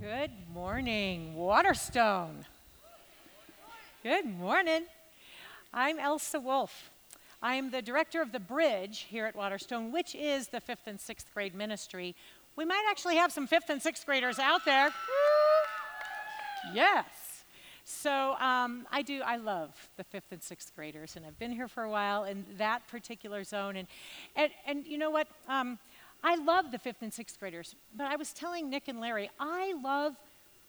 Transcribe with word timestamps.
Good 0.00 0.30
morning, 0.52 1.34
Waterstone. 1.34 2.44
Good 4.02 4.26
morning. 4.26 4.82
I'm 5.72 5.98
Elsa 5.98 6.38
Wolf. 6.38 6.90
I'm 7.42 7.70
the 7.70 7.80
director 7.80 8.20
of 8.20 8.30
the 8.30 8.38
Bridge 8.38 9.06
here 9.08 9.24
at 9.24 9.34
Waterstone, 9.34 9.92
which 9.92 10.14
is 10.14 10.48
the 10.48 10.60
fifth 10.60 10.86
and 10.86 11.00
sixth 11.00 11.32
grade 11.32 11.54
ministry. 11.54 12.14
We 12.56 12.66
might 12.66 12.84
actually 12.90 13.16
have 13.16 13.32
some 13.32 13.46
fifth 13.46 13.70
and 13.70 13.80
sixth 13.80 14.04
graders 14.04 14.38
out 14.38 14.66
there. 14.66 14.90
Yes. 16.74 17.44
So 17.84 18.34
um, 18.38 18.86
I 18.92 19.00
do, 19.00 19.22
I 19.24 19.36
love 19.36 19.88
the 19.96 20.04
fifth 20.04 20.30
and 20.30 20.42
sixth 20.42 20.74
graders, 20.76 21.16
and 21.16 21.24
I've 21.24 21.38
been 21.38 21.52
here 21.52 21.68
for 21.68 21.84
a 21.84 21.90
while 21.90 22.24
in 22.24 22.44
that 22.58 22.86
particular 22.88 23.44
zone. 23.44 23.76
And, 23.76 23.88
and, 24.34 24.50
and 24.66 24.86
you 24.86 24.98
know 24.98 25.10
what? 25.10 25.28
Um, 25.48 25.78
I 26.26 26.34
love 26.34 26.72
the 26.72 26.78
fifth 26.78 27.02
and 27.02 27.14
sixth 27.14 27.38
graders, 27.38 27.76
but 27.96 28.08
I 28.08 28.16
was 28.16 28.32
telling 28.32 28.68
Nick 28.68 28.88
and 28.88 29.00
Larry, 29.00 29.30
I 29.38 29.74
love 29.80 30.16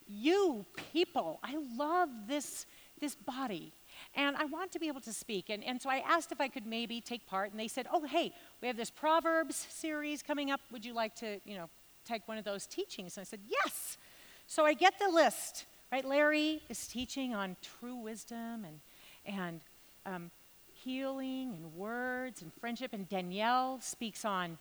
you 0.07 0.63
people. 0.93 1.39
I 1.43 1.57
love 1.75 2.09
this, 2.27 2.67
this 3.01 3.15
body. 3.15 3.71
And 4.13 4.35
I 4.35 4.45
want 4.45 4.71
to 4.73 4.79
be 4.79 4.87
able 4.87 5.01
to 5.01 5.11
speak. 5.11 5.49
And, 5.49 5.63
and 5.63 5.81
so 5.81 5.89
I 5.89 6.03
asked 6.07 6.31
if 6.31 6.39
I 6.39 6.47
could 6.47 6.67
maybe 6.67 7.01
take 7.01 7.25
part, 7.25 7.49
and 7.49 7.59
they 7.59 7.67
said, 7.67 7.87
Oh, 7.91 8.03
hey, 8.03 8.31
we 8.61 8.67
have 8.67 8.77
this 8.77 8.91
Proverbs 8.91 9.65
series 9.71 10.21
coming 10.21 10.51
up. 10.51 10.61
Would 10.71 10.85
you 10.85 10.93
like 10.93 11.15
to, 11.15 11.39
you 11.43 11.57
know, 11.57 11.71
take 12.05 12.27
one 12.27 12.37
of 12.37 12.45
those 12.45 12.67
teachings? 12.67 13.17
And 13.17 13.23
I 13.23 13.25
said, 13.25 13.39
Yes. 13.49 13.97
So 14.45 14.63
I 14.63 14.75
get 14.75 14.99
the 14.99 15.09
list, 15.09 15.65
right? 15.91 16.05
Larry 16.05 16.61
is 16.69 16.85
teaching 16.85 17.33
on 17.33 17.55
true 17.79 17.95
wisdom 17.95 18.63
and, 18.63 18.79
and 19.25 19.61
um, 20.05 20.29
healing 20.75 21.55
and 21.55 21.73
words 21.73 22.43
and 22.43 22.53
friendship, 22.61 22.93
and 22.93 23.09
Danielle 23.09 23.79
speaks 23.81 24.23
on 24.23 24.59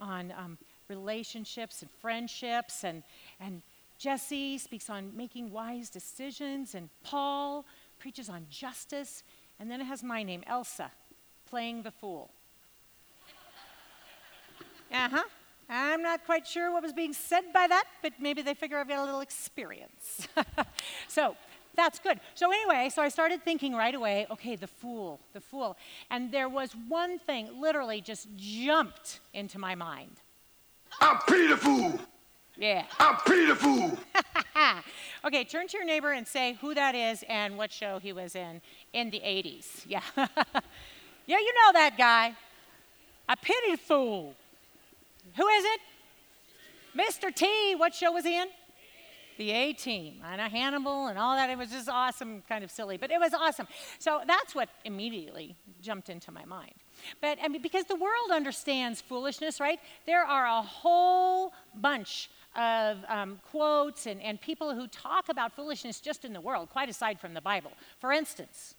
on 0.00 0.32
um, 0.36 0.58
relationships 0.88 1.82
and 1.82 1.90
friendships, 1.90 2.84
and, 2.84 3.02
and 3.40 3.62
Jesse 3.98 4.58
speaks 4.58 4.88
on 4.88 5.16
making 5.16 5.50
wise 5.50 5.90
decisions, 5.90 6.74
and 6.74 6.88
Paul 7.02 7.66
preaches 7.98 8.28
on 8.28 8.46
justice, 8.50 9.22
and 9.58 9.70
then 9.70 9.80
it 9.80 9.84
has 9.84 10.02
my 10.02 10.22
name, 10.22 10.42
Elsa, 10.46 10.90
playing 11.48 11.82
the 11.82 11.90
fool. 11.90 12.30
uh 14.92 15.08
huh. 15.10 15.22
I'm 15.70 16.02
not 16.02 16.24
quite 16.24 16.46
sure 16.46 16.72
what 16.72 16.82
was 16.82 16.94
being 16.94 17.12
said 17.12 17.52
by 17.52 17.66
that, 17.66 17.84
but 18.00 18.14
maybe 18.18 18.40
they 18.40 18.54
figure 18.54 18.78
I've 18.78 18.88
got 18.88 19.00
a 19.00 19.04
little 19.04 19.20
experience. 19.20 20.26
so 21.08 21.36
that's 21.78 21.98
good. 21.98 22.20
So, 22.34 22.50
anyway, 22.50 22.90
so 22.92 23.02
I 23.02 23.08
started 23.08 23.42
thinking 23.42 23.74
right 23.74 23.94
away 23.94 24.26
okay, 24.30 24.56
the 24.56 24.66
fool, 24.66 25.20
the 25.32 25.40
fool. 25.40 25.76
And 26.10 26.32
there 26.32 26.48
was 26.48 26.72
one 26.88 27.18
thing 27.18 27.48
literally 27.60 28.00
just 28.00 28.28
jumped 28.36 29.20
into 29.32 29.58
my 29.58 29.74
mind. 29.74 30.16
I'm 31.00 31.18
Peter 31.28 31.56
Fool. 31.56 31.98
Yeah. 32.56 32.84
I'm 32.98 33.16
Peter 33.24 33.54
Fool. 33.54 33.96
okay, 35.24 35.44
turn 35.44 35.68
to 35.68 35.76
your 35.76 35.86
neighbor 35.86 36.12
and 36.12 36.26
say 36.26 36.58
who 36.60 36.74
that 36.74 36.96
is 36.96 37.24
and 37.28 37.56
what 37.56 37.70
show 37.70 38.00
he 38.00 38.12
was 38.12 38.34
in 38.34 38.60
in 38.92 39.10
the 39.10 39.20
80s. 39.20 39.86
Yeah. 39.86 40.02
yeah, 40.16 41.38
you 41.38 41.54
know 41.54 41.72
that 41.74 41.94
guy. 41.96 42.34
A 43.28 43.36
pity 43.36 43.76
fool. 43.76 44.34
Who 45.36 45.46
is 45.46 45.64
it? 45.64 45.80
Mr. 46.96 47.32
T. 47.32 47.74
What 47.76 47.94
show 47.94 48.10
was 48.12 48.24
he 48.24 48.36
in? 48.36 48.48
The 49.38 49.50
A 49.52 49.72
team 49.72 50.20
and 50.30 50.40
a 50.40 50.48
Hannibal 50.48 51.06
and 51.06 51.18
all 51.18 51.34
that. 51.36 51.48
It 51.48 51.56
was 51.56 51.70
just 51.70 51.88
awesome, 51.88 52.42
kind 52.48 52.62
of 52.62 52.70
silly, 52.70 52.96
but 52.96 53.10
it 53.10 53.18
was 53.18 53.32
awesome. 53.32 53.66
So 53.98 54.20
that's 54.26 54.54
what 54.54 54.68
immediately 54.84 55.56
jumped 55.80 56.10
into 56.10 56.30
my 56.30 56.44
mind. 56.44 56.74
But 57.20 57.38
I 57.42 57.48
mean, 57.48 57.62
because 57.62 57.84
the 57.84 57.96
world 57.96 58.30
understands 58.32 59.00
foolishness, 59.00 59.60
right? 59.60 59.78
There 60.06 60.24
are 60.24 60.46
a 60.46 60.62
whole 60.62 61.52
bunch 61.76 62.30
of 62.56 62.98
um, 63.08 63.40
quotes 63.50 64.06
and, 64.06 64.20
and 64.20 64.40
people 64.40 64.74
who 64.74 64.88
talk 64.88 65.28
about 65.28 65.54
foolishness 65.54 66.00
just 66.00 66.24
in 66.24 66.32
the 66.32 66.40
world, 66.40 66.68
quite 66.70 66.88
aside 66.88 67.20
from 67.20 67.32
the 67.32 67.40
Bible. 67.40 67.70
For 68.00 68.12
instance, 68.12 68.74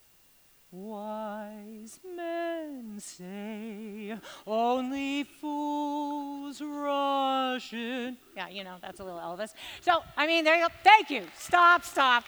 Wise 0.72 2.00
men 2.16 3.00
say 3.00 4.16
only 4.46 5.24
fools 5.24 6.62
rush 6.62 7.74
in. 7.74 8.18
Yeah, 8.36 8.50
you 8.50 8.64
know, 8.64 8.76
that's 8.80 9.00
a 9.00 9.04
little 9.04 9.20
Elvis. 9.20 9.54
So, 9.82 10.04
I 10.16 10.28
mean, 10.28 10.44
there 10.44 10.56
you 10.56 10.68
go. 10.68 10.74
Thank 10.84 11.10
you. 11.10 11.24
Stop, 11.36 11.84
stop. 11.84 12.24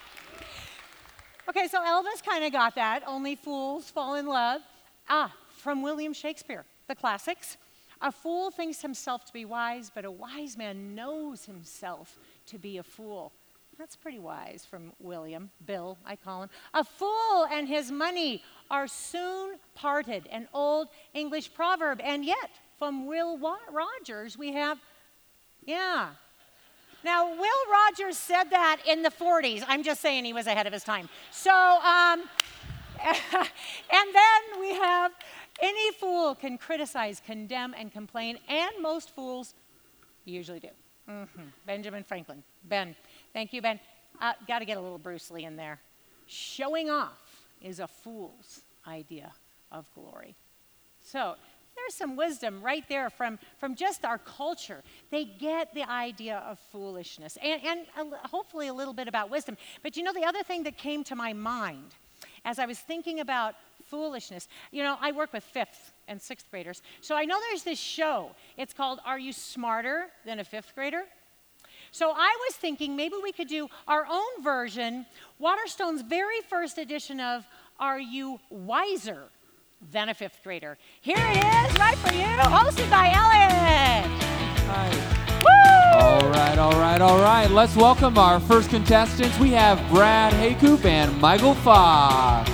Okay, 1.47 1.67
so 1.67 1.81
Elvis 1.81 2.23
kind 2.25 2.43
of 2.43 2.51
got 2.51 2.73
that. 2.75 3.03
Only 3.05 3.35
fools 3.35 3.91
fall 3.91 4.15
in 4.15 4.25
love. 4.25 4.61
Ah, 5.07 5.31
from 5.57 5.83
William 5.83 6.13
Shakespeare, 6.13 6.65
the 6.87 6.95
classics. 6.95 7.57
A 8.01 8.11
fool 8.11 8.49
thinks 8.49 8.81
himself 8.81 9.25
to 9.25 9.33
be 9.33 9.45
wise, 9.45 9.91
but 9.93 10.03
a 10.03 10.09
wise 10.09 10.57
man 10.57 10.95
knows 10.95 11.45
himself 11.45 12.17
to 12.47 12.57
be 12.57 12.79
a 12.79 12.83
fool. 12.83 13.31
That's 13.81 13.95
pretty 13.95 14.19
wise 14.19 14.63
from 14.63 14.93
William, 14.99 15.49
Bill, 15.65 15.97
I 16.05 16.15
call 16.15 16.43
him. 16.43 16.49
A 16.75 16.83
fool 16.83 17.47
and 17.51 17.67
his 17.67 17.91
money 17.91 18.43
are 18.69 18.87
soon 18.87 19.55
parted, 19.73 20.27
an 20.31 20.47
old 20.53 20.89
English 21.15 21.51
proverb. 21.55 21.99
And 22.03 22.23
yet, 22.23 22.51
from 22.77 23.07
Will 23.07 23.39
Rogers, 23.71 24.37
we 24.37 24.53
have, 24.53 24.77
yeah. 25.65 26.09
Now, 27.03 27.31
Will 27.31 27.71
Rogers 27.71 28.19
said 28.19 28.51
that 28.51 28.81
in 28.87 29.01
the 29.01 29.09
40s. 29.09 29.63
I'm 29.67 29.81
just 29.81 29.99
saying 29.99 30.25
he 30.25 30.33
was 30.33 30.45
ahead 30.45 30.67
of 30.67 30.73
his 30.73 30.83
time. 30.83 31.09
So, 31.31 31.51
um, 31.51 32.21
and 33.03 34.07
then 34.13 34.59
we 34.59 34.75
have 34.75 35.11
any 35.59 35.91
fool 35.93 36.35
can 36.35 36.59
criticize, 36.59 37.19
condemn, 37.25 37.73
and 37.75 37.91
complain, 37.91 38.37
and 38.47 38.69
most 38.79 39.09
fools 39.09 39.55
usually 40.23 40.59
do. 40.59 40.69
Mm-hmm. 41.09 41.41
Benjamin 41.65 42.03
Franklin. 42.03 42.43
Ben. 42.63 42.95
Thank 43.33 43.53
you, 43.53 43.61
Ben. 43.61 43.79
Uh, 44.19 44.33
Got 44.47 44.59
to 44.59 44.65
get 44.65 44.77
a 44.77 44.81
little 44.81 44.97
Bruce 44.97 45.31
Lee 45.31 45.45
in 45.45 45.55
there. 45.55 45.79
Showing 46.27 46.89
off 46.89 47.45
is 47.61 47.79
a 47.79 47.87
fool's 47.87 48.61
idea 48.87 49.31
of 49.71 49.85
glory. 49.93 50.35
So 51.01 51.35
there's 51.75 51.95
some 51.95 52.15
wisdom 52.15 52.61
right 52.61 52.87
there 52.89 53.09
from, 53.09 53.39
from 53.57 53.75
just 53.75 54.05
our 54.05 54.17
culture. 54.17 54.83
They 55.09 55.25
get 55.25 55.73
the 55.73 55.89
idea 55.89 56.43
of 56.47 56.59
foolishness 56.71 57.37
and, 57.41 57.61
and 57.97 58.13
a, 58.13 58.27
hopefully 58.27 58.67
a 58.67 58.73
little 58.73 58.93
bit 58.93 59.07
about 59.07 59.29
wisdom. 59.29 59.57
But 59.81 59.97
you 59.97 60.03
know, 60.03 60.13
the 60.13 60.25
other 60.25 60.43
thing 60.43 60.63
that 60.63 60.77
came 60.77 61.03
to 61.05 61.15
my 61.15 61.33
mind 61.33 61.95
as 62.45 62.59
I 62.59 62.65
was 62.65 62.79
thinking 62.79 63.19
about 63.19 63.55
foolishness, 63.85 64.47
you 64.71 64.83
know, 64.83 64.97
I 64.99 65.11
work 65.11 65.33
with 65.33 65.43
fifth 65.43 65.91
and 66.07 66.21
sixth 66.21 66.49
graders. 66.51 66.81
So 67.01 67.15
I 67.15 67.25
know 67.25 67.39
there's 67.49 67.63
this 67.63 67.79
show. 67.79 68.31
It's 68.57 68.73
called 68.73 68.99
Are 69.05 69.19
You 69.19 69.33
Smarter 69.33 70.07
Than 70.25 70.39
a 70.39 70.43
Fifth 70.43 70.73
Grader? 70.75 71.03
So 71.93 72.13
I 72.15 72.37
was 72.47 72.55
thinking 72.55 72.95
maybe 72.95 73.15
we 73.21 73.33
could 73.33 73.49
do 73.49 73.67
our 73.85 74.07
own 74.09 74.41
version, 74.41 75.05
Waterstone's 75.39 76.01
very 76.01 76.39
first 76.49 76.77
edition 76.77 77.19
of 77.19 77.45
Are 77.81 77.99
You 77.99 78.39
Wiser 78.49 79.23
Than 79.91 80.07
a 80.07 80.13
Fifth 80.13 80.39
Grader? 80.41 80.77
Here 81.01 81.17
it 81.17 81.35
is, 81.35 81.77
right 81.77 81.97
for 81.97 82.13
you, 82.13 82.23
hosted 82.23 82.89
by 82.89 83.11
Elliot. 83.11 84.09
Hi. 84.69 84.89
Woo! 85.43 85.99
All 85.99 86.29
right, 86.29 86.57
all 86.57 86.71
right, 86.79 87.01
all 87.01 87.19
right. 87.19 87.51
Let's 87.51 87.75
welcome 87.75 88.17
our 88.17 88.39
first 88.39 88.69
contestants. 88.69 89.37
We 89.37 89.49
have 89.49 89.77
Brad 89.89 90.31
Haycoop 90.33 90.85
and 90.85 91.19
Michael 91.19 91.55
Fox. 91.55 92.49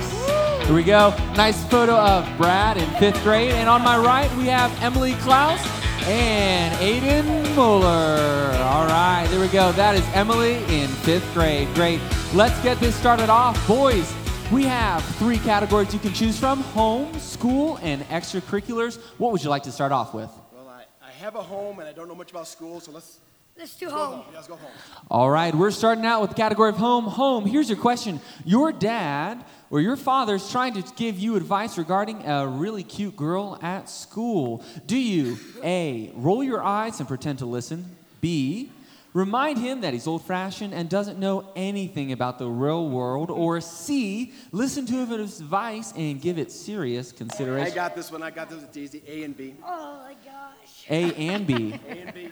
Here 0.66 0.74
we 0.74 0.84
go. 0.84 1.14
Nice 1.36 1.64
photo 1.66 1.96
of 1.96 2.28
Brad 2.38 2.78
in 2.78 2.90
fifth 2.96 3.22
grade. 3.22 3.52
And 3.52 3.70
on 3.70 3.84
my 3.84 3.98
right, 4.00 4.36
we 4.36 4.46
have 4.48 4.72
Emily 4.82 5.14
Klaus 5.16 5.77
and 6.08 6.74
Aiden 6.76 7.26
Mueller. 7.54 8.58
All 8.64 8.88
right, 8.88 9.28
there 9.30 9.42
we 9.42 9.50
go. 9.50 9.74
That 9.74 9.96
is 9.96 10.06
Emily 10.14 10.56
in 10.74 10.88
fifth 10.88 11.34
grade. 11.34 11.68
Great. 11.76 12.00
Let's 12.34 12.58
get 12.64 12.80
this 12.80 12.96
started 12.96 13.30
off. 13.30 13.68
Boys, 13.68 14.14
we 14.50 14.64
have 14.64 15.04
three 15.16 15.38
categories 15.40 15.94
you 15.94 16.00
can 16.00 16.14
choose 16.14 16.40
from 16.40 16.62
home, 16.62 17.14
school, 17.20 17.78
and 17.82 18.04
extracurriculars. 18.04 19.02
What 19.18 19.34
would 19.34 19.44
you 19.44 19.50
like 19.50 19.64
to 19.64 19.72
start 19.72 19.92
off 19.92 20.14
with? 20.14 20.30
Well, 20.54 20.70
I, 20.70 20.86
I 21.06 21.12
have 21.12 21.36
a 21.36 21.44
home 21.44 21.80
and 21.80 21.90
I 21.90 21.92
don't 21.92 22.08
know 22.08 22.16
much 22.16 22.32
about 22.32 22.48
school, 22.48 22.80
so 22.80 22.92
let's. 22.94 23.20
Let's 23.58 23.76
do 23.76 23.88
Go 23.88 23.92
home. 23.96 24.14
home. 24.18 24.26
Yeah, 24.30 24.36
let's 24.36 24.48
go 24.48 24.56
home. 24.56 24.72
All 25.10 25.30
right, 25.32 25.54
we're 25.56 25.72
starting 25.72 26.06
out 26.06 26.22
with 26.22 26.30
the 26.30 26.36
category 26.36 26.70
of 26.70 26.78
home. 26.78 27.06
Home, 27.06 27.46
here's 27.46 27.70
your 27.70 27.80
question. 27.80 28.20
Your 28.46 28.72
dad 28.72 29.44
or 29.72 29.82
your 29.82 29.96
father's 29.96 30.50
trying 30.52 30.74
to 30.74 30.84
give 30.96 31.18
you 31.18 31.36
advice 31.36 31.78
regarding 31.78 32.24
a 32.26 32.48
really 32.48 32.84
cute 32.84 33.16
girl 33.16 33.58
at 33.64 33.90
school. 33.90 34.64
Do 34.86 34.98
you, 34.98 35.38
A, 35.64 36.12
roll 36.14 36.44
your 36.44 36.62
eyes 36.64 37.00
and 37.00 37.08
pretend 37.08 37.40
to 37.40 37.46
listen? 37.48 37.98
B, 38.22 38.72
remind 39.14 39.58
him 39.58 39.82
that 39.82 39.94
he's 39.94 40.06
old 40.06 40.24
fashioned 40.24 40.74
and 40.74 40.88
doesn't 40.88 41.18
know 41.18 41.50
anything 41.56 42.12
about 42.12 42.38
the 42.38 42.48
real 42.48 42.88
world? 42.90 43.32
Or 43.32 43.60
C, 43.60 44.34
listen 44.52 44.86
to 44.86 45.06
his 45.06 45.40
advice 45.42 45.94
and 45.96 46.22
give 46.22 46.38
it 46.38 46.52
serious 46.52 47.12
consideration? 47.12 47.72
I 47.72 47.76
got 47.76 47.96
this 47.96 48.12
one. 48.12 48.22
I 48.22 48.30
got 48.30 48.50
this. 48.52 48.62
It's 48.62 48.78
easy. 48.78 49.02
A 49.08 49.24
and 49.24 49.36
B. 49.36 49.56
Oh 49.66 50.04
my 50.06 50.16
gosh. 50.24 50.86
A 50.92 51.14
and 51.16 51.48
B. 51.48 51.74
A 51.88 51.92
and 51.92 52.14
B. 52.14 52.30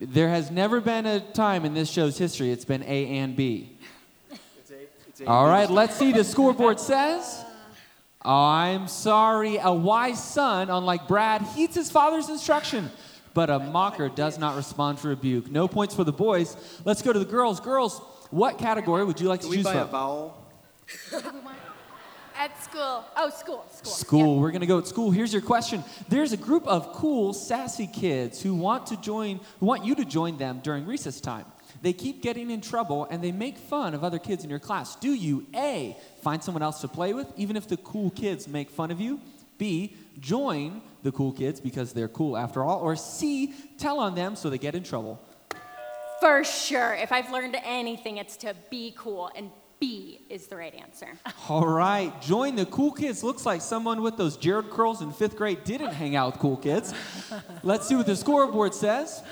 There 0.00 0.28
has 0.30 0.50
never 0.50 0.80
been 0.80 1.04
a 1.04 1.20
time 1.20 1.64
in 1.66 1.74
this 1.74 1.90
show's 1.90 2.16
history 2.16 2.50
it's 2.50 2.64
been 2.64 2.82
A 2.84 3.18
and 3.18 3.36
B. 3.36 3.76
It's 4.30 4.70
A. 4.70 4.74
It's 5.08 5.20
A. 5.20 5.26
All 5.26 5.44
and 5.46 5.48
B. 5.48 5.60
right, 5.60 5.70
let's 5.70 5.94
see. 5.96 6.12
The 6.12 6.24
scoreboard 6.24 6.80
says. 6.80 7.44
I'm 8.22 8.88
sorry. 8.88 9.58
A 9.58 9.72
wise 9.72 10.22
son, 10.22 10.68
unlike 10.70 11.06
Brad, 11.08 11.42
heeds 11.42 11.74
his 11.74 11.90
father's 11.90 12.28
instruction. 12.28 12.90
but 13.34 13.48
a 13.50 13.58
mocker 13.58 14.08
does 14.08 14.38
not 14.38 14.56
respond 14.56 14.98
to 14.98 15.08
rebuke. 15.08 15.50
No 15.50 15.68
points 15.68 15.94
for 15.94 16.04
the 16.04 16.12
boys. 16.12 16.56
Let's 16.84 17.02
go 17.02 17.12
to 17.12 17.18
the 17.18 17.24
girls. 17.24 17.60
Girls, 17.60 17.98
what 18.30 18.58
category 18.58 19.04
would 19.04 19.20
you 19.20 19.28
like 19.28 19.40
Can 19.40 19.50
to 19.50 19.50
we 19.50 19.56
choose 19.58 19.64
buy 19.64 19.74
a 19.74 19.84
vowel? 19.84 20.36
At 22.40 22.58
school. 22.64 23.04
Oh, 23.18 23.28
school. 23.28 23.66
School. 23.70 23.92
School. 23.92 24.40
We're 24.40 24.50
going 24.50 24.62
to 24.62 24.66
go 24.66 24.78
at 24.78 24.86
school. 24.86 25.10
Here's 25.10 25.30
your 25.30 25.42
question. 25.42 25.84
There's 26.08 26.32
a 26.32 26.38
group 26.38 26.66
of 26.66 26.90
cool, 26.94 27.34
sassy 27.34 27.86
kids 27.86 28.40
who 28.40 28.54
want 28.54 28.86
to 28.86 28.96
join, 28.98 29.40
who 29.58 29.66
want 29.66 29.84
you 29.84 29.94
to 29.96 30.06
join 30.06 30.38
them 30.38 30.60
during 30.64 30.86
recess 30.86 31.20
time. 31.20 31.44
They 31.82 31.92
keep 31.92 32.22
getting 32.22 32.50
in 32.50 32.62
trouble 32.62 33.06
and 33.10 33.22
they 33.22 33.30
make 33.30 33.58
fun 33.58 33.92
of 33.92 34.02
other 34.02 34.18
kids 34.18 34.42
in 34.42 34.48
your 34.48 34.58
class. 34.58 34.96
Do 34.96 35.12
you 35.12 35.44
A, 35.54 35.94
find 36.22 36.42
someone 36.42 36.62
else 36.62 36.80
to 36.80 36.88
play 36.88 37.12
with, 37.12 37.30
even 37.36 37.56
if 37.56 37.68
the 37.68 37.76
cool 37.76 38.08
kids 38.08 38.48
make 38.48 38.70
fun 38.70 38.90
of 38.90 39.02
you? 39.02 39.20
B, 39.58 39.94
join 40.18 40.80
the 41.02 41.12
cool 41.12 41.32
kids 41.32 41.60
because 41.60 41.92
they're 41.92 42.08
cool 42.08 42.38
after 42.38 42.64
all? 42.64 42.80
Or 42.80 42.96
C, 42.96 43.52
tell 43.76 43.98
on 43.98 44.14
them 44.14 44.34
so 44.34 44.48
they 44.48 44.56
get 44.56 44.74
in 44.74 44.82
trouble? 44.82 45.20
For 46.20 46.42
sure. 46.44 46.94
If 46.94 47.12
I've 47.12 47.30
learned 47.30 47.58
anything, 47.62 48.16
it's 48.16 48.38
to 48.38 48.54
be 48.70 48.94
cool, 48.96 49.30
and 49.34 49.50
B 49.80 50.20
is 50.28 50.46
the 50.46 50.56
right 50.56 50.74
answer. 50.74 51.08
All 51.48 51.66
right, 51.66 52.20
join 52.20 52.54
the 52.54 52.66
cool 52.66 52.92
kids. 52.92 53.24
Looks 53.24 53.46
like 53.46 53.62
someone 53.62 54.02
with 54.02 54.18
those 54.18 54.36
Jheri 54.36 54.68
curls 54.70 55.00
in 55.00 55.10
fifth 55.10 55.36
grade 55.36 55.64
didn't 55.64 55.94
hang 55.94 56.14
out 56.14 56.32
with 56.32 56.40
cool 56.40 56.58
kids. 56.58 56.92
Let's 57.62 57.88
see 57.88 57.96
what 57.96 58.06
the 58.06 58.14
scoreboard 58.14 58.74
says. 58.74 59.22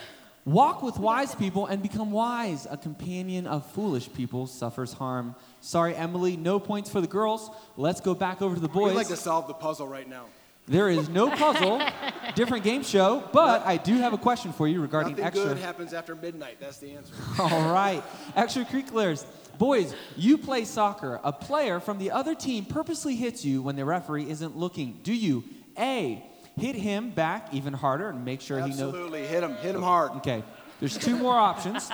Walk 0.47 0.83
with 0.83 0.99
wise 0.99 1.35
people 1.35 1.67
and 1.67 1.83
become 1.83 2.11
wise. 2.11 2.67
A 2.71 2.79
companion 2.79 3.47
of 3.47 3.67
foolish 3.73 4.11
people 4.15 4.47
suffers 4.47 4.95
harm. 4.95 5.35
Sorry, 5.61 5.95
Emily, 5.95 6.39
no 6.39 6.59
points 6.59 6.89
for 6.89 7.03
the 7.03 7.07
girls. 7.07 7.51
Let's 7.77 8.01
go 8.01 8.15
back 8.15 8.41
over 8.41 8.55
to 8.55 8.61
the 8.61 8.69
boys. 8.69 8.93
We'd 8.93 8.97
like 8.97 9.09
to 9.09 9.17
solve 9.17 9.47
the 9.47 9.55
puzzle 9.55 9.87
right 9.87 10.09
now. 10.09 10.25
There 10.67 10.89
is 10.89 11.09
no 11.09 11.31
puzzle, 11.31 11.83
different 12.35 12.65
game 12.65 12.83
show, 12.83 13.25
but 13.33 13.67
I 13.67 13.79
do 13.79 13.97
have 13.99 14.13
a 14.13 14.19
question 14.19 14.53
for 14.53 14.69
you 14.69 14.83
regarding 14.83 15.13
extra. 15.13 15.25
Nothing 15.25 15.41
extra. 15.41 15.55
good 15.55 15.63
happens 15.63 15.93
after 15.95 16.15
midnight. 16.15 16.59
That's 16.61 16.79
the 16.79 16.93
answer. 16.93 17.15
All 17.39 17.73
right. 17.73 18.03
Extracurriculars. 18.37 19.25
Boys, 19.59 19.93
you 20.17 20.39
play 20.39 20.65
soccer. 20.65 21.21
A 21.25 21.33
player 21.33 21.81
from 21.81 21.99
the 21.99 22.13
other 22.13 22.35
team 22.35 22.65
purposely 22.65 23.17
hits 23.17 23.45
you 23.45 23.61
when 23.61 23.75
the 23.75 23.85
referee 23.85 24.31
isn't 24.31 24.57
looking. 24.57 25.01
Do 25.03 25.13
you 25.13 25.43
A, 25.77 26.25
hit 26.57 26.77
him 26.77 27.11
back 27.11 27.53
even 27.53 27.73
harder 27.73 28.09
and 28.09 28.25
make 28.25 28.41
sure 28.41 28.59
he 28.61 28.71
knows? 28.71 28.81
Absolutely. 28.81 29.27
Hit 29.27 29.43
him. 29.43 29.55
Hit 29.57 29.75
him 29.75 29.83
hard. 29.83 30.13
Okay. 30.19 30.45
There's 30.79 30.97
two 30.97 31.17
more 31.17 31.35
options. 31.35 31.91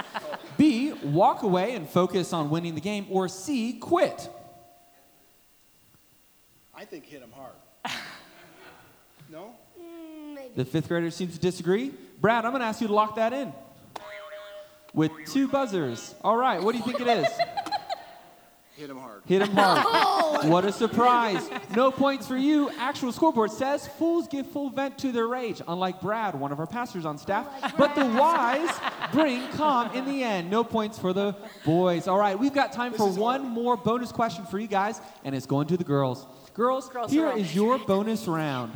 B, 0.58 0.92
walk 0.92 1.42
away 1.42 1.74
and 1.74 1.88
focus 1.88 2.34
on 2.34 2.50
winning 2.50 2.74
the 2.74 2.82
game. 2.82 3.06
Or 3.08 3.28
C, 3.28 3.72
quit. 3.72 4.28
I 6.74 6.84
think 6.84 7.06
hit 7.06 7.22
him 7.22 7.32
hard. 7.32 7.54
No? 9.32 9.52
Mm, 9.80 10.54
the 10.54 10.66
fifth 10.66 10.86
grader 10.86 11.10
seems 11.10 11.34
to 11.34 11.40
disagree. 11.40 11.92
Brad, 12.20 12.44
I'm 12.44 12.52
going 12.52 12.60
to 12.60 12.66
ask 12.66 12.80
you 12.80 12.86
to 12.86 12.92
lock 12.92 13.16
that 13.16 13.32
in 13.32 13.52
with 14.94 15.10
two 15.26 15.48
buzzers. 15.48 16.14
All 16.22 16.36
right. 16.36 16.62
What 16.62 16.72
do 16.72 16.78
you 16.78 16.84
think 16.84 17.00
it 17.00 17.08
is? 17.08 17.26
Hit 18.76 18.90
him 18.90 18.98
hard. 18.98 19.22
Hit 19.26 19.42
him 19.42 19.52
hard. 19.52 20.44
What 20.50 20.64
a 20.66 20.72
surprise. 20.72 21.48
No 21.74 21.90
points 21.90 22.26
for 22.26 22.36
you. 22.36 22.68
Actual 22.78 23.12
scoreboard 23.12 23.50
says 23.52 23.86
fools 23.86 24.26
give 24.28 24.46
full 24.48 24.68
vent 24.68 24.98
to 24.98 25.10
their 25.12 25.26
rage, 25.26 25.62
unlike 25.66 26.00
Brad, 26.02 26.34
one 26.38 26.52
of 26.52 26.58
our 26.60 26.66
pastors 26.66 27.06
on 27.06 27.16
staff. 27.16 27.46
But 27.78 27.94
the 27.94 28.04
wise 28.04 28.68
bring 29.12 29.46
calm 29.52 29.94
in 29.96 30.04
the 30.04 30.22
end. 30.22 30.50
No 30.50 30.64
points 30.64 30.98
for 30.98 31.12
the 31.14 31.34
boys. 31.64 32.08
All 32.08 32.18
right, 32.18 32.38
we've 32.38 32.52
got 32.52 32.72
time 32.74 32.92
for 32.92 33.08
one 33.10 33.42
more 33.48 33.76
bonus 33.76 34.12
question 34.12 34.44
for 34.44 34.58
you 34.58 34.66
guys, 34.66 35.00
and 35.24 35.34
it's 35.34 35.46
going 35.46 35.68
to 35.68 35.76
the 35.78 35.84
girls. 35.84 36.26
Girls, 36.52 36.88
Girls 36.90 37.10
here 37.10 37.26
round. 37.26 37.40
is 37.40 37.54
your 37.54 37.78
bonus 37.78 38.26
round. 38.26 38.72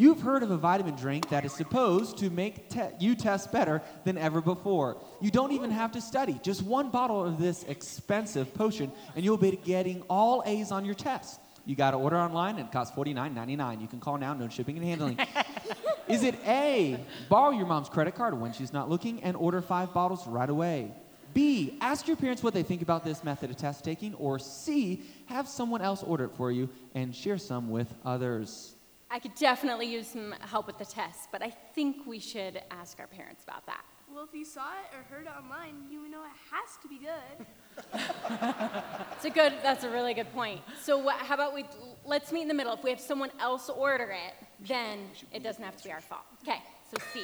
You've 0.00 0.22
heard 0.22 0.42
of 0.42 0.50
a 0.50 0.56
vitamin 0.56 0.96
drink 0.96 1.28
that 1.28 1.44
is 1.44 1.52
supposed 1.52 2.16
to 2.20 2.30
make 2.30 2.70
te- 2.70 2.88
you 3.00 3.14
test 3.14 3.52
better 3.52 3.82
than 4.04 4.16
ever 4.16 4.40
before. 4.40 4.96
You 5.20 5.30
don't 5.30 5.52
even 5.52 5.70
have 5.70 5.92
to 5.92 6.00
study. 6.00 6.40
Just 6.42 6.62
one 6.62 6.88
bottle 6.88 7.22
of 7.22 7.38
this 7.38 7.64
expensive 7.64 8.54
potion, 8.54 8.90
and 9.14 9.22
you'll 9.22 9.36
be 9.36 9.60
getting 9.62 10.00
all 10.08 10.42
A's 10.46 10.72
on 10.72 10.86
your 10.86 10.94
test. 10.94 11.38
You 11.66 11.76
got 11.76 11.90
to 11.90 11.98
order 11.98 12.16
online, 12.16 12.56
and 12.56 12.66
it 12.66 12.72
costs 12.72 12.96
$49.99. 12.96 13.82
You 13.82 13.88
can 13.88 14.00
call 14.00 14.16
now, 14.16 14.32
no 14.32 14.48
shipping 14.48 14.78
and 14.78 14.86
handling. 14.86 15.18
is 16.08 16.22
it 16.22 16.36
A, 16.46 16.98
borrow 17.28 17.50
your 17.50 17.66
mom's 17.66 17.90
credit 17.90 18.14
card 18.14 18.32
when 18.40 18.54
she's 18.54 18.72
not 18.72 18.88
looking 18.88 19.22
and 19.22 19.36
order 19.36 19.60
five 19.60 19.92
bottles 19.92 20.26
right 20.26 20.48
away? 20.48 20.94
B, 21.34 21.76
ask 21.82 22.08
your 22.08 22.16
parents 22.16 22.42
what 22.42 22.54
they 22.54 22.62
think 22.62 22.80
about 22.80 23.04
this 23.04 23.22
method 23.22 23.50
of 23.50 23.58
test 23.58 23.84
taking. 23.84 24.14
Or 24.14 24.38
C, 24.38 25.02
have 25.26 25.46
someone 25.46 25.82
else 25.82 26.02
order 26.02 26.24
it 26.24 26.32
for 26.38 26.50
you 26.50 26.70
and 26.94 27.14
share 27.14 27.36
some 27.36 27.68
with 27.68 27.94
others. 28.02 28.76
I 29.12 29.18
could 29.18 29.34
definitely 29.34 29.86
use 29.86 30.06
some 30.06 30.32
help 30.40 30.68
with 30.68 30.78
the 30.78 30.84
test, 30.84 31.30
but 31.32 31.42
I 31.42 31.50
think 31.50 32.06
we 32.06 32.20
should 32.20 32.62
ask 32.70 33.00
our 33.00 33.08
parents 33.08 33.42
about 33.42 33.66
that. 33.66 33.84
Well, 34.12 34.24
if 34.24 34.34
you 34.34 34.44
saw 34.44 34.68
it 34.70 34.96
or 34.96 35.02
heard 35.14 35.26
it 35.26 35.32
online, 35.36 35.86
you 35.90 36.08
know 36.08 36.22
it 36.22 36.30
has 36.50 36.76
to 36.82 36.88
be 36.88 36.98
good. 36.98 37.46
It's 39.16 39.24
a 39.26 39.30
good. 39.30 39.52
That's 39.62 39.84
a 39.84 39.90
really 39.90 40.14
good 40.14 40.32
point. 40.32 40.62
So 40.80 40.96
what, 40.96 41.16
how 41.16 41.34
about 41.34 41.54
we 41.54 41.66
let's 42.06 42.32
meet 42.32 42.42
in 42.42 42.48
the 42.48 42.54
middle. 42.54 42.72
If 42.72 42.82
we 42.82 42.90
have 42.90 43.00
someone 43.00 43.30
else 43.38 43.68
order 43.68 44.10
it, 44.10 44.34
then 44.66 45.10
it 45.30 45.42
doesn't 45.42 45.62
have 45.62 45.76
to 45.76 45.84
be 45.84 45.92
our 45.92 46.00
fault. 46.00 46.22
Okay. 46.42 46.62
So 46.90 46.96
C. 47.12 47.20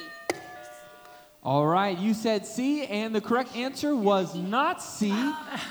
All 1.47 1.65
right, 1.65 1.97
you 1.97 2.13
said 2.13 2.45
C, 2.45 2.85
and 2.87 3.15
the 3.15 3.21
correct 3.21 3.55
answer 3.55 3.95
was 3.95 4.35
not 4.35 4.83
C. 4.83 5.11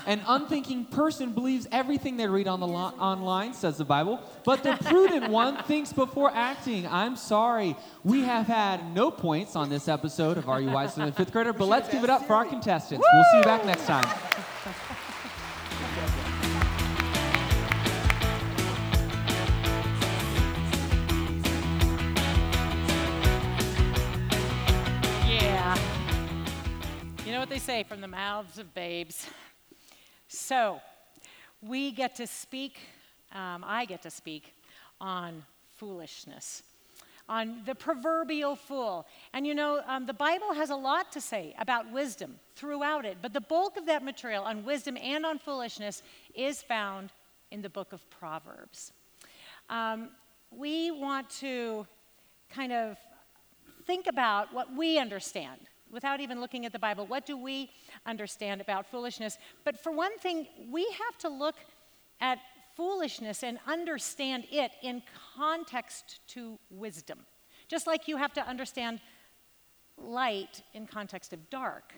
An 0.07 0.23
unthinking 0.27 0.87
person 0.87 1.33
believes 1.33 1.69
everything 1.71 2.17
they 2.17 2.27
read 2.27 2.49
on 2.49 2.61
the 2.61 2.67
lo- 2.67 2.95
online, 2.99 3.53
says 3.53 3.77
the 3.77 3.85
Bible, 3.85 4.19
but 4.43 4.63
the 4.63 4.79
prudent 4.87 5.29
one 5.29 5.63
thinks 5.65 5.93
before 5.93 6.31
acting. 6.35 6.87
I'm 6.87 7.15
sorry, 7.15 7.77
we 8.05 8.23
have 8.23 8.47
had 8.47 8.95
no 8.95 9.11
points 9.11 9.55
on 9.55 9.69
this 9.69 9.87
episode 9.87 10.39
of 10.39 10.49
Are 10.49 10.63
You 10.63 10.71
Wiser 10.71 11.01
Than 11.01 11.09
a 11.11 11.13
Fifth 11.13 11.33
Grader, 11.33 11.53
but 11.53 11.69
let's 11.69 11.91
give 11.91 12.03
it 12.05 12.09
up 12.09 12.27
for 12.27 12.33
our 12.33 12.47
contestants. 12.47 13.05
We'll 13.13 13.25
see 13.33 13.39
you 13.41 13.45
back 13.45 13.67
next 13.67 13.85
time. 13.85 14.09
what 27.47 27.53
they 27.53 27.59
say 27.61 27.85
from 27.85 28.01
the 28.01 28.09
mouths 28.09 28.59
of 28.59 28.75
babes. 28.75 29.29
So, 30.27 30.81
we 31.63 31.93
get 31.93 32.17
to 32.17 32.27
speak, 32.27 32.81
um, 33.33 33.65
I 33.65 33.85
get 33.85 34.03
to 34.03 34.11
speak 34.11 34.53
on 35.01 35.45
foolishness, 35.77 36.65
on 37.29 37.63
the 37.65 37.77
proverbial 37.77 38.57
fool. 38.57 39.07
And 39.33 39.47
you 39.47 39.55
know, 39.55 39.81
um, 39.87 40.07
the 40.07 40.13
Bible 40.13 40.55
has 40.55 40.71
a 40.71 40.75
lot 40.75 41.13
to 41.13 41.21
say 41.21 41.55
about 41.61 41.93
wisdom 41.93 42.35
throughout 42.57 43.05
it, 43.05 43.19
but 43.23 43.33
the 43.33 43.43
bulk 43.43 43.77
of 43.77 43.87
that 43.87 44.03
material 44.03 44.43
on 44.43 44.65
wisdom 44.65 44.97
and 45.01 45.25
on 45.25 45.39
foolishness 45.39 46.03
is 46.35 46.63
found 46.63 47.13
in 47.53 47.63
the 47.63 47.71
book 47.71 47.93
of 47.93 48.11
Proverbs. 48.11 48.91
Um, 49.71 50.09
we 50.51 50.91
want 50.91 51.31
to 51.39 51.87
kind 52.51 52.73
of 52.73 52.97
think 53.85 54.09
about 54.09 54.53
what 54.53 54.75
we 54.75 54.99
understand 54.99 55.61
without 55.97 56.21
even 56.21 56.43
looking 56.43 56.67
at 56.67 56.73
the 56.73 56.79
Bible. 56.79 57.07
What 57.07 57.25
do 57.25 57.39
we 57.39 57.71
understand 58.05 58.61
about 58.61 58.87
foolishness? 58.87 59.39
But 59.65 59.83
for 59.83 59.91
one 59.91 60.19
thing, 60.19 60.47
we 60.71 60.85
have 60.85 61.17
to 61.21 61.31
look 61.31 61.55
at 62.21 62.39
foolishness 62.77 63.43
and 63.43 63.59
understand 63.67 64.45
it 64.53 64.73
in 64.83 65.03
context 65.35 66.21
to 66.29 66.59
wisdom. 66.69 67.21
Just 67.67 67.87
like 67.87 68.09
you 68.09 68.19
have 68.19 68.35
to 68.35 68.47
understand 68.47 69.01
light 69.97 70.63
in 70.75 70.87
context 70.87 71.33
of 71.33 71.49
dark. 71.49 71.95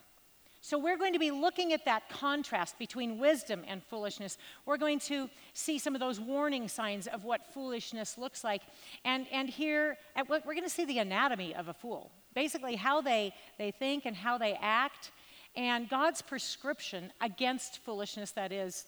So, 0.69 0.77
we're 0.77 0.99
going 0.99 1.15
to 1.15 1.19
be 1.19 1.31
looking 1.31 1.73
at 1.73 1.87
that 1.87 2.11
contrast 2.11 2.79
between 2.79 3.19
wisdom 3.19 3.63
and 3.67 3.83
foolishness. 3.83 4.37
We're 4.67 4.77
going 4.77 4.99
to 4.99 5.31
see 5.55 5.79
some 5.79 5.95
of 5.95 6.01
those 6.01 6.21
warning 6.21 6.69
signs 6.69 7.07
of 7.07 7.25
what 7.25 7.55
foolishness 7.55 8.19
looks 8.19 8.45
like. 8.45 8.61
And, 9.03 9.27
and 9.33 9.49
here, 9.49 9.97
at 10.15 10.29
what, 10.29 10.45
we're 10.45 10.53
going 10.53 10.65
to 10.65 10.69
see 10.69 10.85
the 10.85 10.99
anatomy 10.99 11.55
of 11.55 11.69
a 11.69 11.73
fool 11.73 12.11
basically, 12.35 12.77
how 12.77 13.01
they, 13.01 13.33
they 13.57 13.71
think 13.71 14.05
and 14.05 14.15
how 14.15 14.37
they 14.37 14.59
act, 14.61 15.11
and 15.57 15.89
God's 15.89 16.21
prescription 16.21 17.15
against 17.23 17.79
foolishness, 17.79 18.33
that 18.33 18.53
is, 18.53 18.85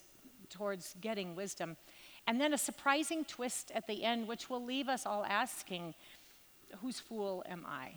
towards 0.51 0.95
getting 1.01 1.35
wisdom. 1.35 1.79
And 2.27 2.39
then 2.39 2.53
a 2.53 2.59
surprising 2.59 3.25
twist 3.25 3.73
at 3.75 3.87
the 3.87 4.05
end, 4.05 4.29
which 4.29 4.51
will 4.51 4.63
leave 4.63 4.91
us 4.91 5.07
all 5.07 5.25
asking, 5.25 5.95
Whose 6.83 7.01
fool 7.01 7.43
am 7.49 7.65
I? 7.67 7.93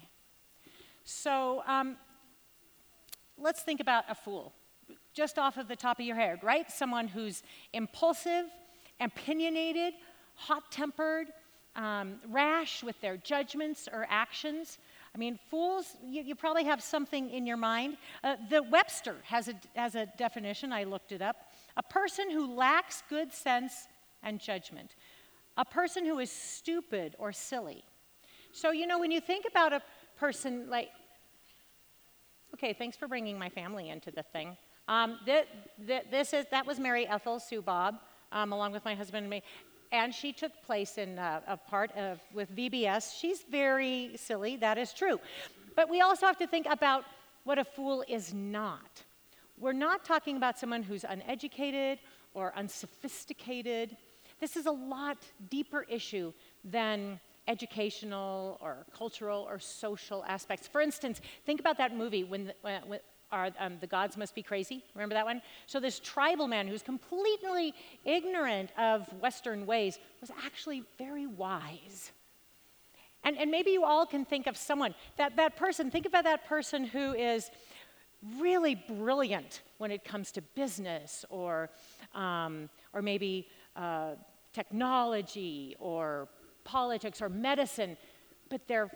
So, 1.03 1.63
um, 1.67 1.97
let's 3.37 3.61
think 3.61 3.79
about 3.79 4.05
a 4.09 4.15
fool, 4.15 4.53
just 5.13 5.37
off 5.37 5.57
of 5.57 5.67
the 5.67 5.75
top 5.75 5.99
of 5.99 6.05
your 6.05 6.15
head, 6.15 6.39
right? 6.43 6.69
Someone 6.71 7.07
who's 7.07 7.43
impulsive, 7.73 8.45
opinionated, 8.99 9.93
hot 10.35 10.71
tempered, 10.71 11.27
um, 11.75 12.15
rash 12.29 12.83
with 12.83 12.99
their 13.01 13.17
judgments 13.17 13.89
or 13.91 14.05
actions. 14.09 14.77
I 15.15 15.17
mean, 15.17 15.39
fools, 15.49 15.97
you, 16.05 16.21
you 16.21 16.35
probably 16.35 16.65
have 16.65 16.81
something 16.81 17.29
in 17.29 17.45
your 17.45 17.57
mind. 17.57 17.97
Uh, 18.23 18.35
the 18.49 18.63
Webster 18.63 19.15
has 19.23 19.47
a, 19.47 19.53
has 19.75 19.95
a 19.95 20.05
definition, 20.17 20.71
I 20.71 20.83
looked 20.83 21.11
it 21.11 21.21
up 21.21 21.37
a 21.75 21.83
person 21.83 22.29
who 22.29 22.53
lacks 22.55 23.03
good 23.09 23.33
sense 23.33 23.87
and 24.21 24.39
judgment, 24.39 24.95
a 25.57 25.65
person 25.65 26.05
who 26.05 26.19
is 26.19 26.31
stupid 26.31 27.15
or 27.19 27.31
silly. 27.31 27.83
So, 28.51 28.71
you 28.71 28.85
know, 28.85 28.99
when 28.99 29.11
you 29.11 29.19
think 29.19 29.45
about 29.49 29.73
a 29.73 29.81
person 30.17 30.69
like, 30.69 30.89
okay, 32.53 32.73
thanks 32.73 32.95
for 32.95 33.07
bringing 33.07 33.37
my 33.37 33.49
family 33.49 33.89
into 33.89 34.11
the 34.11 34.23
thing. 34.23 34.55
Um, 34.87 35.19
th- 35.25 35.47
th- 35.87 36.05
this 36.11 36.33
is, 36.33 36.45
that 36.51 36.65
was 36.65 36.79
Mary 36.79 37.07
Ethel 37.07 37.39
Sue 37.39 37.61
Bob, 37.61 37.95
um, 38.31 38.53
along 38.53 38.73
with 38.73 38.85
my 38.85 38.95
husband 38.95 39.23
and 39.23 39.29
me. 39.29 39.43
And 39.91 40.13
she 40.13 40.33
took 40.33 40.51
place 40.63 40.97
in 40.97 41.19
uh, 41.19 41.41
a 41.47 41.57
part 41.57 41.91
of 41.95 42.19
with 42.33 42.55
VBS. 42.55 43.19
She's 43.19 43.43
very 43.43 44.11
silly, 44.15 44.57
that 44.57 44.77
is 44.77 44.91
true. 44.93 45.19
But 45.75 45.89
we 45.89 46.01
also 46.01 46.25
have 46.25 46.37
to 46.37 46.47
think 46.47 46.67
about 46.69 47.05
what 47.43 47.57
a 47.57 47.63
fool 47.63 48.03
is 48.07 48.33
not. 48.33 49.03
We're 49.59 49.73
not 49.73 50.03
talking 50.03 50.37
about 50.37 50.57
someone 50.57 50.83
who's 50.83 51.03
uneducated 51.03 51.99
or 52.33 52.53
unsophisticated. 52.55 53.95
This 54.39 54.55
is 54.55 54.65
a 54.65 54.71
lot 54.71 55.17
deeper 55.49 55.85
issue 55.87 56.33
than 56.63 57.19
educational 57.47 58.57
or 58.61 58.85
cultural 58.95 59.45
or 59.49 59.59
social 59.59 60.23
aspects. 60.27 60.67
For 60.67 60.81
instance, 60.81 61.21
think 61.45 61.59
about 61.59 61.77
that 61.77 61.95
movie 61.95 62.23
when, 62.23 62.45
the, 62.45 62.55
when, 62.61 62.81
when 62.87 62.99
are, 63.31 63.49
um, 63.59 63.77
the 63.81 63.87
gods 63.87 64.15
must 64.15 64.35
be 64.35 64.43
crazy. 64.43 64.83
Remember 64.93 65.15
that 65.15 65.25
one? 65.25 65.41
So 65.65 65.79
this 65.79 65.99
tribal 65.99 66.47
man 66.47 66.67
who's 66.67 66.83
completely 66.83 67.73
ignorant 68.05 68.69
of 68.77 69.07
Western 69.19 69.65
ways 69.65 69.99
was 70.21 70.31
actually 70.45 70.83
very 70.97 71.25
wise. 71.25 72.11
And, 73.23 73.37
and 73.37 73.49
maybe 73.49 73.71
you 73.71 73.83
all 73.83 74.05
can 74.05 74.25
think 74.25 74.47
of 74.47 74.55
someone, 74.55 74.93
that, 75.17 75.35
that 75.37 75.55
person, 75.55 75.89
think 75.89 76.05
about 76.05 76.25
that 76.25 76.45
person 76.45 76.83
who 76.83 77.13
is 77.13 77.49
really 78.37 78.75
brilliant 78.75 79.61
when 79.77 79.91
it 79.91 80.03
comes 80.03 80.31
to 80.33 80.41
business 80.41 81.25
or, 81.29 81.69
um, 82.13 82.69
or 82.93 83.01
maybe 83.01 83.47
uh, 83.75 84.11
technology 84.53 85.75
or 85.79 86.27
politics 86.63 87.21
or 87.21 87.29
medicine, 87.29 87.97
but 88.49 88.67
their, 88.67 88.89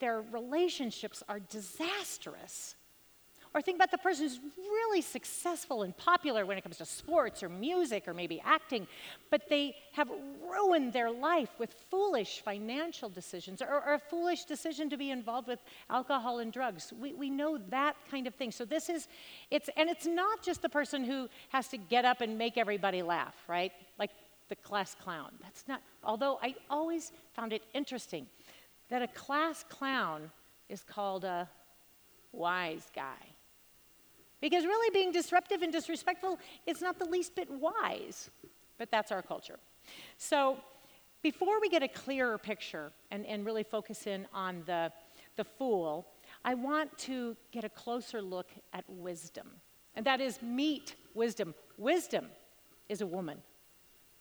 their 0.00 0.22
relationships 0.22 1.22
are 1.28 1.40
disastrous. 1.40 2.76
Or 3.54 3.62
think 3.62 3.76
about 3.76 3.92
the 3.92 3.98
person 3.98 4.24
who's 4.24 4.40
really 4.58 5.00
successful 5.00 5.84
and 5.84 5.96
popular 5.96 6.44
when 6.44 6.58
it 6.58 6.62
comes 6.64 6.78
to 6.78 6.84
sports 6.84 7.40
or 7.40 7.48
music 7.48 8.08
or 8.08 8.12
maybe 8.12 8.42
acting, 8.44 8.88
but 9.30 9.48
they 9.48 9.76
have 9.92 10.10
ruined 10.50 10.92
their 10.92 11.08
life 11.08 11.50
with 11.60 11.72
foolish 11.88 12.40
financial 12.40 13.08
decisions 13.08 13.62
or, 13.62 13.68
or, 13.68 13.94
a 13.94 13.98
foolish 14.00 14.44
decision 14.44 14.90
to 14.90 14.96
be 14.96 15.12
involved 15.12 15.46
with 15.46 15.60
alcohol 15.88 16.40
and 16.40 16.52
drugs. 16.52 16.92
We, 17.00 17.14
we 17.14 17.30
know 17.30 17.58
that 17.68 17.94
kind 18.10 18.26
of 18.26 18.34
thing. 18.34 18.50
So 18.50 18.64
this 18.64 18.88
is, 18.88 19.06
it's, 19.52 19.70
and 19.76 19.88
it's 19.88 20.06
not 20.06 20.42
just 20.42 20.60
the 20.60 20.68
person 20.68 21.04
who 21.04 21.28
has 21.50 21.68
to 21.68 21.76
get 21.76 22.04
up 22.04 22.22
and 22.22 22.36
make 22.36 22.58
everybody 22.58 23.02
laugh, 23.02 23.36
right? 23.46 23.70
Like 24.00 24.10
the 24.48 24.56
class 24.56 24.94
clown. 24.94 25.32
That's 25.42 25.64
not, 25.66 25.82
although 26.02 26.38
I 26.42 26.54
always 26.68 27.12
found 27.34 27.52
it 27.52 27.62
interesting 27.72 28.26
that 28.90 29.02
a 29.02 29.08
class 29.08 29.64
clown 29.68 30.30
is 30.68 30.82
called 30.82 31.24
a 31.24 31.48
wise 32.32 32.90
guy. 32.94 33.34
Because 34.40 34.64
really 34.64 34.90
being 34.92 35.12
disruptive 35.12 35.62
and 35.62 35.72
disrespectful 35.72 36.38
is 36.66 36.82
not 36.82 36.98
the 36.98 37.06
least 37.06 37.34
bit 37.34 37.48
wise. 37.50 38.30
But 38.76 38.90
that's 38.90 39.10
our 39.10 39.22
culture. 39.22 39.58
So 40.18 40.58
before 41.22 41.60
we 41.60 41.70
get 41.70 41.82
a 41.82 41.88
clearer 41.88 42.36
picture 42.36 42.92
and, 43.10 43.24
and 43.24 43.46
really 43.46 43.62
focus 43.62 44.06
in 44.06 44.26
on 44.34 44.62
the, 44.66 44.92
the 45.36 45.44
fool, 45.44 46.06
I 46.44 46.54
want 46.54 46.96
to 46.98 47.36
get 47.52 47.64
a 47.64 47.70
closer 47.70 48.20
look 48.20 48.50
at 48.74 48.84
wisdom. 48.88 49.48
And 49.94 50.04
that 50.04 50.20
is 50.20 50.42
meet 50.42 50.96
wisdom. 51.14 51.54
Wisdom 51.78 52.26
is 52.88 53.00
a 53.00 53.06
woman, 53.06 53.38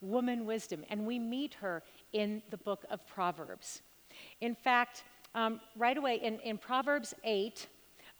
woman 0.04 0.46
wisdom. 0.46 0.84
And 0.90 1.06
we 1.06 1.18
meet 1.18 1.56
her 1.56 1.82
in 2.12 2.42
the 2.50 2.58
book 2.58 2.86
of 2.90 3.06
Proverbs. 3.08 3.82
In 4.42 4.56
fact, 4.56 5.04
um, 5.36 5.60
right 5.76 5.98
away 5.98 6.18
in, 6.18 6.40
in 6.40 6.58
Proverbs 6.58 7.14
8, 7.24 7.68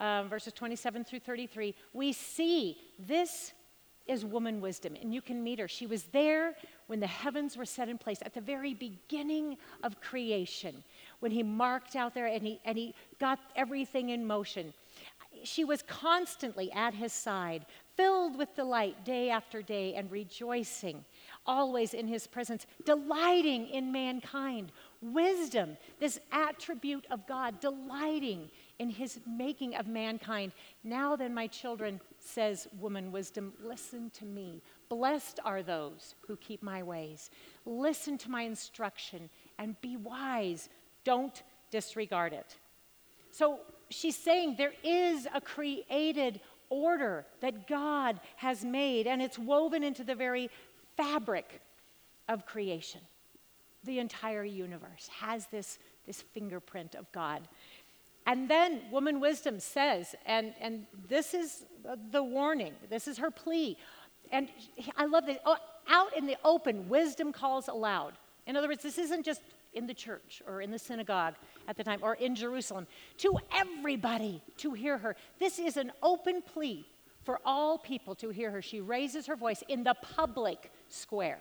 um, 0.00 0.28
verses 0.28 0.52
27 0.52 1.04
through 1.04 1.20
33, 1.20 1.74
we 1.92 2.12
see 2.12 2.78
this 2.98 3.52
is 4.06 4.24
woman 4.24 4.60
wisdom, 4.60 4.94
and 5.00 5.14
you 5.14 5.22
can 5.22 5.42
meet 5.42 5.58
her. 5.58 5.68
She 5.68 5.86
was 5.86 6.04
there 6.04 6.54
when 6.88 7.00
the 7.00 7.06
heavens 7.06 7.56
were 7.56 7.64
set 7.64 7.88
in 7.88 7.96
place 7.96 8.18
at 8.22 8.34
the 8.34 8.40
very 8.40 8.74
beginning 8.74 9.56
of 9.82 10.00
creation, 10.00 10.82
when 11.20 11.32
he 11.32 11.42
marked 11.42 11.96
out 11.96 12.12
there 12.14 12.26
and 12.26 12.42
he, 12.42 12.60
and 12.64 12.76
he 12.76 12.94
got 13.18 13.38
everything 13.56 14.10
in 14.10 14.26
motion. 14.26 14.74
She 15.42 15.64
was 15.64 15.82
constantly 15.82 16.70
at 16.72 16.92
his 16.92 17.12
side, 17.12 17.64
filled 17.96 18.36
with 18.36 18.54
delight 18.54 19.04
day 19.04 19.30
after 19.30 19.62
day 19.62 19.94
and 19.94 20.10
rejoicing 20.10 21.04
always 21.46 21.94
in 21.94 22.06
his 22.06 22.26
presence, 22.26 22.66
delighting 22.84 23.68
in 23.68 23.92
mankind. 23.92 24.72
Wisdom, 25.00 25.76
this 26.00 26.18
attribute 26.32 27.06
of 27.10 27.26
God, 27.26 27.60
delighting 27.60 28.50
in 28.78 28.90
his 28.90 29.20
making 29.26 29.74
of 29.76 29.86
mankind. 29.86 30.52
Now 30.82 31.16
then, 31.16 31.34
my 31.34 31.46
children, 31.46 32.00
says 32.18 32.66
woman 32.78 33.12
wisdom, 33.12 33.52
listen 33.62 34.10
to 34.10 34.24
me. 34.24 34.62
Blessed 34.88 35.40
are 35.44 35.62
those 35.62 36.14
who 36.26 36.36
keep 36.36 36.62
my 36.62 36.82
ways. 36.82 37.30
Listen 37.66 38.16
to 38.18 38.30
my 38.30 38.42
instruction 38.42 39.28
and 39.58 39.80
be 39.80 39.96
wise. 39.96 40.68
Don't 41.04 41.42
disregard 41.70 42.32
it. 42.32 42.56
So 43.30 43.60
she's 43.90 44.16
saying 44.16 44.54
there 44.56 44.72
is 44.82 45.26
a 45.34 45.40
created 45.40 46.40
order 46.70 47.26
that 47.40 47.68
God 47.68 48.20
has 48.36 48.64
made, 48.64 49.06
and 49.06 49.20
it's 49.20 49.38
woven 49.38 49.82
into 49.82 50.02
the 50.02 50.14
very 50.14 50.50
fabric 50.96 51.60
of 52.28 52.46
creation. 52.46 53.00
The 53.84 53.98
entire 53.98 54.44
universe 54.44 55.08
has 55.20 55.46
this, 55.46 55.78
this 56.06 56.22
fingerprint 56.22 56.94
of 56.94 57.10
God. 57.12 57.46
And 58.26 58.48
then 58.48 58.82
woman 58.90 59.20
wisdom 59.20 59.60
says, 59.60 60.14
and, 60.24 60.54
and 60.60 60.86
this 61.08 61.34
is 61.34 61.64
the 62.10 62.22
warning, 62.22 62.72
this 62.88 63.06
is 63.06 63.18
her 63.18 63.30
plea. 63.30 63.76
And 64.32 64.48
I 64.96 65.04
love 65.04 65.26
this. 65.26 65.38
Oh, 65.44 65.56
out 65.88 66.16
in 66.16 66.26
the 66.26 66.36
open, 66.44 66.88
wisdom 66.88 67.32
calls 67.32 67.68
aloud. 67.68 68.14
In 68.46 68.56
other 68.56 68.68
words, 68.68 68.82
this 68.82 68.98
isn't 68.98 69.24
just 69.24 69.42
in 69.74 69.86
the 69.86 69.94
church 69.94 70.42
or 70.46 70.62
in 70.62 70.70
the 70.70 70.78
synagogue 70.78 71.34
at 71.68 71.76
the 71.76 71.84
time 71.84 71.98
or 72.02 72.14
in 72.14 72.34
Jerusalem, 72.34 72.86
to 73.18 73.36
everybody 73.52 74.40
to 74.58 74.72
hear 74.72 74.96
her. 74.96 75.16
This 75.38 75.58
is 75.58 75.76
an 75.76 75.92
open 76.02 76.42
plea 76.42 76.86
for 77.24 77.40
all 77.44 77.78
people 77.78 78.14
to 78.16 78.30
hear 78.30 78.50
her. 78.50 78.62
She 78.62 78.80
raises 78.80 79.26
her 79.26 79.36
voice 79.36 79.62
in 79.68 79.82
the 79.82 79.94
public 79.94 80.70
square 80.94 81.40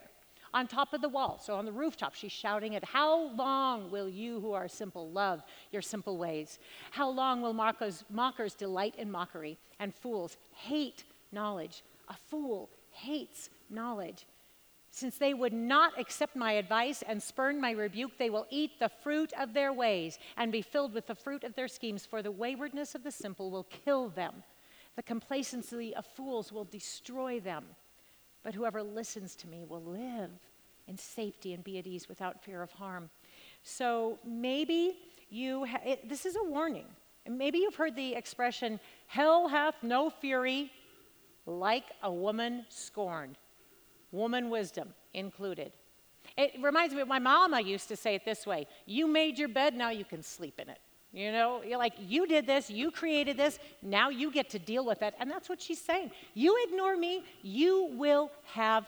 on 0.53 0.67
top 0.67 0.93
of 0.93 1.01
the 1.01 1.09
wall. 1.09 1.39
So 1.43 1.55
on 1.55 1.65
the 1.65 1.71
rooftop, 1.71 2.13
she's 2.13 2.31
shouting 2.31 2.73
it, 2.73 2.83
How 2.83 3.31
long 3.31 3.89
will 3.91 4.07
you 4.07 4.39
who 4.39 4.53
are 4.53 4.67
simple 4.67 5.09
love 5.09 5.41
your 5.71 5.81
simple 5.81 6.17
ways? 6.17 6.59
How 6.91 7.09
long 7.09 7.41
will 7.41 7.53
mockers, 7.53 8.03
mockers 8.09 8.53
delight 8.53 8.95
in 8.97 9.09
mockery 9.09 9.57
and 9.79 9.93
fools 9.93 10.37
hate 10.51 11.03
knowledge? 11.31 11.83
A 12.09 12.15
fool 12.29 12.69
hates 12.91 13.49
knowledge. 13.69 14.25
Since 14.91 15.17
they 15.17 15.33
would 15.33 15.53
not 15.53 15.99
accept 15.99 16.35
my 16.35 16.51
advice 16.51 17.03
and 17.07 17.21
spurn 17.21 17.59
my 17.59 17.71
rebuke, 17.71 18.19
they 18.19 18.29
will 18.29 18.45
eat 18.51 18.79
the 18.79 18.89
fruit 18.89 19.33
of 19.39 19.55
their 19.55 19.73
ways 19.73 20.19
and 20.37 20.51
be 20.51 20.61
filled 20.61 20.93
with 20.93 21.07
the 21.07 21.15
fruit 21.15 21.43
of 21.43 21.55
their 21.55 21.67
schemes, 21.67 22.05
for 22.05 22.21
the 22.21 22.31
waywardness 22.31 22.93
of 22.93 23.03
the 23.03 23.11
simple 23.11 23.49
will 23.49 23.63
kill 23.63 24.09
them. 24.09 24.43
The 24.95 25.01
complacency 25.01 25.95
of 25.95 26.05
fools 26.05 26.51
will 26.51 26.65
destroy 26.65 27.39
them. 27.39 27.65
But 28.43 28.53
whoever 28.53 28.83
listens 28.83 29.35
to 29.37 29.47
me 29.47 29.63
will 29.63 29.81
live 29.81 30.29
in 30.87 30.97
safety 30.97 31.53
and 31.53 31.63
be 31.63 31.77
at 31.79 31.87
ease 31.87 32.09
without 32.09 32.43
fear 32.43 32.61
of 32.61 32.71
harm. 32.71 33.09
So 33.63 34.19
maybe 34.25 34.97
you, 35.29 35.65
ha- 35.65 35.81
it, 35.85 36.09
this 36.09 36.25
is 36.25 36.35
a 36.35 36.43
warning. 36.43 36.85
Maybe 37.27 37.59
you've 37.59 37.75
heard 37.75 37.95
the 37.95 38.15
expression, 38.15 38.79
hell 39.07 39.47
hath 39.47 39.75
no 39.81 40.09
fury 40.09 40.71
like 41.45 41.85
a 42.01 42.11
woman 42.11 42.65
scorned. 42.69 43.37
Woman 44.11 44.49
wisdom 44.49 44.93
included. 45.13 45.71
It 46.37 46.53
reminds 46.61 46.93
me 46.93 47.01
of 47.01 47.07
my 47.07 47.19
mama 47.19 47.61
used 47.61 47.87
to 47.89 47.95
say 47.95 48.15
it 48.15 48.25
this 48.25 48.45
way 48.45 48.67
You 48.85 49.07
made 49.07 49.39
your 49.39 49.47
bed, 49.47 49.73
now 49.73 49.89
you 49.89 50.05
can 50.05 50.21
sleep 50.21 50.59
in 50.59 50.69
it. 50.69 50.79
You 51.13 51.31
know, 51.31 51.61
you're 51.63 51.77
like, 51.77 51.93
you 51.99 52.25
did 52.25 52.47
this, 52.47 52.71
you 52.71 52.89
created 52.89 53.37
this, 53.37 53.59
now 53.83 54.09
you 54.09 54.31
get 54.31 54.49
to 54.49 54.59
deal 54.59 54.83
with 54.83 55.03
it. 55.03 55.13
And 55.19 55.29
that's 55.29 55.47
what 55.47 55.61
she's 55.61 55.79
saying. 55.79 56.09
You 56.33 56.57
ignore 56.67 56.97
me, 56.97 57.23
you 57.43 57.91
will 57.93 58.31
have 58.53 58.87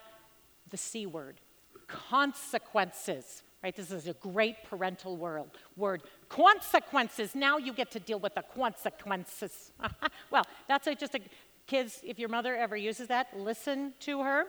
the 0.71 0.77
C 0.77 1.05
word 1.05 1.39
consequences. 1.87 3.43
Right? 3.63 3.75
This 3.75 3.91
is 3.91 4.07
a 4.07 4.13
great 4.13 4.63
parental 4.63 5.17
world, 5.17 5.49
word. 5.75 6.03
Consequences. 6.29 7.33
Now 7.33 7.57
you 7.57 7.73
get 7.73 7.89
to 7.91 7.99
deal 7.99 8.19
with 8.19 8.35
the 8.35 8.43
consequences. 8.55 9.71
well, 10.31 10.43
that's 10.67 10.87
a, 10.87 10.95
just 10.95 11.15
a, 11.15 11.19
kids, 11.65 11.99
if 12.03 12.19
your 12.19 12.29
mother 12.29 12.55
ever 12.55 12.75
uses 12.75 13.07
that, 13.07 13.27
listen 13.37 13.93
to 14.01 14.21
her. 14.21 14.45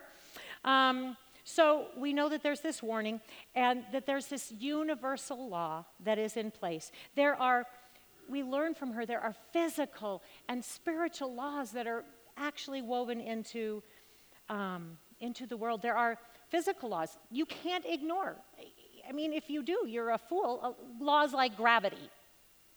Um, 0.64 1.16
so 1.48 1.86
we 1.96 2.12
know 2.12 2.28
that 2.28 2.42
there's 2.42 2.60
this 2.60 2.82
warning 2.82 3.20
and 3.54 3.84
that 3.92 4.04
there's 4.04 4.26
this 4.26 4.50
universal 4.58 5.48
law 5.48 5.84
that 6.02 6.18
is 6.18 6.36
in 6.36 6.50
place. 6.50 6.90
There 7.14 7.40
are, 7.40 7.64
we 8.28 8.42
learn 8.42 8.74
from 8.74 8.90
her, 8.94 9.06
there 9.06 9.20
are 9.20 9.32
physical 9.52 10.24
and 10.48 10.62
spiritual 10.62 11.32
laws 11.32 11.70
that 11.70 11.86
are 11.86 12.04
actually 12.36 12.82
woven 12.82 13.20
into, 13.20 13.80
um, 14.48 14.98
into 15.20 15.46
the 15.46 15.56
world. 15.56 15.82
There 15.82 15.96
are 15.96 16.18
physical 16.48 16.88
laws 16.88 17.16
you 17.30 17.46
can't 17.46 17.84
ignore. 17.86 18.34
I 19.08 19.12
mean, 19.12 19.32
if 19.32 19.48
you 19.48 19.62
do, 19.62 19.86
you're 19.86 20.10
a 20.10 20.18
fool. 20.18 20.58
Uh, 20.60 20.72
laws 21.04 21.32
like 21.32 21.56
gravity, 21.56 22.10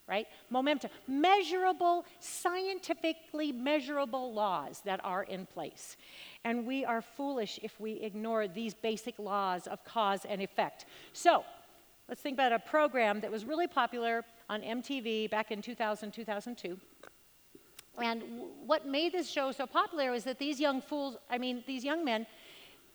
right? 0.09 0.27
Momentum, 0.49 0.89
measurable, 1.07 2.05
scientifically 2.19 3.51
measurable 3.51 4.33
laws 4.33 4.81
that 4.83 4.99
are 5.03 5.23
in 5.23 5.45
place. 5.45 5.95
And 6.43 6.65
we 6.65 6.83
are 6.83 7.01
foolish 7.01 7.59
if 7.61 7.79
we 7.79 7.93
ignore 7.93 8.47
these 8.47 8.73
basic 8.73 9.19
laws 9.19 9.67
of 9.67 9.83
cause 9.85 10.25
and 10.25 10.41
effect. 10.41 10.85
So, 11.13 11.43
let's 12.07 12.21
think 12.21 12.35
about 12.35 12.51
a 12.51 12.59
program 12.59 13.19
that 13.21 13.31
was 13.31 13.45
really 13.45 13.67
popular 13.67 14.25
on 14.49 14.61
MTV 14.61 15.29
back 15.29 15.51
in 15.51 15.61
2000, 15.61 16.11
2002. 16.11 16.77
And 18.01 18.23
what 18.65 18.87
made 18.87 19.11
this 19.11 19.29
show 19.29 19.51
so 19.51 19.67
popular 19.67 20.11
was 20.11 20.23
that 20.23 20.39
these 20.39 20.59
young 20.59 20.81
fools, 20.81 21.17
I 21.29 21.37
mean, 21.37 21.63
these 21.67 21.83
young 21.83 22.03
men, 22.03 22.25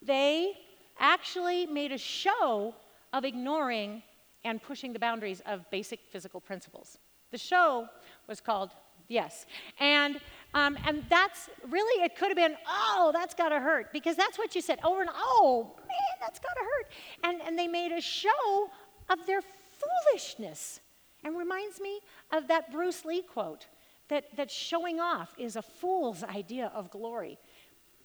they 0.02 0.52
actually 0.98 1.66
made 1.66 1.92
a 1.92 1.98
show 1.98 2.74
of 3.12 3.24
ignoring 3.24 4.02
and 4.44 4.62
pushing 4.62 4.92
the 4.92 4.98
boundaries 4.98 5.42
of 5.46 5.68
basic 5.70 6.00
physical 6.10 6.40
principles. 6.40 6.98
The 7.34 7.38
show 7.38 7.88
was 8.28 8.40
called 8.40 8.70
Yes. 9.08 9.46
And, 9.80 10.20
um, 10.54 10.78
and 10.86 11.04
that's 11.10 11.50
really, 11.68 12.04
it 12.04 12.14
could 12.14 12.28
have 12.28 12.36
been, 12.36 12.54
oh, 12.68 13.10
that's 13.12 13.34
got 13.34 13.48
to 13.48 13.58
hurt, 13.58 13.92
because 13.92 14.14
that's 14.14 14.38
what 14.38 14.54
you 14.54 14.60
said 14.60 14.78
over 14.84 15.00
and 15.00 15.10
oh, 15.12 15.72
man, 15.78 16.16
that's 16.20 16.38
got 16.38 16.54
to 16.54 16.60
hurt. 16.60 16.92
And, 17.24 17.42
and 17.42 17.58
they 17.58 17.66
made 17.66 17.90
a 17.90 18.00
show 18.00 18.70
of 19.10 19.26
their 19.26 19.40
foolishness. 19.42 20.78
And 21.24 21.36
reminds 21.36 21.80
me 21.80 21.98
of 22.30 22.46
that 22.46 22.70
Bruce 22.70 23.04
Lee 23.04 23.22
quote 23.22 23.66
that, 24.10 24.26
that 24.36 24.48
showing 24.48 25.00
off 25.00 25.34
is 25.36 25.56
a 25.56 25.62
fool's 25.62 26.22
idea 26.22 26.70
of 26.72 26.88
glory. 26.88 27.36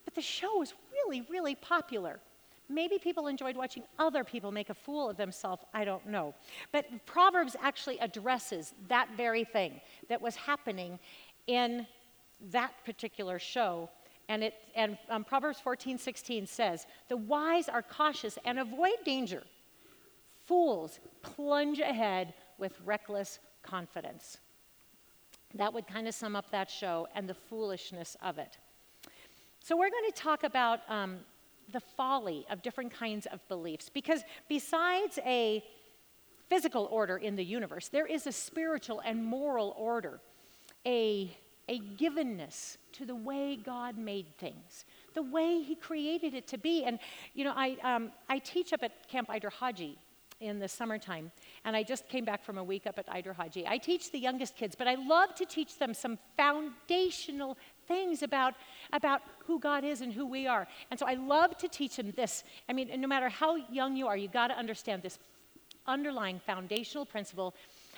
But 0.06 0.16
the 0.16 0.24
show 0.24 0.58
was 0.58 0.74
really, 0.92 1.24
really 1.30 1.54
popular. 1.54 2.20
Maybe 2.70 3.00
people 3.00 3.26
enjoyed 3.26 3.58
watching 3.58 3.84
other 3.98 4.24
people 4.24 4.52
make 4.52 4.70
a 4.70 4.76
fool 4.76 5.10
of 5.10 5.18
themselves, 5.18 5.64
I 5.74 5.84
don't 5.84 6.06
know. 6.06 6.36
But 6.72 6.86
Proverbs 7.08 7.56
actually 7.62 7.98
addresses 8.00 8.76
that 8.88 9.10
very 9.18 9.44
thing 9.44 9.82
that 10.08 10.22
was 10.22 10.36
happening 10.36 11.00
in 11.48 11.88
that 12.52 12.72
particular 12.86 13.40
show. 13.40 13.90
And, 14.28 14.44
it, 14.44 14.54
and 14.76 14.98
um, 15.10 15.24
Proverbs 15.24 15.60
14, 15.60 15.98
16 15.98 16.46
says, 16.46 16.86
The 17.08 17.18
wise 17.18 17.68
are 17.68 17.82
cautious 17.82 18.38
and 18.46 18.60
avoid 18.60 18.98
danger. 19.04 19.44
Fools 20.46 21.00
plunge 21.24 21.80
ahead 21.80 22.36
with 22.60 22.74
reckless 22.86 23.40
confidence. 23.64 24.38
That 25.56 25.74
would 25.74 25.88
kind 25.88 26.08
of 26.08 26.14
sum 26.14 26.36
up 26.36 26.52
that 26.52 26.70
show 26.70 27.08
and 27.16 27.28
the 27.28 27.34
foolishness 27.34 28.16
of 28.22 28.38
it. 28.38 28.60
So, 29.62 29.76
we're 29.76 29.90
going 29.90 30.12
to 30.12 30.16
talk 30.16 30.44
about 30.44 30.82
um, 30.88 31.20
the 31.72 31.80
folly 31.80 32.46
of 32.50 32.62
different 32.62 32.92
kinds 32.94 33.26
of 33.26 33.46
beliefs. 33.48 33.90
Because 33.90 34.24
besides 34.48 35.20
a 35.26 35.64
physical 36.50 36.88
order 36.92 37.18
in 37.18 37.36
the 37.36 37.46
universe, 37.46 37.88
there 37.88 38.06
is 38.08 38.28
a 38.28 38.32
spiritual 38.32 39.02
and 39.06 39.24
moral 39.24 39.76
order, 39.78 40.20
a, 40.86 41.32
a 41.68 41.80
givenness 41.80 42.78
to 42.94 43.06
the 43.06 43.16
way 43.16 43.56
God 43.56 43.98
made 43.98 44.38
things, 44.38 44.86
the 45.14 45.22
way 45.22 45.62
He 45.62 45.76
created 45.76 46.34
it 46.34 46.48
to 46.48 46.58
be. 46.58 46.84
And, 46.84 47.00
you 47.34 47.44
know, 47.44 47.54
I, 47.56 47.78
um, 47.84 48.12
I 48.28 48.40
teach 48.40 48.74
up 48.74 48.84
at 48.84 49.08
Camp 49.08 49.30
Ider 49.30 49.52
in 50.40 50.58
the 50.58 50.68
summertime, 50.68 51.32
and 51.66 51.76
I 51.76 51.84
just 51.84 52.08
came 52.08 52.24
back 52.24 52.44
from 52.44 52.58
a 52.58 52.64
week 52.64 52.88
up 52.88 52.98
at 52.98 53.06
Ider. 53.12 53.36
I 53.68 53.78
teach 53.78 54.12
the 54.12 54.20
youngest 54.20 54.56
kids, 54.56 54.74
but 54.76 54.88
I 54.88 54.96
love 54.96 55.36
to 55.36 55.46
teach 55.46 55.78
them 55.78 55.94
some 55.94 56.18
foundational 56.38 57.58
things 57.90 58.24
about, 58.24 58.54
about 58.94 59.22
who 59.46 59.60
God 59.60 59.84
is 59.84 60.00
and 60.00 60.14
who 60.14 60.26
we 60.26 60.48
are. 60.48 60.66
And 60.90 60.98
so 60.98 61.06
I 61.06 61.16
love 61.16 61.58
to 61.58 61.68
teach 61.68 61.98
them 61.98 62.14
this. 62.16 62.46
I 62.70 62.74
mean, 62.74 62.90
no 63.02 63.08
matter 63.08 63.28
how 63.28 63.58
young 63.70 63.98
you 63.98 64.08
are, 64.08 64.16
you 64.16 64.30
got 64.30 64.48
to 64.48 64.58
understand 64.58 65.04
this 65.04 65.20
underlying 65.86 66.40
foundational 66.40 67.06
principle. 67.06 67.54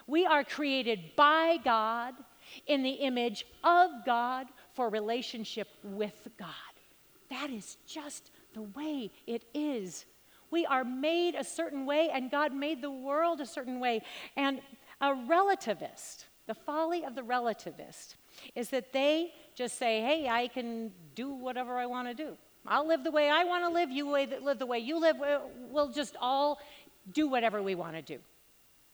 We 0.08 0.26
are 0.26 0.44
created 0.44 1.16
by 1.16 1.58
God 1.64 2.16
in 2.66 2.82
the 2.82 2.90
image 2.90 3.46
of 3.64 3.92
God 4.06 4.48
for 4.74 4.90
relationship 4.90 5.68
with 5.84 6.28
God. 6.40 6.74
That 7.30 7.50
is 7.52 7.78
just 7.86 8.32
the 8.54 8.64
way 8.64 9.12
it 9.28 9.44
is. 9.54 10.06
We 10.50 10.66
are 10.66 10.84
made 10.84 11.36
a 11.36 11.44
certain 11.44 11.86
way, 11.86 12.10
and 12.14 12.30
God 12.30 12.54
made 12.54 12.82
the 12.82 12.92
world 12.92 13.40
a 13.40 13.46
certain 13.46 13.80
way. 13.80 14.02
And 14.36 14.62
a 15.00 15.10
relativist, 15.10 16.26
the 16.46 16.54
folly 16.54 17.06
of 17.06 17.16
the 17.16 17.22
relativist, 17.22 18.16
is 18.56 18.70
that 18.70 18.92
they 18.92 19.34
just 19.56 19.78
say, 19.78 20.02
hey, 20.02 20.28
I 20.30 20.48
can 20.48 20.92
do 21.16 21.34
whatever 21.34 21.78
I 21.78 21.86
want 21.86 22.08
to 22.08 22.14
do. 22.14 22.38
I'll 22.66 22.88
live 22.88 23.04
the 23.04 23.12
way 23.12 23.30
I 23.30 23.44
want 23.44 23.64
to 23.66 23.70
live, 23.70 23.90
you 23.90 24.10
live 24.12 24.60
the 24.60 24.66
way 24.66 24.80
you 24.80 25.00
live. 25.00 25.18
We'll 25.70 25.92
just 25.92 26.16
all 26.22 26.60
do 27.12 27.28
whatever 27.28 27.62
we 27.62 27.76
want 27.76 27.96
to 27.96 28.02
do. 28.02 28.20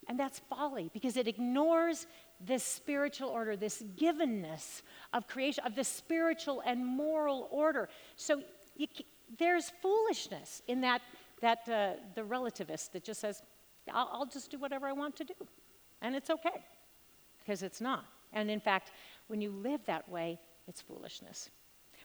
And 0.08 0.18
that's 0.18 0.40
folly 0.48 0.90
because 0.94 1.18
it 1.18 1.28
ignores 1.28 2.06
this 2.40 2.64
spiritual 2.64 3.28
order, 3.28 3.56
this 3.56 3.82
givenness 3.96 4.82
of 5.12 5.28
creation, 5.28 5.64
of 5.66 5.74
the 5.74 5.84
spiritual 5.84 6.62
and 6.64 6.84
moral 6.84 7.48
order. 7.50 7.90
So 8.16 8.42
you, 8.76 8.86
there's 9.38 9.70
foolishness 9.82 10.62
in 10.66 10.80
that, 10.80 11.02
that 11.42 11.68
uh, 11.68 11.92
the 12.14 12.22
relativist 12.22 12.92
that 12.92 13.04
just 13.04 13.20
says, 13.20 13.42
I'll, 13.92 14.08
I'll 14.12 14.26
just 14.26 14.50
do 14.50 14.58
whatever 14.58 14.86
I 14.86 14.92
want 14.92 15.14
to 15.16 15.24
do. 15.24 15.34
And 16.00 16.14
it's 16.14 16.30
okay 16.30 16.64
because 17.38 17.62
it's 17.62 17.80
not. 17.80 18.06
And 18.32 18.50
in 18.50 18.60
fact, 18.60 18.92
when 19.26 19.40
you 19.40 19.50
live 19.50 19.80
that 19.86 20.08
way, 20.08 20.38
it's 20.68 20.80
foolishness. 20.82 21.50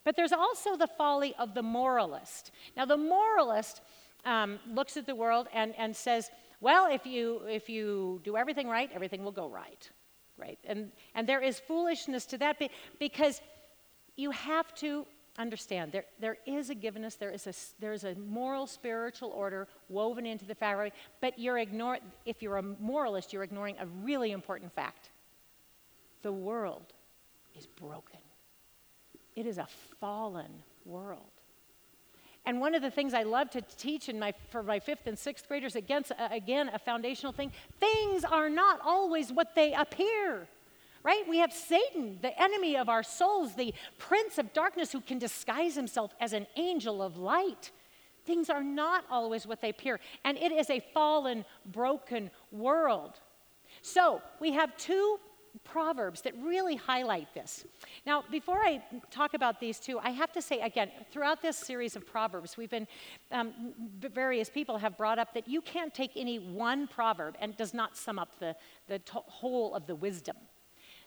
But 0.03 0.15
there's 0.15 0.33
also 0.33 0.75
the 0.75 0.87
folly 0.87 1.33
of 1.37 1.53
the 1.53 1.63
moralist. 1.63 2.51
Now, 2.75 2.85
the 2.85 2.97
moralist 2.97 3.81
um, 4.25 4.59
looks 4.67 4.97
at 4.97 5.05
the 5.05 5.15
world 5.15 5.47
and, 5.53 5.73
and 5.77 5.95
says, 5.95 6.29
well, 6.61 6.87
if 6.91 7.05
you, 7.05 7.41
if 7.47 7.69
you 7.69 8.21
do 8.23 8.37
everything 8.37 8.67
right, 8.67 8.89
everything 8.93 9.23
will 9.23 9.31
go 9.31 9.47
right. 9.47 9.89
Right? 10.37 10.59
And, 10.65 10.91
and 11.13 11.27
there 11.27 11.41
is 11.41 11.59
foolishness 11.59 12.25
to 12.27 12.37
that 12.39 12.61
because 12.99 13.41
you 14.15 14.31
have 14.31 14.73
to 14.75 15.05
understand 15.37 15.91
there, 15.91 16.05
there 16.19 16.37
is 16.45 16.69
a 16.69 16.75
givenness, 16.75 17.17
there 17.17 17.31
is 17.31 17.47
a, 17.47 17.53
there 17.79 17.93
is 17.93 18.03
a 18.03 18.15
moral, 18.15 18.67
spiritual 18.67 19.29
order 19.29 19.67
woven 19.89 20.25
into 20.25 20.45
the 20.45 20.55
fabric, 20.55 20.93
but 21.21 21.37
you're 21.39 21.57
ignoring, 21.57 22.01
if 22.25 22.41
you're 22.41 22.57
a 22.57 22.63
moralist, 22.63 23.33
you're 23.33 23.43
ignoring 23.43 23.75
a 23.79 23.85
really 24.03 24.31
important 24.31 24.73
fact. 24.73 25.09
The 26.21 26.31
world 26.31 26.93
is 27.57 27.65
broken. 27.65 28.19
It 29.35 29.45
is 29.45 29.57
a 29.57 29.67
fallen 29.99 30.63
world. 30.85 31.21
And 32.45 32.59
one 32.59 32.75
of 32.75 32.81
the 32.81 32.91
things 32.91 33.13
I 33.13 33.23
love 33.23 33.49
to 33.51 33.61
teach 33.61 34.09
in 34.09 34.19
my, 34.19 34.33
for 34.49 34.63
my 34.63 34.79
fifth 34.79 35.07
and 35.07 35.17
sixth 35.17 35.47
graders, 35.47 35.75
against, 35.75 36.11
uh, 36.11 36.27
again, 36.29 36.69
a 36.73 36.79
foundational 36.79 37.31
thing 37.31 37.51
things 37.79 38.25
are 38.25 38.49
not 38.49 38.79
always 38.83 39.31
what 39.31 39.55
they 39.55 39.73
appear. 39.73 40.47
Right? 41.03 41.23
We 41.27 41.39
have 41.39 41.51
Satan, 41.51 42.19
the 42.21 42.41
enemy 42.41 42.77
of 42.77 42.87
our 42.87 43.03
souls, 43.03 43.55
the 43.55 43.73
prince 43.97 44.37
of 44.37 44.53
darkness 44.53 44.91
who 44.91 45.01
can 45.01 45.19
disguise 45.19 45.75
himself 45.75 46.13
as 46.21 46.31
an 46.31 46.47
angel 46.55 47.01
of 47.01 47.17
light. 47.17 47.71
Things 48.25 48.49
are 48.49 48.63
not 48.63 49.03
always 49.11 49.45
what 49.45 49.59
they 49.61 49.69
appear. 49.69 49.99
And 50.23 50.37
it 50.37 50.53
is 50.53 50.69
a 50.69 50.79
fallen, 50.93 51.43
broken 51.65 52.31
world. 52.53 53.19
So 53.81 54.21
we 54.39 54.53
have 54.53 54.77
two 54.77 55.19
Proverbs 55.63 56.21
that 56.21 56.33
really 56.41 56.75
highlight 56.75 57.33
this. 57.33 57.65
Now, 58.05 58.23
before 58.31 58.59
I 58.59 58.83
talk 59.11 59.33
about 59.33 59.59
these 59.59 59.79
two, 59.79 59.99
I 59.99 60.09
have 60.09 60.31
to 60.33 60.41
say 60.41 60.59
again, 60.59 60.89
throughout 61.11 61.41
this 61.41 61.57
series 61.57 61.95
of 61.95 62.05
Proverbs, 62.05 62.57
we've 62.57 62.69
been, 62.69 62.87
um, 63.31 63.53
various 63.99 64.49
people 64.49 64.77
have 64.77 64.97
brought 64.97 65.19
up 65.19 65.33
that 65.33 65.47
you 65.47 65.61
can't 65.61 65.93
take 65.93 66.11
any 66.15 66.39
one 66.39 66.87
proverb 66.87 67.35
and 67.39 67.55
does 67.55 67.73
not 67.73 67.95
sum 67.95 68.17
up 68.17 68.39
the, 68.39 68.55
the 68.87 68.99
whole 69.11 69.75
of 69.75 69.85
the 69.85 69.95
wisdom. 69.95 70.37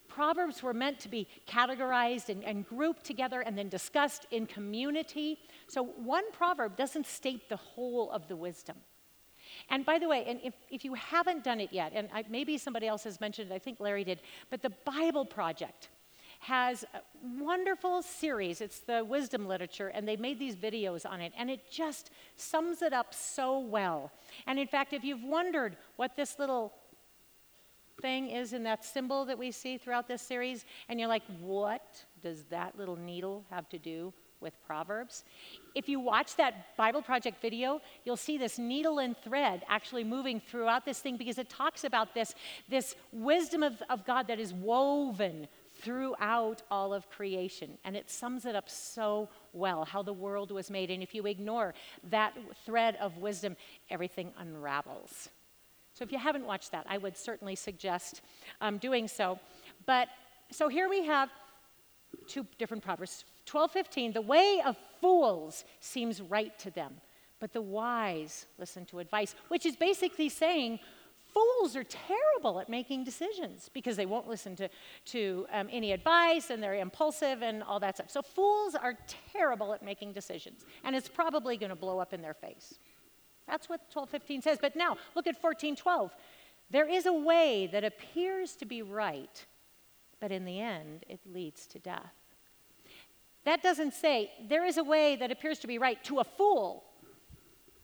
Proverbs 0.09 0.63
were 0.63 0.75
meant 0.75 1.01
to 1.01 1.09
be 1.09 1.27
categorized 1.49 2.29
and, 2.29 2.45
and, 2.45 2.67
grouped 2.67 3.05
together 3.05 3.41
and 3.41 3.59
then 3.59 3.69
discussed 3.69 4.27
in 4.31 4.47
community. 4.47 5.39
So 5.67 5.83
one 5.83 6.31
proverb 6.33 6.77
doesn't 6.77 7.07
state 7.07 7.49
the 7.49 7.57
whole 7.57 8.11
of 8.13 8.29
the 8.29 8.37
wisdom. 8.37 8.77
And 9.71 9.85
by 9.85 9.99
the 9.99 10.09
way, 10.09 10.25
and 10.27 10.40
if, 10.42 10.55
if 10.71 10.85
you 10.85 10.95
haven't 10.95 11.45
done 11.45 11.61
it 11.61 11.73
yet, 11.73 11.92
and 11.95 12.09
I, 12.12 12.25
maybe 12.29 12.59
somebody 12.59 12.87
else 12.87 13.05
has 13.05 13.21
mentioned 13.21 13.51
it, 13.51 13.55
I 13.55 13.59
think 13.59 13.81
Larry 13.81 14.05
did, 14.05 14.21
but 14.51 14.62
the 14.62 14.73
Bible 14.85 15.25
Project 15.25 15.88
has 16.40 16.85
a 16.95 17.01
wonderful 17.42 18.03
series. 18.03 18.61
It's 18.61 18.81
the 18.81 19.05
wisdom 19.05 19.47
literature, 19.49 19.88
and 19.88 20.07
they 20.07 20.16
made 20.16 20.38
these 20.38 20.55
videos 20.55 21.07
on 21.07 21.21
it, 21.21 21.33
and 21.37 21.51
it 21.51 21.71
just 21.71 22.11
sums 22.37 22.83
it 22.83 22.92
up 22.92 23.14
so 23.14 23.59
well. 23.59 24.12
And 24.47 24.59
in 24.59 24.66
fact, 24.66 24.92
if 24.92 25.03
you've 25.03 25.25
wondered 25.25 25.77
what 25.97 26.14
this 26.16 26.38
little 26.38 26.73
thing 28.03 28.31
is 28.31 28.53
in 28.53 28.62
that 28.64 28.85
symbol 28.85 29.25
that 29.25 29.38
we 29.38 29.51
see 29.51 29.79
throughout 29.79 30.07
this 30.07 30.21
series, 30.21 30.66
and 30.88 31.01
you're 31.01 31.09
like, 31.09 31.23
what 31.40 32.05
does 32.23 32.45
that 32.45 32.77
little 32.77 32.97
needle 32.97 33.45
have 33.51 33.69
to 33.71 33.79
do 33.79 34.12
with 34.40 34.55
Proverbs. 34.66 35.25
If 35.75 35.88
you 35.88 36.01
watch 36.01 36.37
that 36.37 36.77
Bible 36.77 37.03
Project 37.03 37.40
video, 37.40 37.81
you'll 38.05 38.16
see 38.16 38.38
this 38.38 38.59
needle 38.59 38.99
and 38.99 39.16
thread 39.16 39.64
actually 39.68 40.05
moving 40.05 40.40
throughout 40.40 40.85
this 40.85 40.99
thing 40.99 41.16
because 41.16 41.38
it 41.38 41.49
talks 41.49 41.85
about 41.85 42.14
this, 42.14 42.35
this 42.68 42.94
wisdom 43.12 43.62
of, 43.62 43.83
of 43.88 44.05
God 44.05 44.29
that 44.29 44.38
is 44.38 44.53
woven 44.53 45.49
throughout 45.75 46.62
all 46.70 46.94
of 46.94 47.09
creation. 47.11 47.79
And 47.85 47.96
it 47.96 48.11
sums 48.11 48.46
it 48.46 48.57
up 48.57 48.68
so 48.68 49.29
well 49.53 49.85
how 49.85 50.03
the 50.03 50.12
world 50.12 50.51
was 50.51 50.70
made. 50.70 50.90
And 50.90 51.03
if 51.03 51.14
you 51.14 51.27
ignore 51.27 51.75
that 52.11 52.35
thread 52.64 52.96
of 52.96 53.16
wisdom, 53.18 53.57
everything 53.90 54.33
unravels. 54.38 55.29
So 55.94 56.05
if 56.05 56.12
you 56.12 56.18
haven't 56.18 56.44
watched 56.44 56.72
that, 56.72 56.87
I 56.88 56.99
would 56.99 57.16
certainly 57.16 57.55
suggest 57.55 58.20
um, 58.61 58.79
doing 58.79 59.09
so. 59.09 59.38
But 59.87 60.09
so 60.51 60.68
here 60.68 60.88
we 60.88 61.05
have 61.07 61.31
two 62.27 62.46
different 62.59 62.83
proverbs. 62.83 63.25
12:15, 63.47 64.13
the 64.13 64.21
way 64.21 64.61
of 64.65 64.77
fools 65.01 65.65
seems 65.81 66.21
right 66.21 66.59
to 66.59 66.71
them, 66.71 67.01
but 67.41 67.53
the 67.53 67.63
wise 67.63 68.47
listen 68.59 68.85
to 68.87 68.99
advice, 68.99 69.35
which 69.49 69.65
is 69.65 69.77
basically 69.77 70.29
saying 70.29 70.81
fools 71.37 71.77
are 71.77 71.85
terrible 71.85 72.59
at 72.61 72.69
making 72.69 73.05
decisions 73.05 73.69
because 73.73 73.97
they 73.97 74.07
won't 74.07 74.29
listen 74.29 74.57
to, 74.57 74.69
to 75.05 75.47
um, 75.53 75.69
any 75.71 75.93
advice 75.93 76.51
and 76.51 76.63
they're 76.63 76.77
impulsive 76.77 77.43
and 77.43 77.63
all 77.63 77.79
that 77.79 77.97
stuff. 77.97 78.11
So 78.11 78.23
fools 78.23 78.75
are 78.75 78.95
terrible 79.33 79.75
at 79.75 79.83
making 79.83 80.13
decisions, 80.13 80.65
and 80.83 80.97
it's 80.97 81.09
probably 81.09 81.57
going 81.57 81.71
to 81.71 81.77
blow 81.77 81.99
up 81.99 82.15
in 82.15 82.23
their 82.23 82.35
face. 82.35 82.79
That's 83.47 83.69
what 83.69 83.91
12:15 83.91 84.43
says. 84.43 84.59
But 84.61 84.77
now 84.77 84.97
look 85.15 85.27
at 85.27 85.41
14:12. 85.41 86.11
There 86.71 86.89
is 86.89 87.07
a 87.07 87.13
way 87.13 87.69
that 87.71 87.85
appears 87.85 88.57
to 88.57 88.65
be 88.65 88.83
right, 88.83 89.47
but 90.19 90.33
in 90.33 90.45
the 90.45 90.61
end 90.61 91.05
it 91.09 91.21
leads 91.25 91.67
to 91.69 91.79
death. 91.79 92.26
That 93.47 93.63
doesn't 93.63 93.95
say 93.95 94.33
there 94.49 94.67
is 94.67 94.77
a 94.77 94.83
way 94.83 95.15
that 95.17 95.31
appears 95.31 95.61
to 95.61 95.69
be 95.69 95.79
right 95.79 96.03
to 96.05 96.19
a 96.19 96.25
fool, 96.25 96.83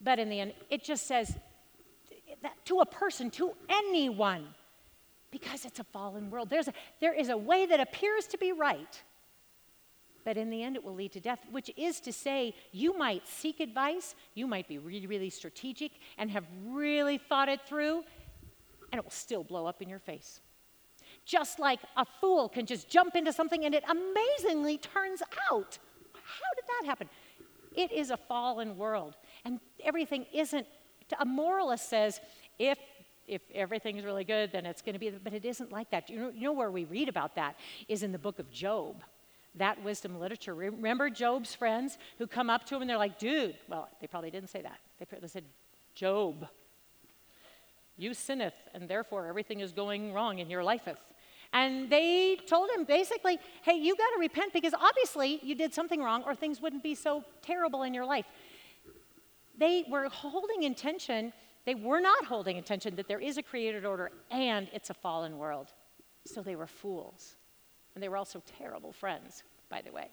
but 0.00 0.18
in 0.18 0.28
the 0.28 0.40
end 0.40 0.52
it 0.68 0.84
just 0.84 1.06
says 1.06 1.38
to 2.64 2.80
a 2.80 2.86
person, 2.86 3.30
to 3.30 3.52
anyone, 3.68 4.48
because 5.30 5.64
it's 5.64 5.78
a 5.78 5.84
fallen 5.84 6.30
world. 6.30 6.50
There's 6.50 6.66
a, 6.66 6.72
there 7.00 7.14
is 7.14 7.28
a 7.28 7.36
way 7.36 7.66
that 7.66 7.78
appears 7.78 8.26
to 8.28 8.38
be 8.38 8.50
right, 8.50 9.00
but 10.24 10.36
in 10.36 10.50
the 10.50 10.64
end 10.64 10.74
it 10.74 10.82
will 10.82 10.94
lead 10.94 11.12
to 11.12 11.20
death, 11.20 11.38
which 11.52 11.70
is 11.76 12.00
to 12.00 12.12
say, 12.12 12.54
you 12.72 12.98
might 12.98 13.28
seek 13.28 13.60
advice, 13.60 14.16
you 14.34 14.48
might 14.48 14.66
be 14.66 14.78
really, 14.78 15.06
really 15.06 15.30
strategic 15.30 15.92
and 16.18 16.28
have 16.32 16.44
really 16.66 17.18
thought 17.18 17.48
it 17.48 17.60
through, 17.68 18.02
and 18.90 18.98
it 18.98 19.04
will 19.04 19.10
still 19.12 19.44
blow 19.44 19.66
up 19.66 19.80
in 19.80 19.88
your 19.88 20.00
face. 20.00 20.40
Just 21.24 21.58
like 21.58 21.80
a 21.96 22.04
fool 22.04 22.48
can 22.48 22.66
just 22.66 22.88
jump 22.88 23.14
into 23.14 23.32
something 23.32 23.64
and 23.64 23.74
it 23.74 23.84
amazingly 23.88 24.78
turns 24.78 25.22
out. 25.50 25.78
How 26.12 26.50
did 26.54 26.64
that 26.68 26.86
happen? 26.86 27.08
It 27.74 27.92
is 27.92 28.10
a 28.10 28.16
fallen 28.16 28.76
world, 28.76 29.16
and 29.44 29.58
everything 29.82 30.26
isn't. 30.32 30.66
A 31.18 31.24
moralist 31.24 31.88
says, 31.88 32.20
if 32.58 32.78
if 33.28 33.40
everything 33.54 33.96
is 33.96 34.04
really 34.04 34.24
good, 34.24 34.50
then 34.52 34.66
it's 34.66 34.82
going 34.82 34.94
to 34.94 34.98
be, 34.98 35.10
but 35.10 35.32
it 35.32 35.44
isn't 35.44 35.70
like 35.70 35.90
that. 35.90 36.10
You 36.10 36.18
know, 36.18 36.30
you 36.34 36.42
know 36.42 36.52
where 36.52 36.70
we 36.70 36.84
read 36.84 37.08
about 37.08 37.36
that 37.36 37.56
is 37.88 38.02
in 38.02 38.12
the 38.12 38.18
book 38.18 38.38
of 38.38 38.50
Job 38.50 39.02
that 39.56 39.82
wisdom 39.82 40.18
literature. 40.18 40.54
Remember 40.54 41.10
Job's 41.10 41.54
friends 41.54 41.98
who 42.18 42.26
come 42.26 42.48
up 42.48 42.64
to 42.66 42.76
him 42.76 42.82
and 42.82 42.90
they're 42.90 42.96
like, 42.96 43.18
dude, 43.18 43.56
well, 43.68 43.88
they 44.00 44.06
probably 44.06 44.30
didn't 44.30 44.48
say 44.48 44.62
that. 44.62 44.78
They 44.98 45.28
said, 45.28 45.44
Job, 45.94 46.46
you 47.98 48.14
sinneth, 48.14 48.54
and 48.72 48.88
therefore 48.88 49.26
everything 49.26 49.60
is 49.60 49.72
going 49.72 50.12
wrong 50.12 50.38
in 50.38 50.48
your 50.48 50.64
lifeth. 50.64 50.98
And 51.52 51.90
they 51.90 52.38
told 52.46 52.70
him 52.70 52.84
basically, 52.84 53.38
hey, 53.62 53.74
you 53.74 53.94
got 53.96 54.10
to 54.14 54.20
repent 54.20 54.52
because 54.52 54.72
obviously 54.74 55.38
you 55.42 55.54
did 55.54 55.74
something 55.74 56.02
wrong 56.02 56.22
or 56.26 56.34
things 56.34 56.62
wouldn't 56.62 56.82
be 56.82 56.94
so 56.94 57.24
terrible 57.42 57.82
in 57.82 57.92
your 57.92 58.06
life. 58.06 58.24
They 59.58 59.84
were 59.88 60.08
holding 60.08 60.62
intention, 60.62 61.32
they 61.66 61.74
were 61.74 62.00
not 62.00 62.24
holding 62.24 62.56
intention 62.56 62.96
that 62.96 63.06
there 63.06 63.20
is 63.20 63.36
a 63.36 63.42
created 63.42 63.84
order 63.84 64.10
and 64.30 64.68
it's 64.72 64.90
a 64.90 64.94
fallen 64.94 65.36
world. 65.36 65.72
So 66.24 66.40
they 66.42 66.56
were 66.56 66.66
fools. 66.66 67.36
And 67.94 68.02
they 68.02 68.08
were 68.08 68.16
also 68.16 68.42
terrible 68.58 68.92
friends, 68.92 69.42
by 69.68 69.82
the 69.82 69.92
way. 69.92 70.08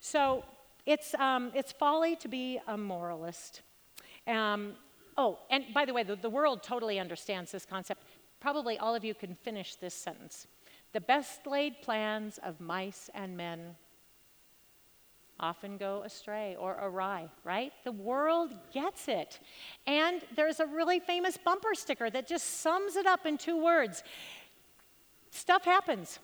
So 0.00 0.44
it's, 0.84 1.14
um, 1.14 1.52
it's 1.54 1.72
folly 1.72 2.16
to 2.16 2.28
be 2.28 2.60
a 2.68 2.76
moralist. 2.76 3.62
Um, 4.26 4.74
oh, 5.16 5.38
and 5.50 5.64
by 5.72 5.86
the 5.86 5.94
way, 5.94 6.02
the, 6.02 6.16
the 6.16 6.28
world 6.28 6.62
totally 6.62 7.00
understands 7.00 7.50
this 7.50 7.64
concept. 7.64 8.02
Probably 8.40 8.76
all 8.78 8.94
of 8.94 9.04
you 9.04 9.14
can 9.14 9.34
finish 9.34 9.76
this 9.76 9.94
sentence. 9.94 10.46
The 10.96 11.02
best 11.02 11.46
laid 11.46 11.82
plans 11.82 12.38
of 12.42 12.58
mice 12.58 13.10
and 13.12 13.36
men 13.36 13.76
often 15.38 15.76
go 15.76 16.00
astray 16.06 16.56
or 16.58 16.72
awry, 16.80 17.28
right? 17.44 17.70
The 17.84 17.92
world 17.92 18.54
gets 18.72 19.06
it. 19.06 19.38
And 19.86 20.22
there's 20.36 20.58
a 20.58 20.64
really 20.64 20.98
famous 20.98 21.36
bumper 21.36 21.74
sticker 21.74 22.08
that 22.08 22.26
just 22.26 22.60
sums 22.60 22.96
it 22.96 23.04
up 23.04 23.26
in 23.26 23.36
two 23.36 23.62
words 23.62 24.04
stuff 25.30 25.66
happens 25.66 26.18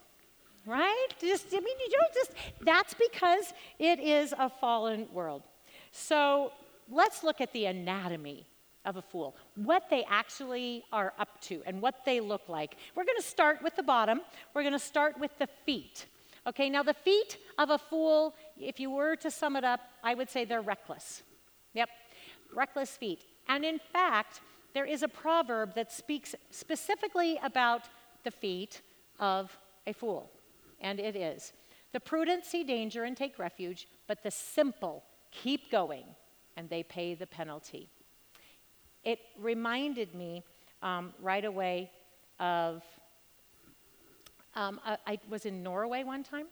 right? 0.64 1.08
Just, 1.20 1.48
I 1.48 1.60
mean, 1.60 1.76
you 1.78 1.90
don't 1.90 2.14
just, 2.14 2.32
that's 2.62 2.94
because 2.94 3.52
it 3.78 4.00
is 4.00 4.32
a 4.38 4.48
fallen 4.48 5.06
world. 5.12 5.42
So 5.90 6.52
let's 6.90 7.22
look 7.22 7.42
at 7.42 7.52
the 7.52 7.66
anatomy 7.66 8.46
of 8.84 8.96
a 8.96 9.02
fool, 9.02 9.36
what 9.54 9.88
they 9.90 10.04
actually 10.08 10.84
are 10.92 11.12
up 11.18 11.40
to 11.42 11.62
and 11.66 11.80
what 11.80 12.04
they 12.04 12.20
look 12.20 12.48
like. 12.48 12.76
We're 12.94 13.04
going 13.04 13.18
to 13.18 13.22
start 13.22 13.62
with 13.62 13.76
the 13.76 13.82
bottom. 13.82 14.20
We're 14.54 14.62
going 14.62 14.72
to 14.72 14.78
start 14.78 15.18
with 15.18 15.36
the 15.38 15.48
feet. 15.64 16.06
Okay, 16.46 16.68
now 16.68 16.82
the 16.82 16.94
feet 16.94 17.38
of 17.58 17.70
a 17.70 17.78
fool, 17.78 18.34
if 18.58 18.80
you 18.80 18.90
were 18.90 19.14
to 19.16 19.30
sum 19.30 19.56
it 19.56 19.64
up, 19.64 19.80
I 20.02 20.14
would 20.14 20.28
say 20.28 20.44
they're 20.44 20.60
reckless. 20.60 21.22
Yep, 21.74 21.88
reckless 22.54 22.96
feet. 22.96 23.24
And 23.48 23.64
in 23.64 23.78
fact, 23.78 24.40
there 24.74 24.84
is 24.84 25.02
a 25.02 25.08
proverb 25.08 25.74
that 25.74 25.92
speaks 25.92 26.34
specifically 26.50 27.38
about 27.42 27.82
the 28.24 28.30
feet 28.30 28.82
of 29.20 29.56
a 29.86 29.92
fool 29.92 30.30
and 30.82 31.00
it 31.00 31.16
is. 31.16 31.52
The 31.92 32.00
prudent 32.00 32.44
see 32.44 32.64
danger 32.64 33.04
and 33.04 33.16
take 33.16 33.38
refuge, 33.38 33.86
but 34.06 34.22
the 34.22 34.30
simple 34.30 35.04
keep 35.30 35.70
going, 35.70 36.04
and 36.56 36.68
they 36.68 36.82
pay 36.82 37.14
the 37.14 37.26
penalty. 37.26 37.88
It 39.04 39.18
reminded 39.38 40.14
me 40.14 40.42
um, 40.82 41.12
right 41.20 41.44
away 41.44 41.90
of 42.38 42.82
um, 44.54 44.80
I, 44.84 44.98
I 45.06 45.18
was 45.28 45.46
in 45.46 45.62
Norway 45.62 46.04
one 46.04 46.22
time, 46.22 46.46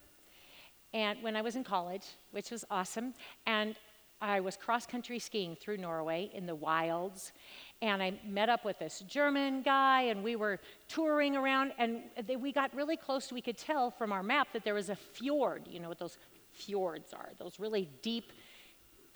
and 0.93 1.23
when 1.23 1.37
I 1.37 1.43
was 1.43 1.57
in 1.57 1.65
college, 1.65 2.07
which 2.33 2.51
was 2.51 2.65
awesome, 2.71 3.15
and 3.47 3.77
I 4.23 4.41
was 4.41 4.57
cross 4.57 4.87
country 4.87 5.19
skiing 5.19 5.57
through 5.57 5.79
Norway 5.79 6.31
in 6.35 6.45
the 6.45 6.55
wilds, 6.55 7.33
and 7.81 8.03
I 8.03 8.13
met 8.27 8.49
up 8.49 8.65
with 8.65 8.79
this 8.79 9.03
German 9.09 9.63
guy, 9.63 10.03
and 10.03 10.23
we 10.23 10.37
were 10.37 10.61
touring 10.89 11.37
around, 11.37 11.73
and 11.79 12.03
they, 12.27 12.37
we 12.37 12.53
got 12.53 12.75
really 12.75 12.97
close. 12.97 13.33
We 13.33 13.41
could 13.41 13.57
tell 13.57 13.91
from 13.91 14.13
our 14.13 14.23
map 14.23 14.49
that 14.53 14.65
there 14.65 14.75
was 14.75 14.91
a 14.91 14.97
fjord. 14.97 15.63
You 15.71 15.81
know 15.81 15.89
what 15.89 15.99
those 15.99 16.19
fjords 16.53 17.15
are? 17.15 17.31
Those 17.39 17.59
really 17.59 17.89
deep 18.03 18.33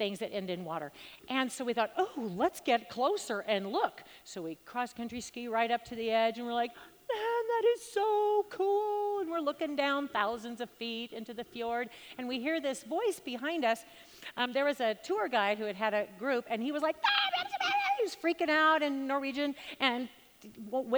things 0.05 0.19
that 0.19 0.35
end 0.35 0.51
in 0.51 0.67
water. 0.67 0.93
And 1.31 1.51
so 1.51 1.64
we 1.64 1.73
thought, 1.73 1.93
oh, 1.97 2.11
let's 2.37 2.61
get 2.61 2.90
closer 2.90 3.40
and 3.40 3.73
look. 3.73 4.03
So 4.25 4.43
we 4.43 4.57
cross 4.67 4.93
country 4.93 5.23
ski 5.23 5.49
right 5.49 5.71
up 5.71 5.83
to 5.87 5.95
the 5.95 6.11
edge, 6.11 6.37
and 6.37 6.47
we're 6.47 6.53
like, 6.53 6.73
man, 7.12 7.43
that 7.53 7.64
is 7.75 7.81
so 7.90 8.45
cool. 8.51 9.21
And 9.21 9.31
we're 9.31 9.40
looking 9.40 9.77
down 9.77 10.09
thousands 10.09 10.61
of 10.61 10.69
feet 10.69 11.12
into 11.14 11.33
the 11.33 11.43
fjord, 11.43 11.88
and 12.19 12.29
we 12.29 12.38
hear 12.38 12.61
this 12.61 12.83
voice 12.83 13.19
behind 13.19 13.64
us. 13.64 13.81
Um, 14.37 14.53
there 14.53 14.67
was 14.67 14.81
a 14.81 14.95
tour 15.03 15.27
guide 15.27 15.57
who 15.57 15.64
had 15.64 15.77
had 15.77 15.95
a 15.95 16.07
group, 16.19 16.45
and 16.51 16.62
he 16.62 16.71
was 16.71 16.83
like, 16.83 16.97
ah, 17.03 17.47
he 17.97 18.05
was 18.05 18.14
freaking 18.14 18.51
out 18.51 18.83
in 18.83 19.07
Norwegian 19.07 19.55
and 19.81 20.11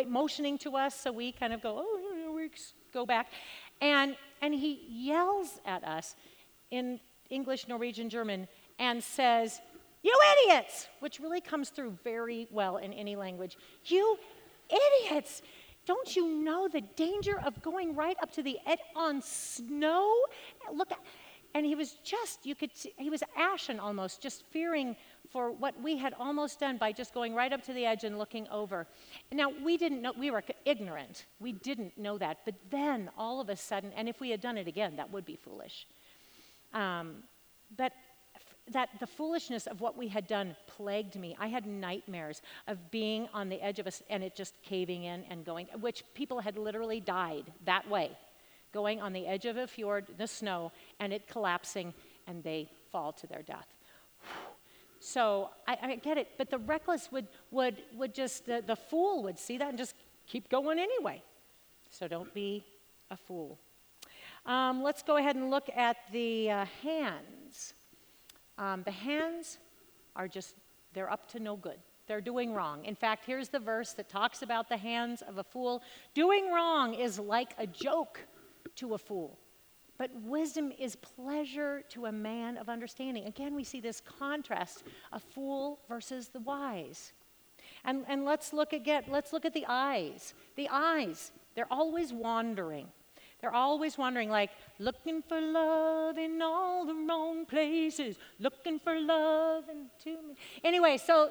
motioning 0.09 0.59
to 0.59 0.77
us, 0.77 0.99
so 1.01 1.13
we 1.13 1.31
kind 1.31 1.53
of 1.53 1.63
go, 1.63 1.73
oh, 1.79 2.33
we 2.35 2.51
go 2.93 3.07
back. 3.07 3.29
And, 3.81 4.17
and 4.43 4.53
he 4.53 4.81
yells 4.89 5.61
at 5.65 5.85
us 5.85 6.17
in 6.73 6.99
English, 7.31 7.69
Norwegian, 7.69 8.09
German, 8.09 8.49
and 8.79 9.03
says, 9.03 9.61
You 10.03 10.19
idiots! 10.45 10.89
Which 11.01 11.21
really 11.21 11.41
comes 11.41 11.71
through 11.71 11.99
very 12.05 12.49
well 12.51 12.77
in 12.79 12.93
any 12.93 13.17
language. 13.17 13.57
You 13.85 14.19
idiots! 14.69 15.43
Don't 15.87 16.17
you 16.17 16.43
know 16.43 16.67
the 16.67 16.81
danger 16.81 17.41
of 17.45 17.63
going 17.63 17.95
right 17.95 18.17
up 18.21 18.33
to 18.33 18.43
the 18.43 18.59
edge 18.67 18.81
on 18.97 19.23
snow? 19.23 20.13
Look 20.75 20.91
and 21.57 21.65
he 21.65 21.75
was 21.75 21.97
just, 22.05 22.45
you 22.45 22.55
could 22.55 22.77
see, 22.77 22.93
he 22.99 23.09
was 23.09 23.23
ashen 23.35 23.81
almost, 23.81 24.21
just 24.21 24.45
fearing 24.51 24.95
for 25.31 25.51
what 25.51 25.75
we 25.83 25.97
had 25.97 26.13
almost 26.21 26.61
done 26.61 26.77
by 26.77 26.93
just 26.93 27.15
going 27.15 27.35
right 27.35 27.51
up 27.51 27.63
to 27.63 27.73
the 27.73 27.87
edge 27.87 28.05
and 28.05 28.19
looking 28.19 28.47
over. 28.49 28.87
Now, 29.33 29.51
we 29.65 29.79
didn't 29.79 30.03
know, 30.03 30.13
we 30.19 30.31
were 30.31 30.45
ignorant. 30.67 31.25
We 31.41 31.53
didn't 31.53 31.97
know 31.97 32.19
that. 32.19 32.41
But 32.45 32.57
then, 32.69 33.09
all 33.17 33.41
of 33.41 33.49
a 33.49 33.57
sudden, 33.57 33.91
and 33.97 34.07
if 34.07 34.21
we 34.21 34.29
had 34.29 34.43
done 34.43 34.59
it 34.59 34.69
again, 34.69 34.97
that 34.97 35.11
would 35.11 35.25
be 35.25 35.37
foolish. 35.37 35.87
Um, 36.75 37.23
but 37.75 37.93
that 38.73 38.91
the 38.99 39.07
foolishness 39.07 39.67
of 39.67 39.81
what 39.81 39.97
we 39.97 40.09
had 40.09 40.27
done 40.27 40.57
plagued 40.67 41.17
me. 41.17 41.37
I 41.39 41.47
had 41.47 41.67
nightmares 41.67 42.43
of 42.67 42.91
being 42.91 43.29
on 43.33 43.49
the 43.49 43.63
edge 43.63 43.79
of 43.79 43.87
us 43.87 44.03
and 44.11 44.25
it 44.25 44.35
just 44.35 44.55
caving 44.63 45.05
in 45.05 45.25
and 45.31 45.45
going, 45.45 45.69
which 45.81 46.03
people 46.15 46.41
had 46.41 46.59
literally 46.59 47.01
died 47.01 47.45
that 47.65 47.89
way, 47.89 48.11
going 48.73 49.01
on 49.01 49.13
the 49.13 49.27
edge 49.27 49.47
of 49.47 49.57
a 49.57 49.67
fjord, 49.67 50.07
the 50.19 50.27
snow, 50.27 50.73
and 50.99 51.13
it 51.13 51.29
collapsing, 51.29 51.95
and 52.27 52.43
they 52.43 52.69
fall 52.91 53.13
to 53.13 53.27
their 53.27 53.43
death. 53.43 53.69
So 54.99 55.51
I, 55.69 55.79
I, 55.81 55.97
get 55.97 56.19
it, 56.19 56.33
but 56.37 56.51
the 56.51 56.59
reckless 56.59 57.13
would, 57.13 57.29
would, 57.53 57.77
would 57.95 58.13
just, 58.13 58.47
the, 58.47 58.65
the 58.67 58.75
fool 58.75 59.23
would 59.23 59.39
see 59.39 59.59
that 59.59 59.69
and 59.69 59.79
just 59.79 59.95
keep 60.27 60.49
going 60.49 60.81
anyway. 60.81 61.23
So 61.91 62.09
don't 62.09 62.33
be 62.35 62.65
a 63.11 63.17
fool. 63.17 63.59
Um, 64.45 64.83
let's 64.83 65.03
go 65.03 65.17
ahead 65.17 65.37
and 65.37 65.51
look 65.51 65.69
at 65.77 65.97
the 66.13 66.51
uh, 66.51 66.65
hands. 66.83 67.36
Um, 68.59 68.83
the 68.85 68.91
hands 68.91 69.59
are 70.15 70.29
just, 70.29 70.55
they're 70.95 71.11
up 71.11 71.29
to 71.33 71.41
no 71.41 71.57
good. 71.57 71.79
They're 72.07 72.21
doing 72.21 72.55
wrong. 72.55 72.85
In 72.85 72.95
fact, 72.95 73.25
here's 73.27 73.49
the 73.49 73.59
verse 73.59 73.93
that 73.95 74.09
talks 74.09 74.43
about 74.43 74.69
the 74.69 74.77
hands 74.77 75.23
of 75.23 75.39
a 75.39 75.45
fool. 75.45 75.83
Doing 76.15 76.53
wrong 76.53 76.95
is 76.95 77.19
like 77.19 77.55
a 77.59 77.67
joke 77.67 78.21
to 78.77 78.95
a 78.95 78.99
fool. 78.99 79.39
But 79.99 80.11
wisdom 80.23 80.73
is 80.79 80.95
pleasure 80.97 81.83
to 81.91 82.07
a 82.07 82.13
man 82.13 82.59
of 82.59 82.69
understanding. 82.69 83.25
Again, 83.25 83.55
we 83.55 83.65
see 83.65 83.81
this 83.81 84.01
contrast 84.01 84.85
a 85.13 85.19
fool 85.19 85.81
versus 85.89 86.29
the 86.29 86.41
wise. 86.41 87.13
And, 87.85 88.05
and 88.09 88.25
let's 88.25 88.53
look 88.53 88.73
again, 88.73 89.05
let's 89.09 89.33
look 89.33 89.45
at 89.45 89.55
the 89.55 89.65
eyes. 89.69 90.35
The 90.57 90.69
eyes, 90.71 91.33
they're 91.55 91.73
always 91.73 92.13
wandering. 92.13 92.89
They're 93.41 93.55
always 93.55 93.99
wondering, 93.99 94.31
like, 94.31 94.51
looking 94.79 95.23
for 95.23 95.41
love 95.41 96.17
in 96.19 96.41
all 96.41 96.87
the 96.87 96.95
wrong 96.95 97.45
places, 97.45 98.17
looking 98.39 98.79
for 98.79 98.99
love 98.99 99.65
in 99.69 99.87
too 100.03 100.17
many. 100.23 100.37
Anyway, 100.65 100.97
so 100.97 101.31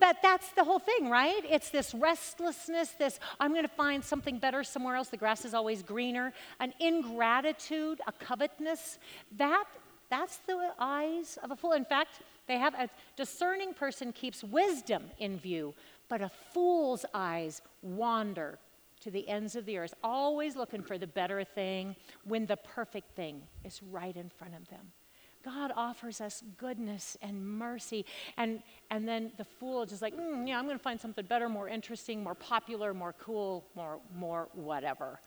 but 0.00 0.18
that's 0.22 0.50
the 0.52 0.62
whole 0.64 0.78
thing, 0.78 1.10
right? 1.10 1.42
It's 1.48 1.70
this 1.70 1.92
restlessness, 1.94 2.90
this 2.90 3.18
I'm 3.40 3.52
going 3.52 3.64
to 3.64 3.68
find 3.68 4.04
something 4.04 4.38
better 4.38 4.62
somewhere 4.62 4.94
else. 4.94 5.08
The 5.08 5.16
grass 5.16 5.44
is 5.44 5.54
always 5.54 5.82
greener. 5.82 6.32
An 6.60 6.72
ingratitude, 6.78 8.00
a 8.06 8.12
covetousness. 8.12 8.98
That 9.36 9.64
that's 10.10 10.38
the 10.46 10.72
eyes 10.78 11.38
of 11.42 11.50
a 11.50 11.56
fool. 11.56 11.72
In 11.72 11.84
fact, 11.84 12.22
they 12.46 12.58
have 12.58 12.74
a 12.74 12.88
discerning 13.16 13.74
person 13.74 14.12
keeps 14.12 14.42
wisdom 14.42 15.04
in 15.18 15.38
view, 15.38 15.74
but 16.08 16.22
a 16.22 16.30
fool's 16.52 17.04
eyes 17.12 17.60
wander 17.82 18.58
to 19.00 19.10
the 19.10 19.28
ends 19.28 19.56
of 19.56 19.66
the 19.66 19.78
earth, 19.78 19.94
always 20.02 20.56
looking 20.56 20.82
for 20.82 20.98
the 20.98 21.06
better 21.06 21.44
thing 21.44 21.96
when 22.24 22.46
the 22.46 22.56
perfect 22.56 23.14
thing 23.14 23.42
is 23.64 23.82
right 23.82 24.16
in 24.16 24.28
front 24.28 24.54
of 24.54 24.68
them. 24.68 24.92
God 25.44 25.72
offers 25.76 26.20
us 26.20 26.42
goodness 26.56 27.16
and 27.22 27.46
mercy. 27.46 28.04
And, 28.36 28.62
and 28.90 29.08
then 29.08 29.32
the 29.38 29.44
fool 29.44 29.82
is 29.82 29.90
just 29.90 30.02
like, 30.02 30.16
mm, 30.16 30.46
yeah, 30.46 30.58
I'm 30.58 30.64
going 30.64 30.76
to 30.76 30.82
find 30.82 31.00
something 31.00 31.24
better, 31.24 31.48
more 31.48 31.68
interesting, 31.68 32.22
more 32.22 32.34
popular, 32.34 32.92
more 32.92 33.14
cool, 33.18 33.64
more, 33.74 34.00
more 34.14 34.48
whatever. 34.52 35.20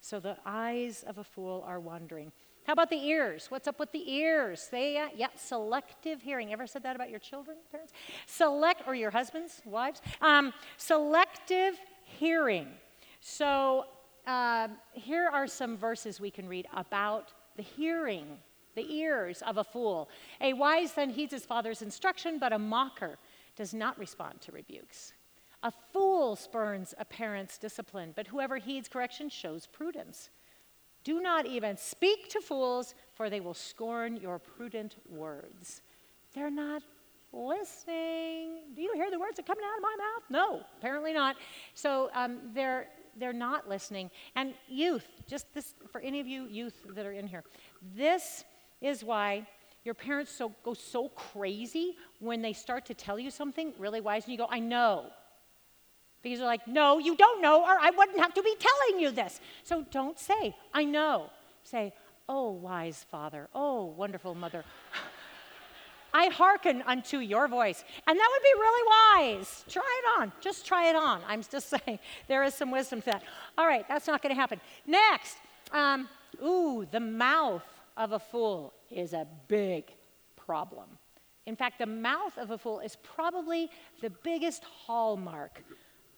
So 0.00 0.20
the 0.20 0.36
eyes 0.46 1.04
of 1.06 1.18
a 1.18 1.24
fool 1.24 1.64
are 1.66 1.80
wandering. 1.80 2.32
How 2.66 2.72
about 2.72 2.90
the 2.90 2.96
ears? 2.96 3.46
What's 3.48 3.68
up 3.68 3.78
with 3.78 3.92
the 3.92 4.10
ears? 4.12 4.68
They, 4.70 4.96
uh, 4.96 5.08
yeah, 5.16 5.28
selective 5.36 6.22
hearing. 6.22 6.52
Ever 6.52 6.66
said 6.66 6.82
that 6.82 6.96
about 6.96 7.10
your 7.10 7.20
children, 7.20 7.58
parents? 7.70 7.92
Select, 8.26 8.82
or 8.86 8.94
your 8.94 9.10
husbands, 9.10 9.62
wives? 9.64 10.02
Um, 10.20 10.52
selective 10.76 11.78
hearing. 12.18 12.68
So 13.20 13.84
uh, 14.26 14.68
here 14.92 15.28
are 15.32 15.46
some 15.46 15.76
verses 15.76 16.20
we 16.20 16.30
can 16.30 16.48
read 16.48 16.66
about 16.74 17.32
the 17.56 17.62
hearing, 17.62 18.26
the 18.74 18.92
ears 18.92 19.42
of 19.42 19.58
a 19.58 19.64
fool. 19.64 20.08
A 20.40 20.52
wise 20.52 20.92
son 20.92 21.10
heeds 21.10 21.32
his 21.32 21.46
father's 21.46 21.82
instruction, 21.82 22.38
but 22.38 22.52
a 22.52 22.58
mocker 22.58 23.18
does 23.56 23.72
not 23.72 23.98
respond 23.98 24.40
to 24.42 24.52
rebukes. 24.52 25.12
A 25.62 25.72
fool 25.92 26.36
spurns 26.36 26.94
a 26.98 27.04
parent's 27.04 27.58
discipline, 27.58 28.12
but 28.14 28.26
whoever 28.26 28.58
heeds 28.58 28.88
correction 28.88 29.28
shows 29.28 29.66
prudence. 29.66 30.30
Do 31.02 31.20
not 31.20 31.46
even 31.46 31.76
speak 31.76 32.28
to 32.30 32.40
fools, 32.40 32.94
for 33.14 33.30
they 33.30 33.40
will 33.40 33.54
scorn 33.54 34.16
your 34.16 34.38
prudent 34.38 34.96
words. 35.08 35.82
They're 36.34 36.50
not 36.50 36.82
listening. 37.32 38.60
Do 38.74 38.82
you 38.82 38.92
hear 38.94 39.10
the 39.10 39.18
words 39.18 39.36
that 39.36 39.42
are 39.42 39.46
coming 39.46 39.64
out 39.64 39.76
of 39.76 39.82
my 39.82 39.96
mouth? 39.98 40.22
No, 40.30 40.66
apparently 40.78 41.12
not. 41.12 41.36
So 41.74 42.10
um, 42.14 42.38
they're 42.54 42.88
they're 43.18 43.32
not 43.32 43.68
listening. 43.68 44.10
And 44.34 44.54
youth, 44.68 45.06
just 45.26 45.52
this 45.54 45.74
for 45.90 46.00
any 46.00 46.20
of 46.20 46.26
you 46.26 46.46
youth 46.46 46.74
that 46.94 47.06
are 47.06 47.12
in 47.12 47.26
here, 47.26 47.44
this 47.94 48.44
is 48.80 49.02
why 49.02 49.46
your 49.86 49.94
parents 49.94 50.32
so, 50.32 50.52
go 50.64 50.74
so 50.74 51.08
crazy 51.10 51.96
when 52.18 52.42
they 52.42 52.52
start 52.52 52.86
to 52.86 52.94
tell 52.94 53.20
you 53.20 53.30
something 53.30 53.72
really 53.78 54.00
wise, 54.00 54.24
and 54.24 54.32
you 54.32 54.38
go, 54.38 54.48
I 54.50 54.58
know. 54.58 55.06
Because 56.22 56.40
they're 56.40 56.48
like, 56.48 56.66
no, 56.66 56.98
you 56.98 57.14
don't 57.16 57.40
know, 57.40 57.62
or 57.62 57.78
I 57.80 57.90
wouldn't 57.96 58.18
have 58.18 58.34
to 58.34 58.42
be 58.42 58.56
telling 58.58 59.00
you 59.00 59.12
this. 59.12 59.40
So 59.62 59.86
don't 59.92 60.18
say, 60.18 60.56
I 60.74 60.84
know. 60.84 61.30
Say, 61.62 61.92
oh, 62.28 62.50
wise 62.50 63.06
father, 63.08 63.48
oh, 63.54 63.84
wonderful 63.84 64.34
mother. 64.34 64.64
I 66.16 66.28
hearken 66.28 66.82
unto 66.86 67.18
your 67.18 67.46
voice. 67.46 67.84
And 68.06 68.18
that 68.18 68.28
would 68.32 68.42
be 68.42 68.58
really 68.58 69.36
wise. 69.36 69.66
Try 69.68 70.00
it 70.02 70.20
on. 70.20 70.32
Just 70.40 70.64
try 70.64 70.88
it 70.88 70.96
on. 70.96 71.20
I'm 71.28 71.42
just 71.42 71.68
saying 71.74 71.98
there 72.26 72.42
is 72.42 72.54
some 72.54 72.70
wisdom 72.70 73.02
to 73.02 73.10
that. 73.10 73.22
All 73.58 73.66
right, 73.66 73.86
that's 73.86 74.06
not 74.06 74.22
going 74.22 74.34
to 74.34 74.40
happen. 74.40 74.58
Next, 74.86 75.36
um, 75.72 76.08
ooh, 76.42 76.86
the 76.90 77.00
mouth 77.00 77.68
of 77.98 78.12
a 78.12 78.18
fool 78.18 78.72
is 78.90 79.12
a 79.12 79.26
big 79.46 79.92
problem. 80.36 80.88
In 81.44 81.54
fact, 81.54 81.78
the 81.78 81.86
mouth 81.86 82.38
of 82.38 82.50
a 82.50 82.56
fool 82.56 82.80
is 82.80 82.96
probably 83.02 83.68
the 84.00 84.08
biggest 84.08 84.64
hallmark 84.64 85.62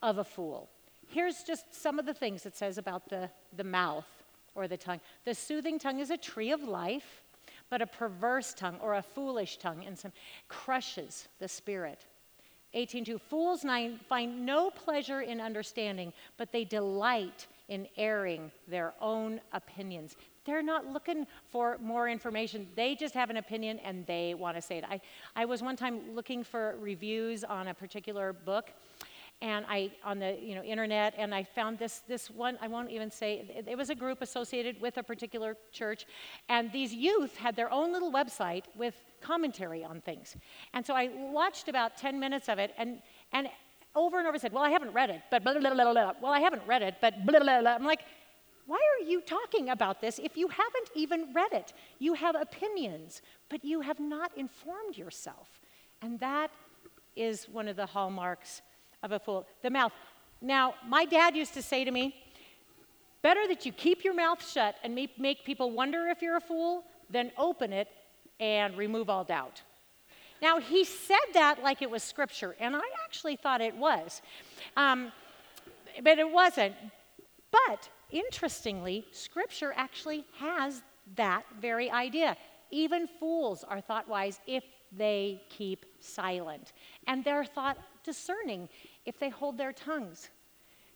of 0.00 0.18
a 0.18 0.24
fool. 0.24 0.70
Here's 1.08 1.42
just 1.42 1.74
some 1.74 1.98
of 1.98 2.06
the 2.06 2.14
things 2.14 2.46
it 2.46 2.56
says 2.56 2.78
about 2.78 3.08
the, 3.08 3.30
the 3.56 3.64
mouth 3.64 4.06
or 4.54 4.68
the 4.68 4.76
tongue. 4.76 5.00
The 5.24 5.34
soothing 5.34 5.80
tongue 5.80 5.98
is 5.98 6.10
a 6.10 6.16
tree 6.16 6.52
of 6.52 6.62
life 6.62 7.24
but 7.70 7.82
a 7.82 7.86
perverse 7.86 8.54
tongue 8.54 8.78
or 8.82 8.94
a 8.94 9.02
foolish 9.02 9.58
tongue 9.58 9.84
and 9.86 9.98
some 9.98 10.12
crushes 10.48 11.28
the 11.38 11.48
spirit. 11.48 12.06
18.2 12.74 13.20
Fools 13.20 13.64
find 14.08 14.44
no 14.44 14.70
pleasure 14.70 15.22
in 15.22 15.40
understanding, 15.40 16.12
but 16.36 16.52
they 16.52 16.64
delight 16.64 17.46
in 17.68 17.86
airing 17.96 18.50
their 18.66 18.94
own 19.00 19.40
opinions. 19.52 20.16
They're 20.44 20.62
not 20.62 20.86
looking 20.86 21.26
for 21.50 21.76
more 21.82 22.08
information. 22.08 22.66
They 22.74 22.94
just 22.94 23.14
have 23.14 23.30
an 23.30 23.36
opinion 23.36 23.78
and 23.80 24.06
they 24.06 24.34
want 24.34 24.56
to 24.56 24.62
say 24.62 24.78
it. 24.78 24.84
I, 24.88 25.00
I 25.36 25.44
was 25.44 25.62
one 25.62 25.76
time 25.76 26.14
looking 26.14 26.42
for 26.42 26.76
reviews 26.80 27.44
on 27.44 27.68
a 27.68 27.74
particular 27.74 28.32
book, 28.32 28.70
and 29.40 29.64
I 29.68 29.92
on 30.04 30.18
the 30.18 30.36
you 30.40 30.54
know 30.54 30.62
internet, 30.62 31.14
and 31.16 31.34
I 31.34 31.44
found 31.44 31.78
this 31.78 32.02
this 32.08 32.30
one. 32.30 32.58
I 32.60 32.68
won't 32.68 32.90
even 32.90 33.10
say 33.10 33.46
it, 33.54 33.68
it, 33.68 33.78
was 33.78 33.90
a 33.90 33.94
group 33.94 34.20
associated 34.20 34.80
with 34.80 34.96
a 34.96 35.02
particular 35.02 35.56
church, 35.72 36.06
and 36.48 36.72
these 36.72 36.92
youth 36.92 37.36
had 37.36 37.54
their 37.54 37.72
own 37.72 37.92
little 37.92 38.12
website 38.12 38.64
with 38.76 38.94
commentary 39.20 39.84
on 39.84 40.00
things. 40.00 40.36
And 40.74 40.84
so 40.84 40.94
I 40.94 41.10
watched 41.32 41.68
about 41.68 41.96
10 41.96 42.18
minutes 42.18 42.48
of 42.48 42.58
it, 42.58 42.72
and 42.76 43.00
and 43.32 43.48
over 43.94 44.18
and 44.18 44.26
over 44.26 44.38
said, 44.38 44.52
"Well, 44.52 44.64
I 44.64 44.70
haven't 44.70 44.92
read 44.92 45.10
it, 45.10 45.22
but 45.30 45.44
blah, 45.44 45.58
blah, 45.58 45.72
blah, 45.72 45.92
blah. 45.92 46.12
well, 46.20 46.32
I 46.32 46.40
haven't 46.40 46.62
read 46.66 46.82
it, 46.82 46.96
but 47.00 47.24
blah, 47.24 47.40
blah, 47.40 47.60
blah." 47.60 47.74
I'm 47.74 47.84
like. 47.84 48.00
Why 48.66 48.76
are 48.76 49.08
you 49.08 49.22
talking 49.22 49.70
about 49.70 50.02
this 50.02 50.18
if 50.18 50.36
you 50.36 50.46
haven't 50.48 50.90
even 50.94 51.32
read 51.32 51.54
it? 51.54 51.72
You 51.98 52.12
have 52.12 52.34
opinions, 52.34 53.22
but 53.48 53.64
you 53.64 53.80
have 53.80 53.98
not 53.98 54.36
informed 54.36 54.94
yourself. 54.94 55.62
And 56.02 56.20
that 56.20 56.50
is 57.16 57.48
one 57.48 57.66
of 57.66 57.76
the 57.76 57.86
hallmarks 57.86 58.60
of 59.02 59.12
a 59.12 59.18
fool. 59.18 59.46
The 59.62 59.70
mouth. 59.70 59.92
Now, 60.40 60.74
my 60.86 61.04
dad 61.04 61.36
used 61.36 61.54
to 61.54 61.62
say 61.62 61.84
to 61.84 61.90
me, 61.90 62.14
better 63.22 63.46
that 63.48 63.66
you 63.66 63.72
keep 63.72 64.04
your 64.04 64.14
mouth 64.14 64.46
shut 64.46 64.76
and 64.82 64.94
make 64.94 65.44
people 65.44 65.70
wonder 65.70 66.06
if 66.08 66.22
you're 66.22 66.36
a 66.36 66.40
fool 66.40 66.84
than 67.10 67.32
open 67.36 67.72
it 67.72 67.88
and 68.38 68.76
remove 68.76 69.10
all 69.10 69.24
doubt. 69.24 69.62
Now, 70.40 70.60
he 70.60 70.84
said 70.84 71.16
that 71.34 71.62
like 71.62 71.82
it 71.82 71.90
was 71.90 72.02
scripture, 72.02 72.54
and 72.60 72.76
I 72.76 72.82
actually 73.04 73.36
thought 73.36 73.60
it 73.60 73.76
was. 73.76 74.22
Um, 74.76 75.10
but 76.02 76.18
it 76.18 76.30
wasn't. 76.30 76.74
But 77.50 77.88
interestingly, 78.10 79.04
scripture 79.10 79.72
actually 79.76 80.24
has 80.38 80.82
that 81.16 81.44
very 81.60 81.90
idea. 81.90 82.36
Even 82.70 83.08
fools 83.18 83.64
are 83.64 83.80
thought 83.80 84.08
wise 84.08 84.40
if 84.46 84.62
they 84.96 85.42
keep 85.48 85.86
silent. 86.00 86.72
And 87.06 87.24
they're 87.24 87.44
thought 87.44 87.78
discerning 88.08 88.70
if 89.04 89.18
they 89.18 89.28
hold 89.28 89.58
their 89.58 89.70
tongues. 89.70 90.30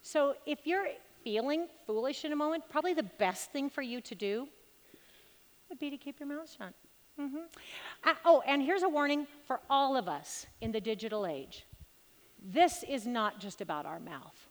So 0.00 0.34
if 0.46 0.60
you're 0.64 0.88
feeling 1.22 1.66
foolish 1.86 2.24
in 2.24 2.32
a 2.32 2.36
moment, 2.36 2.64
probably 2.70 2.94
the 2.94 3.10
best 3.26 3.52
thing 3.52 3.68
for 3.68 3.82
you 3.82 4.00
to 4.00 4.14
do 4.14 4.48
would 5.68 5.78
be 5.78 5.90
to 5.90 5.98
keep 5.98 6.18
your 6.18 6.26
mouth 6.26 6.50
shut. 6.56 6.72
Mm-hmm. 7.20 7.44
Uh, 8.02 8.14
oh, 8.24 8.42
and 8.46 8.62
here's 8.62 8.82
a 8.82 8.88
warning 8.88 9.26
for 9.46 9.60
all 9.68 9.94
of 9.94 10.08
us 10.08 10.46
in 10.62 10.72
the 10.72 10.80
digital 10.80 11.26
age 11.26 11.66
this 12.44 12.82
is 12.88 13.06
not 13.06 13.38
just 13.38 13.60
about 13.60 13.86
our 13.86 14.00
mouth. 14.00 14.48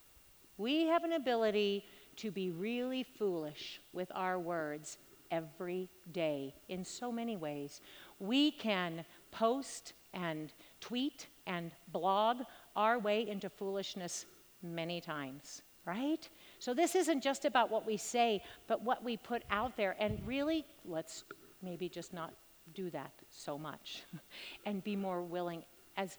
We 0.57 0.85
have 0.85 1.03
an 1.03 1.13
ability 1.13 1.83
to 2.17 2.31
be 2.31 2.51
really 2.51 3.03
foolish 3.03 3.81
with 3.91 4.09
our 4.15 4.39
words 4.39 4.97
every 5.29 5.89
day 6.13 6.53
in 6.69 6.85
so 6.85 7.11
many 7.11 7.35
ways. 7.35 7.81
We 8.19 8.51
can 8.51 9.03
post 9.31 9.93
and 10.13 10.53
tweet 10.79 11.27
and 11.47 11.71
blog 11.91 12.37
our 12.75 12.99
way 12.99 13.27
into 13.27 13.49
foolishness 13.49 14.25
many 14.61 15.01
times, 15.01 15.61
right? 15.85 16.29
So 16.59 16.73
this 16.73 16.95
isn't 16.95 17.21
just 17.21 17.45
about 17.45 17.71
what 17.71 17.85
we 17.85 17.97
say, 17.97 18.41
but 18.67 18.81
what 18.83 19.03
we 19.03 19.17
put 19.17 19.43
out 19.49 19.75
there. 19.75 19.95
And 19.99 20.19
really, 20.25 20.65
let's 20.85 21.23
maybe 21.61 21.89
just 21.89 22.13
not 22.13 22.33
do 22.73 22.89
that 22.91 23.11
so 23.29 23.57
much 23.57 24.03
and 24.65 24.83
be 24.83 24.95
more 24.95 25.21
willing 25.21 25.63
as 25.97 26.17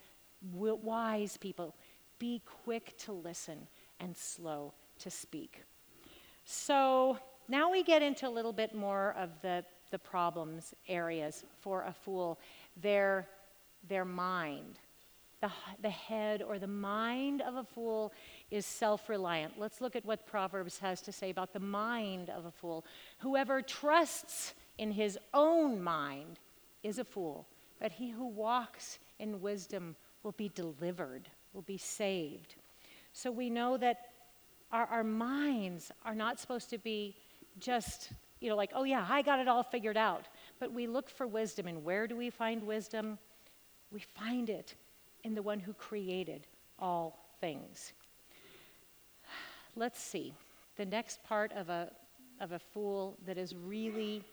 wise 0.52 1.36
people. 1.36 1.74
Be 2.18 2.42
quick 2.64 2.96
to 2.98 3.12
listen 3.12 3.66
and 4.00 4.16
slow 4.16 4.72
to 4.98 5.10
speak. 5.10 5.62
So 6.44 7.18
now 7.48 7.70
we 7.70 7.82
get 7.82 8.02
into 8.02 8.28
a 8.28 8.30
little 8.30 8.52
bit 8.52 8.74
more 8.74 9.14
of 9.18 9.30
the, 9.42 9.64
the 9.90 9.98
problems 9.98 10.74
areas 10.88 11.44
for 11.60 11.82
a 11.82 11.92
fool 11.92 12.38
their, 12.80 13.28
their 13.88 14.04
mind. 14.04 14.78
The, 15.42 15.50
the 15.82 15.90
head 15.90 16.40
or 16.40 16.58
the 16.58 16.66
mind 16.66 17.42
of 17.42 17.56
a 17.56 17.64
fool 17.64 18.12
is 18.50 18.64
self 18.64 19.08
reliant. 19.10 19.58
Let's 19.58 19.80
look 19.82 19.94
at 19.94 20.06
what 20.06 20.24
Proverbs 20.24 20.78
has 20.78 21.02
to 21.02 21.12
say 21.12 21.28
about 21.28 21.52
the 21.52 21.60
mind 21.60 22.30
of 22.30 22.46
a 22.46 22.50
fool. 22.50 22.86
Whoever 23.18 23.60
trusts 23.60 24.54
in 24.78 24.92
his 24.92 25.18
own 25.34 25.82
mind 25.82 26.38
is 26.82 26.98
a 26.98 27.04
fool, 27.04 27.46
but 27.78 27.92
he 27.92 28.10
who 28.10 28.26
walks 28.26 28.98
in 29.18 29.42
wisdom 29.42 29.96
will 30.22 30.32
be 30.32 30.48
delivered, 30.48 31.28
will 31.52 31.62
be 31.62 31.76
saved. 31.76 32.54
So 33.12 33.30
we 33.30 33.50
know 33.50 33.76
that 33.76 34.10
our, 34.70 34.86
our 34.86 35.04
minds 35.04 35.90
are 36.04 36.14
not 36.14 36.38
supposed 36.38 36.70
to 36.70 36.78
be 36.78 37.16
just, 37.58 38.12
you 38.40 38.48
know, 38.48 38.56
like, 38.56 38.70
oh 38.74 38.84
yeah, 38.84 39.06
I 39.10 39.22
got 39.22 39.40
it 39.40 39.48
all 39.48 39.64
figured 39.64 39.96
out. 39.96 40.28
But 40.60 40.72
we 40.72 40.86
look 40.86 41.10
for 41.10 41.26
wisdom. 41.26 41.66
And 41.66 41.84
where 41.84 42.06
do 42.06 42.16
we 42.16 42.30
find 42.30 42.62
wisdom? 42.62 43.18
We 43.90 44.00
find 44.00 44.48
it 44.48 44.76
in 45.24 45.34
the 45.34 45.42
one 45.42 45.60
who 45.60 45.72
created 45.72 46.46
all 46.78 47.28
things. 47.40 47.92
Let's 49.76 50.00
see. 50.00 50.34
The 50.76 50.84
next 50.84 51.22
part 51.24 51.52
of 51.52 51.68
a, 51.68 51.90
of 52.40 52.52
a 52.52 52.58
fool 52.58 53.18
that 53.26 53.38
is 53.38 53.54
really 53.54 54.24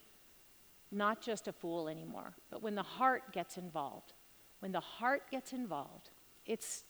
not 0.92 1.22
just 1.22 1.48
a 1.48 1.54
fool 1.54 1.88
anymore, 1.88 2.34
but 2.50 2.62
when 2.62 2.76
the 2.76 2.84
heart 2.84 3.32
gets 3.32 3.58
involved. 3.58 4.14
When 4.60 4.72
the 4.72 4.80
heart 4.80 5.24
gets 5.32 5.54
involved, 5.54 6.10
it's, 6.46 6.84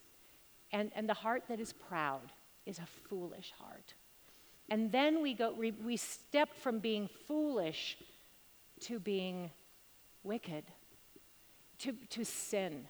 and, 0.72 0.92
and 0.96 1.08
the 1.08 1.14
heart 1.14 1.44
that 1.50 1.60
is 1.60 1.74
proud 1.74 2.32
is 2.66 2.80
a 2.80 2.88
foolish 3.08 3.54
heart. 3.60 3.94
And 4.70 4.92
then 4.92 5.22
we 5.22 5.34
go, 5.34 5.52
we, 5.52 5.72
we 5.72 5.98
step 5.98 6.56
from 6.56 6.80
being 6.80 7.10
foolish 7.28 7.98
to 8.82 9.00
being 9.00 9.52
wicked, 10.24 10.64
to, 11.80 11.94
to 12.10 12.24
sin. 12.24 12.88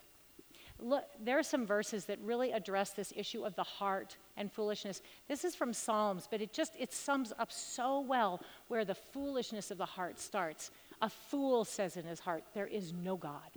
Look, 0.81 1.05
there 1.23 1.37
are 1.37 1.43
some 1.43 1.65
verses 1.65 2.05
that 2.05 2.19
really 2.21 2.51
address 2.51 2.91
this 2.91 3.11
issue 3.15 3.43
of 3.43 3.55
the 3.55 3.63
heart 3.63 4.17
and 4.37 4.51
foolishness. 4.51 5.01
This 5.27 5.43
is 5.43 5.53
from 5.55 5.73
Psalms, 5.73 6.27
but 6.29 6.41
it 6.41 6.53
just 6.53 6.73
it 6.79 6.93
sums 6.93 7.33
up 7.37 7.51
so 7.51 7.99
well 7.99 8.41
where 8.69 8.85
the 8.85 8.95
foolishness 8.95 9.71
of 9.71 9.77
the 9.77 9.85
heart 9.85 10.19
starts. 10.19 10.71
A 11.01 11.09
fool 11.09 11.65
says 11.65 11.97
in 11.97 12.05
his 12.05 12.19
heart, 12.19 12.43
There 12.53 12.67
is 12.67 12.93
no 12.93 13.17
God. 13.17 13.49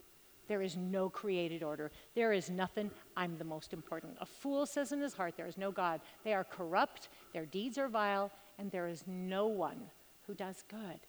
There 0.49 0.63
is 0.63 0.77
no 0.77 1.09
created 1.09 1.63
order. 1.63 1.93
There 2.15 2.33
is 2.33 2.51
nothing. 2.51 2.91
I'm 3.17 3.39
the 3.39 3.45
most 3.45 3.73
important. 3.73 4.17
A 4.21 4.27
fool 4.27 4.67
says 4.67 4.91
in 4.91 5.01
his 5.01 5.15
heart, 5.15 5.35
There 5.37 5.47
is 5.47 5.57
no 5.57 5.71
God. 5.71 6.01
They 6.25 6.35
are 6.35 6.45
corrupt, 6.45 7.09
their 7.33 7.47
deeds 7.47 7.79
are 7.79 7.89
vile, 7.89 8.33
and 8.59 8.71
there 8.71 8.89
is 8.89 9.05
no 9.07 9.47
one 9.47 9.81
who 10.27 10.35
does 10.35 10.65
good. 10.69 11.01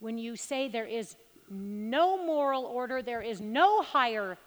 When 0.00 0.18
you 0.18 0.36
say 0.36 0.68
there 0.68 0.86
is 0.86 1.16
no 1.50 2.16
moral 2.24 2.64
order, 2.64 3.02
there 3.02 3.22
is 3.22 3.40
no 3.40 3.82
higher 3.82 4.38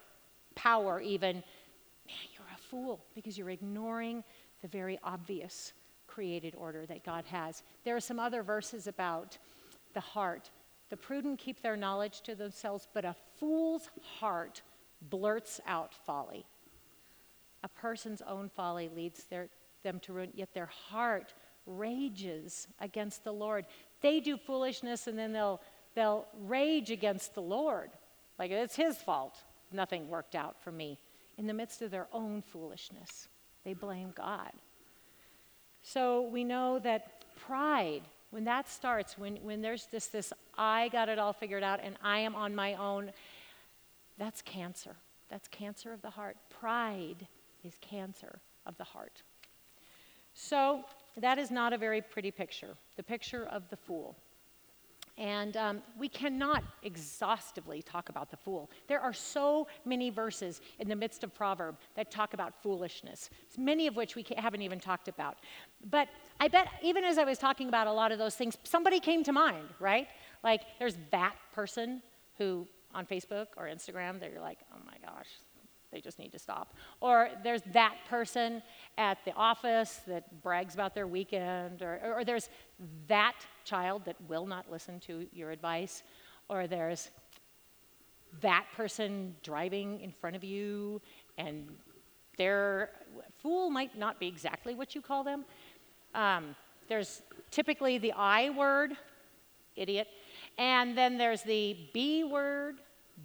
power, 0.56 1.00
even, 1.00 1.36
man, 1.36 2.16
you're 2.34 2.46
a 2.52 2.58
fool 2.58 3.04
because 3.14 3.38
you're 3.38 3.50
ignoring 3.50 4.24
the 4.62 4.68
very 4.68 4.98
obvious 5.04 5.72
created 6.08 6.54
order 6.56 6.86
that 6.86 7.04
God 7.04 7.24
has. 7.26 7.62
There 7.84 7.94
are 7.94 8.00
some 8.00 8.18
other 8.18 8.42
verses 8.42 8.88
about 8.88 9.38
the 9.94 10.00
heart. 10.00 10.50
The 10.88 10.96
prudent 10.96 11.38
keep 11.38 11.62
their 11.62 11.76
knowledge 11.76 12.22
to 12.22 12.34
themselves, 12.34 12.88
but 12.92 13.04
a 13.04 13.14
fool's 13.38 13.90
heart 14.18 14.62
blurts 15.02 15.60
out 15.66 15.94
folly. 16.06 16.44
A 17.62 17.68
person's 17.68 18.22
own 18.22 18.48
folly 18.48 18.88
leads 18.94 19.24
their, 19.24 19.48
them 19.82 20.00
to 20.00 20.12
ruin, 20.12 20.30
yet 20.34 20.54
their 20.54 20.66
heart 20.66 21.34
rages 21.66 22.68
against 22.80 23.24
the 23.24 23.32
Lord. 23.32 23.66
They 24.00 24.20
do 24.20 24.36
foolishness 24.36 25.06
and 25.06 25.18
then 25.18 25.32
they'll, 25.32 25.60
they'll 25.94 26.26
rage 26.44 26.90
against 26.90 27.34
the 27.34 27.42
Lord. 27.42 27.90
Like 28.38 28.50
it's 28.50 28.76
his 28.76 28.96
fault 28.96 29.42
nothing 29.72 30.08
worked 30.08 30.34
out 30.34 30.56
for 30.62 30.72
me. 30.72 30.98
In 31.38 31.46
the 31.46 31.54
midst 31.54 31.82
of 31.82 31.90
their 31.90 32.08
own 32.12 32.42
foolishness, 32.42 33.28
they 33.64 33.74
blame 33.74 34.12
God. 34.14 34.52
So 35.82 36.22
we 36.22 36.44
know 36.44 36.78
that 36.80 37.24
pride, 37.36 38.02
when 38.30 38.44
that 38.44 38.68
starts, 38.68 39.16
when, 39.18 39.36
when 39.36 39.62
there's 39.62 39.86
this, 39.86 40.06
this, 40.06 40.32
I 40.56 40.88
got 40.88 41.08
it 41.08 41.18
all 41.18 41.32
figured 41.32 41.62
out 41.62 41.80
and 41.82 41.96
I 42.02 42.18
am 42.18 42.34
on 42.34 42.54
my 42.54 42.74
own, 42.74 43.12
that's 44.18 44.42
cancer. 44.42 44.96
That's 45.28 45.48
cancer 45.48 45.92
of 45.92 46.02
the 46.02 46.10
heart. 46.10 46.36
Pride 46.48 47.26
is 47.64 47.74
cancer 47.80 48.40
of 48.64 48.76
the 48.78 48.84
heart. 48.84 49.22
So 50.34 50.84
that 51.16 51.38
is 51.38 51.50
not 51.50 51.72
a 51.72 51.78
very 51.78 52.00
pretty 52.02 52.30
picture, 52.30 52.74
the 52.96 53.02
picture 53.02 53.46
of 53.46 53.68
the 53.70 53.76
fool. 53.76 54.16
And 55.18 55.56
um, 55.56 55.82
we 55.98 56.08
cannot 56.08 56.62
exhaustively 56.82 57.80
talk 57.80 58.10
about 58.10 58.30
the 58.30 58.36
fool. 58.36 58.70
There 58.86 59.00
are 59.00 59.14
so 59.14 59.66
many 59.86 60.10
verses 60.10 60.60
in 60.78 60.88
the 60.88 60.96
midst 60.96 61.24
of 61.24 61.34
Proverb 61.34 61.76
that 61.94 62.10
talk 62.10 62.34
about 62.34 62.62
foolishness, 62.62 63.30
many 63.56 63.86
of 63.86 63.96
which 63.96 64.14
we 64.14 64.26
haven't 64.36 64.60
even 64.60 64.78
talked 64.78 65.08
about. 65.08 65.38
But 65.90 66.08
I 66.38 66.48
bet 66.48 66.68
even 66.82 67.02
as 67.02 67.16
I 67.16 67.24
was 67.24 67.38
talking 67.38 67.68
about 67.68 67.86
a 67.86 67.92
lot 67.92 68.12
of 68.12 68.18
those 68.18 68.34
things, 68.34 68.58
somebody 68.64 69.00
came 69.00 69.24
to 69.24 69.32
mind, 69.32 69.68
right? 69.80 70.08
Like 70.44 70.62
there's 70.78 70.96
that 71.10 71.34
person 71.54 72.02
who 72.36 72.66
on 72.94 73.06
Facebook 73.06 73.46
or 73.56 73.64
Instagram, 73.64 74.20
they're 74.20 74.40
like, 74.40 74.58
oh 74.72 74.78
my 74.84 74.96
gosh, 75.06 75.28
they 75.96 76.00
just 76.02 76.18
need 76.18 76.30
to 76.32 76.38
stop. 76.38 76.74
Or 77.00 77.30
there's 77.42 77.62
that 77.72 77.96
person 78.06 78.62
at 78.98 79.16
the 79.24 79.32
office 79.32 80.02
that 80.06 80.42
brags 80.42 80.74
about 80.74 80.94
their 80.94 81.06
weekend, 81.06 81.80
or, 81.80 82.18
or, 82.18 82.22
there's 82.22 82.50
that 83.08 83.36
child 83.64 84.02
that 84.04 84.16
will 84.28 84.46
not 84.46 84.70
listen 84.70 85.00
to 85.00 85.26
your 85.32 85.50
advice, 85.52 86.02
or 86.50 86.66
there's 86.66 87.10
that 88.42 88.66
person 88.76 89.34
driving 89.42 90.00
in 90.00 90.12
front 90.12 90.36
of 90.36 90.44
you 90.44 91.00
and 91.38 91.66
their 92.36 92.90
fool 93.40 93.70
might 93.70 93.96
not 93.96 94.20
be 94.20 94.26
exactly 94.26 94.74
what 94.74 94.94
you 94.94 95.00
call 95.00 95.24
them. 95.24 95.46
Um, 96.14 96.54
there's 96.88 97.22
typically 97.50 97.96
the 97.96 98.12
I 98.12 98.50
word, 98.50 98.92
idiot, 99.76 100.08
and 100.58 100.96
then 100.96 101.16
there's 101.16 101.42
the 101.42 101.74
B 101.94 102.22
word, 102.22 102.80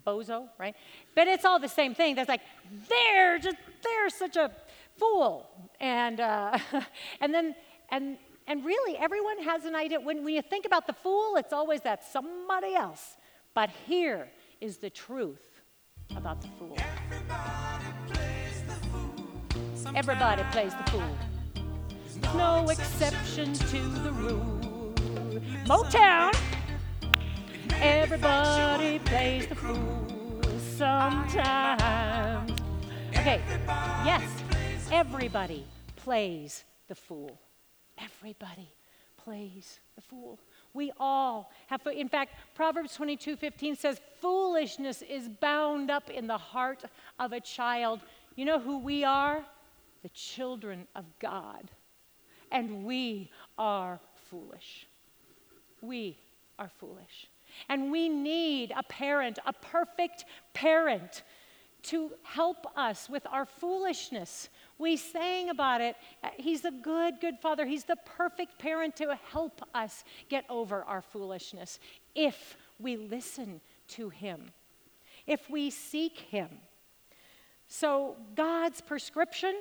bozo, 0.05 0.49
right? 0.57 0.75
But 1.15 1.27
it's 1.27 1.45
all 1.45 1.59
the 1.59 1.69
same 1.69 1.93
thing. 1.93 2.15
That's 2.15 2.29
like, 2.29 2.41
they're 2.89 3.39
just, 3.39 3.57
they're 3.83 4.09
such 4.09 4.35
a 4.35 4.51
fool. 4.97 5.49
And, 5.79 6.19
uh, 6.19 6.57
and 7.21 7.33
then, 7.33 7.55
and, 7.89 8.17
and 8.47 8.65
really, 8.65 8.97
everyone 8.97 9.41
has 9.43 9.65
an 9.65 9.75
idea. 9.75 9.99
When, 9.99 10.23
when 10.23 10.33
you 10.33 10.41
think 10.41 10.65
about 10.65 10.87
the 10.87 10.93
fool, 10.93 11.35
it's 11.35 11.53
always 11.53 11.81
that 11.81 12.03
somebody 12.03 12.75
else. 12.75 13.17
But 13.53 13.69
here 13.87 14.29
is 14.59 14.77
the 14.77 14.89
truth 14.89 15.61
about 16.15 16.41
the 16.41 16.47
fool. 16.59 16.77
Everybody 19.95 20.43
plays 20.51 20.73
the 20.73 20.91
fool. 20.91 21.17
No 22.35 22.69
exception 22.69 23.53
to 23.53 23.79
the 24.03 24.11
rule. 24.11 24.93
Motown. 25.65 26.35
Everybody 27.83 28.99
plays 28.99 29.47
the 29.47 29.55
fool 29.55 30.41
sometimes. 30.77 32.51
Okay, 33.09 33.41
yes, 34.05 34.21
everybody 34.91 35.65
plays 35.95 36.63
the 36.87 36.93
fool. 36.93 37.39
Everybody 37.97 38.71
plays 39.17 39.79
the 39.95 40.01
fool. 40.01 40.39
We 40.75 40.91
all 40.99 41.51
have, 41.67 41.81
in 41.87 42.07
fact, 42.07 42.35
Proverbs 42.53 42.93
22 42.93 43.35
15 43.35 43.75
says, 43.75 43.99
Foolishness 44.19 45.01
is 45.01 45.27
bound 45.27 45.89
up 45.89 46.11
in 46.11 46.27
the 46.27 46.37
heart 46.37 46.83
of 47.19 47.33
a 47.33 47.39
child. 47.39 48.01
You 48.35 48.45
know 48.45 48.59
who 48.59 48.77
we 48.77 49.03
are? 49.03 49.43
The 50.03 50.09
children 50.09 50.87
of 50.95 51.05
God. 51.17 51.71
And 52.51 52.83
we 52.83 53.31
are 53.57 53.99
foolish. 54.29 54.85
We 55.81 56.19
are 56.59 56.69
foolish. 56.79 57.30
And 57.69 57.91
we 57.91 58.09
need 58.09 58.73
a 58.75 58.83
parent, 58.83 59.39
a 59.45 59.53
perfect 59.53 60.25
parent, 60.53 61.23
to 61.83 62.11
help 62.23 62.67
us 62.77 63.09
with 63.09 63.25
our 63.31 63.45
foolishness. 63.45 64.49
We 64.77 64.97
sang 64.97 65.49
about 65.49 65.81
it. 65.81 65.95
He's 66.37 66.63
a 66.65 66.71
good, 66.71 67.19
good 67.19 67.39
father. 67.39 67.65
He's 67.65 67.85
the 67.85 67.97
perfect 68.05 68.59
parent 68.59 68.95
to 68.97 69.17
help 69.31 69.61
us 69.73 70.03
get 70.29 70.45
over 70.49 70.83
our 70.83 71.01
foolishness 71.01 71.79
if 72.13 72.55
we 72.79 72.97
listen 72.97 73.61
to 73.89 74.09
him, 74.09 74.51
if 75.25 75.49
we 75.49 75.69
seek 75.69 76.19
him. 76.19 76.49
So, 77.67 78.17
God's 78.35 78.81
prescription 78.81 79.55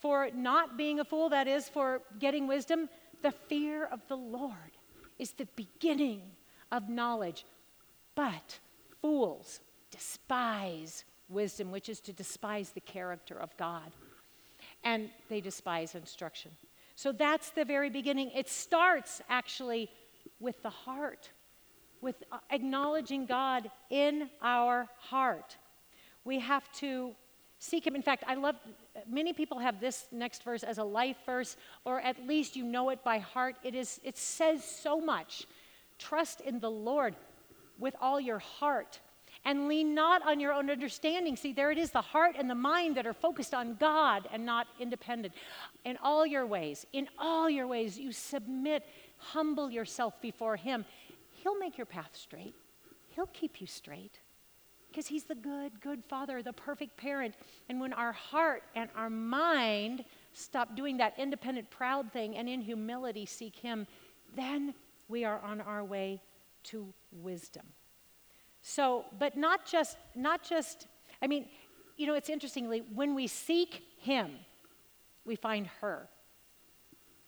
for 0.00 0.30
not 0.34 0.76
being 0.76 1.00
a 1.00 1.04
fool, 1.04 1.28
that 1.30 1.46
is, 1.48 1.68
for 1.68 2.02
getting 2.18 2.46
wisdom, 2.46 2.88
the 3.22 3.30
fear 3.32 3.84
of 3.86 4.06
the 4.08 4.16
Lord 4.16 4.52
is 5.18 5.32
the 5.32 5.48
beginning 5.56 6.22
of 6.72 6.88
knowledge. 6.88 7.44
But 8.14 8.58
fools 9.00 9.60
despise 9.90 11.04
wisdom, 11.28 11.70
which 11.70 11.88
is 11.88 12.00
to 12.00 12.12
despise 12.12 12.70
the 12.70 12.80
character 12.80 13.38
of 13.38 13.56
God. 13.56 13.90
And 14.84 15.10
they 15.28 15.40
despise 15.40 15.94
instruction. 15.94 16.52
So 16.94 17.12
that's 17.12 17.50
the 17.50 17.64
very 17.64 17.90
beginning. 17.90 18.30
It 18.34 18.48
starts 18.48 19.20
actually 19.28 19.90
with 20.40 20.62
the 20.62 20.70
heart, 20.70 21.30
with 22.00 22.16
acknowledging 22.50 23.26
God 23.26 23.70
in 23.90 24.30
our 24.40 24.88
heart. 24.98 25.56
We 26.24 26.40
have 26.40 26.70
to 26.74 27.14
Seek 27.58 27.86
him. 27.86 27.96
In 27.96 28.02
fact, 28.02 28.22
I 28.26 28.34
love, 28.34 28.56
many 29.08 29.32
people 29.32 29.58
have 29.58 29.80
this 29.80 30.06
next 30.12 30.42
verse 30.42 30.62
as 30.62 30.78
a 30.78 30.84
life 30.84 31.16
verse, 31.24 31.56
or 31.84 32.00
at 32.00 32.26
least 32.26 32.54
you 32.54 32.64
know 32.64 32.90
it 32.90 33.02
by 33.02 33.18
heart. 33.18 33.56
It, 33.62 33.74
is, 33.74 33.98
it 34.04 34.18
says 34.18 34.62
so 34.62 35.00
much. 35.00 35.46
Trust 35.98 36.40
in 36.40 36.60
the 36.60 36.70
Lord 36.70 37.14
with 37.78 37.94
all 38.00 38.20
your 38.20 38.38
heart 38.38 39.00
and 39.44 39.68
lean 39.68 39.94
not 39.94 40.26
on 40.26 40.40
your 40.40 40.52
own 40.52 40.70
understanding. 40.70 41.36
See, 41.36 41.52
there 41.52 41.70
it 41.70 41.78
is 41.78 41.92
the 41.92 42.00
heart 42.00 42.34
and 42.36 42.50
the 42.50 42.54
mind 42.54 42.96
that 42.96 43.06
are 43.06 43.14
focused 43.14 43.54
on 43.54 43.76
God 43.78 44.28
and 44.32 44.44
not 44.44 44.66
independent. 44.80 45.34
In 45.84 45.96
all 46.02 46.26
your 46.26 46.44
ways, 46.46 46.84
in 46.92 47.08
all 47.18 47.48
your 47.48 47.66
ways, 47.66 47.98
you 47.98 48.12
submit, 48.12 48.84
humble 49.18 49.70
yourself 49.70 50.20
before 50.20 50.56
Him. 50.56 50.84
He'll 51.30 51.58
make 51.58 51.78
your 51.78 51.86
path 51.86 52.10
straight, 52.12 52.54
He'll 53.10 53.26
keep 53.26 53.60
you 53.60 53.66
straight 53.66 54.18
because 54.88 55.06
He's 55.06 55.24
the 55.24 55.34
good, 55.34 55.80
good 55.80 56.02
Father, 56.08 56.42
the 56.42 56.52
perfect 56.52 56.96
parent. 56.96 57.34
And 57.68 57.80
when 57.80 57.92
our 57.92 58.12
heart 58.12 58.62
and 58.74 58.90
our 58.96 59.10
mind 59.10 60.04
stop 60.32 60.74
doing 60.74 60.96
that 60.96 61.14
independent, 61.18 61.70
proud 61.70 62.12
thing 62.12 62.36
and 62.36 62.48
in 62.48 62.62
humility 62.62 63.26
seek 63.26 63.56
Him, 63.56 63.86
then 64.34 64.74
we 65.08 65.24
are 65.24 65.40
on 65.40 65.60
our 65.60 65.84
way 65.84 66.20
to 66.64 66.92
wisdom. 67.12 67.64
So, 68.62 69.04
but 69.18 69.36
not 69.36 69.64
just, 69.64 69.96
not 70.14 70.42
just, 70.42 70.86
I 71.22 71.26
mean, 71.26 71.46
you 71.96 72.06
know, 72.06 72.14
it's 72.14 72.28
interestingly, 72.28 72.82
when 72.94 73.14
we 73.14 73.26
seek 73.26 73.82
Him, 73.98 74.32
we 75.24 75.36
find 75.36 75.66
her, 75.80 76.08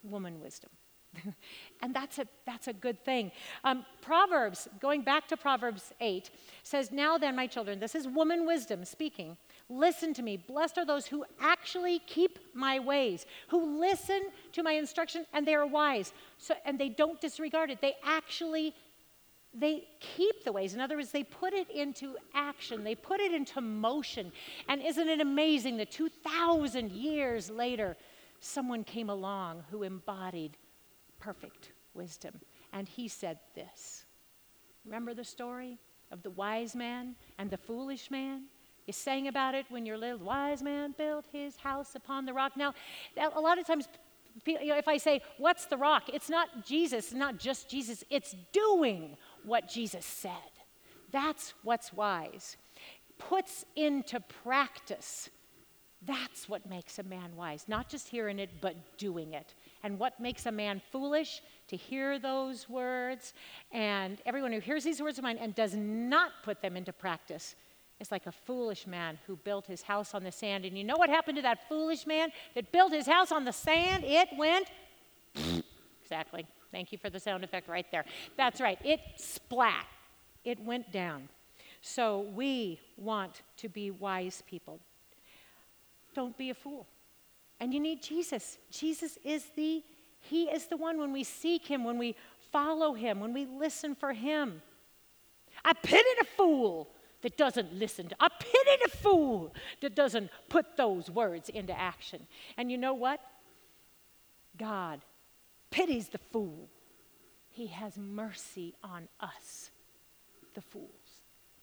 woman 0.02 0.40
wisdom. 0.40 0.70
and 1.82 1.94
that's 1.94 2.18
a, 2.18 2.26
that's 2.46 2.68
a 2.68 2.72
good 2.72 3.02
thing. 3.04 3.30
Um, 3.64 3.84
Proverbs, 4.02 4.68
going 4.80 5.02
back 5.02 5.26
to 5.28 5.36
Proverbs 5.36 5.92
8, 6.00 6.30
says, 6.62 6.92
Now 6.92 7.18
then, 7.18 7.34
my 7.34 7.46
children, 7.46 7.80
this 7.80 7.94
is 7.94 8.06
woman 8.06 8.46
wisdom 8.46 8.84
speaking. 8.84 9.36
Listen 9.70 10.14
to 10.14 10.22
me. 10.22 10.36
Blessed 10.36 10.78
are 10.78 10.86
those 10.86 11.06
who 11.06 11.24
actually 11.40 11.98
keep 12.00 12.38
my 12.54 12.78
ways, 12.78 13.26
who 13.48 13.78
listen 13.80 14.28
to 14.52 14.62
my 14.62 14.72
instruction, 14.72 15.26
and 15.32 15.46
they 15.46 15.54
are 15.54 15.66
wise. 15.66 16.12
So, 16.38 16.54
and 16.64 16.78
they 16.78 16.88
don't 16.88 17.20
disregard 17.20 17.70
it. 17.70 17.80
They 17.80 17.96
actually 18.04 18.74
they 19.54 19.88
keep 19.98 20.44
the 20.44 20.52
ways. 20.52 20.74
In 20.74 20.80
other 20.80 20.96
words, 20.96 21.10
they 21.10 21.24
put 21.24 21.52
it 21.52 21.70
into 21.70 22.16
action, 22.34 22.84
they 22.84 22.94
put 22.94 23.20
it 23.20 23.32
into 23.32 23.60
motion. 23.60 24.30
And 24.68 24.82
isn't 24.82 25.08
it 25.08 25.20
amazing 25.20 25.78
that 25.78 25.90
2,000 25.90 26.92
years 26.92 27.50
later, 27.50 27.96
someone 28.40 28.84
came 28.84 29.10
along 29.10 29.64
who 29.70 29.82
embodied 29.82 30.56
perfect 31.18 31.72
wisdom. 31.94 32.40
And 32.72 32.88
he 32.88 33.08
said 33.08 33.38
this. 33.54 34.04
Remember 34.84 35.14
the 35.14 35.24
story 35.24 35.78
of 36.12 36.22
the 36.22 36.30
wise 36.30 36.76
man 36.76 37.16
and 37.38 37.50
the 37.50 37.56
foolish 37.56 38.10
man? 38.10 38.44
You 38.88 38.94
sang 38.94 39.28
about 39.28 39.54
it 39.54 39.66
when 39.68 39.84
your 39.84 39.98
little 39.98 40.24
wise 40.24 40.62
man 40.62 40.94
built 40.96 41.26
his 41.30 41.58
house 41.58 41.94
upon 41.94 42.24
the 42.24 42.32
rock. 42.32 42.56
Now, 42.56 42.72
a 43.18 43.38
lot 43.38 43.58
of 43.58 43.66
times, 43.66 43.86
if 44.46 44.88
I 44.88 44.96
say, 44.96 45.20
What's 45.36 45.66
the 45.66 45.76
rock? 45.76 46.04
It's 46.10 46.30
not 46.30 46.64
Jesus, 46.64 47.12
not 47.12 47.36
just 47.38 47.68
Jesus, 47.68 48.02
it's 48.08 48.34
doing 48.50 49.18
what 49.44 49.68
Jesus 49.68 50.06
said. 50.06 50.32
That's 51.12 51.52
what's 51.62 51.92
wise. 51.92 52.56
Puts 53.18 53.66
into 53.76 54.20
practice 54.42 55.28
that's 56.06 56.48
what 56.48 56.64
makes 56.70 57.00
a 57.00 57.02
man 57.02 57.34
wise, 57.34 57.64
not 57.66 57.88
just 57.88 58.08
hearing 58.08 58.38
it, 58.38 58.50
but 58.60 58.76
doing 58.98 59.34
it. 59.34 59.54
And 59.82 59.98
what 59.98 60.20
makes 60.20 60.46
a 60.46 60.52
man 60.52 60.80
foolish? 60.92 61.42
To 61.68 61.76
hear 61.76 62.20
those 62.20 62.68
words. 62.68 63.34
And 63.72 64.22
everyone 64.24 64.52
who 64.52 64.60
hears 64.60 64.84
these 64.84 65.02
words 65.02 65.18
of 65.18 65.24
mine 65.24 65.38
and 65.38 65.56
does 65.56 65.74
not 65.74 66.30
put 66.44 66.62
them 66.62 66.76
into 66.76 66.92
practice 66.92 67.56
is 68.00 68.12
like 68.12 68.26
a 68.26 68.32
foolish 68.32 68.86
man 68.86 69.18
who 69.26 69.36
built 69.36 69.66
his 69.66 69.82
house 69.82 70.14
on 70.14 70.22
the 70.22 70.32
sand. 70.32 70.64
And 70.64 70.76
you 70.76 70.84
know 70.84 70.96
what 70.96 71.10
happened 71.10 71.36
to 71.36 71.42
that 71.42 71.68
foolish 71.68 72.06
man 72.06 72.30
that 72.54 72.70
built 72.70 72.92
his 72.92 73.06
house 73.06 73.32
on 73.32 73.44
the 73.44 73.52
sand? 73.52 74.04
It 74.04 74.28
went. 74.36 74.68
exactly. 76.02 76.46
Thank 76.70 76.92
you 76.92 76.98
for 76.98 77.10
the 77.10 77.20
sound 77.20 77.44
effect 77.44 77.68
right 77.68 77.86
there. 77.90 78.04
That's 78.36 78.60
right. 78.60 78.78
It 78.84 79.00
splat. 79.16 79.86
It 80.44 80.60
went 80.60 80.92
down. 80.92 81.28
So 81.80 82.26
we 82.34 82.80
want 82.96 83.42
to 83.58 83.68
be 83.68 83.90
wise 83.90 84.42
people. 84.46 84.80
Don't 86.14 86.36
be 86.36 86.50
a 86.50 86.54
fool. 86.54 86.86
And 87.60 87.72
you 87.72 87.80
need 87.80 88.02
Jesus. 88.02 88.58
Jesus 88.70 89.18
is 89.24 89.46
the 89.56 89.82
he 90.20 90.44
is 90.44 90.66
the 90.66 90.76
one 90.76 90.98
when 90.98 91.12
we 91.12 91.22
seek 91.22 91.66
him, 91.66 91.84
when 91.84 91.96
we 91.96 92.16
follow 92.52 92.92
him, 92.92 93.20
when 93.20 93.32
we 93.32 93.46
listen 93.46 93.94
for 93.94 94.12
him. 94.12 94.60
I 95.64 95.72
pity 95.72 96.08
a 96.20 96.24
fool 96.24 96.88
that 97.22 97.36
doesn't 97.36 97.74
listen. 97.74 98.08
To, 98.08 98.16
I 98.20 98.28
pity 98.28 98.82
the 98.84 98.90
fool 98.90 99.54
that 99.80 99.94
doesn't 99.94 100.30
put 100.48 100.76
those 100.76 101.10
words 101.10 101.48
into 101.48 101.78
action. 101.78 102.26
And 102.56 102.70
you 102.70 102.78
know 102.78 102.94
what? 102.94 103.20
God 104.56 105.00
pities 105.70 106.08
the 106.08 106.18
fool. 106.18 106.68
He 107.50 107.68
has 107.68 107.98
mercy 107.98 108.74
on 108.84 109.08
us, 109.20 109.70
the 110.54 110.60
fools. 110.60 110.88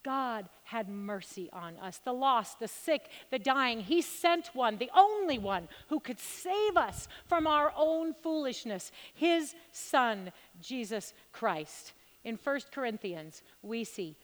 God 0.04 0.50
had 0.64 0.88
mercy 0.88 1.50
on 1.52 1.78
us, 1.78 1.98
the 1.98 2.14
lost, 2.14 2.60
the 2.60 2.68
sick, 2.68 3.10
the 3.32 3.40
dying. 3.40 3.80
He 3.80 4.04
sent 4.04 4.52
one, 4.54 4.78
the 4.78 4.92
only 4.96 5.40
one 5.40 5.68
who 5.88 6.00
could 6.00 6.20
save 6.20 6.78
us 6.78 7.08
from 7.28 7.48
our 7.48 7.74
own 7.76 8.14
foolishness, 8.22 8.92
his 9.16 9.56
son, 9.72 10.32
Jesus 10.62 11.14
Christ. 11.32 11.94
In 12.24 12.38
1 12.44 12.60
Corinthians, 12.72 13.42
we 13.64 13.84
see 13.84 14.16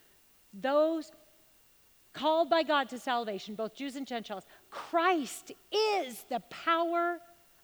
those 0.54 1.12
called 2.14 2.50
by 2.50 2.64
God 2.64 2.90
to 2.90 3.00
salvation, 3.00 3.56
both 3.56 3.76
Jews 3.76 3.96
and 3.96 4.06
Gentiles, 4.06 4.44
Christ 4.70 5.52
is 5.72 6.24
the 6.30 6.42
power 6.50 7.20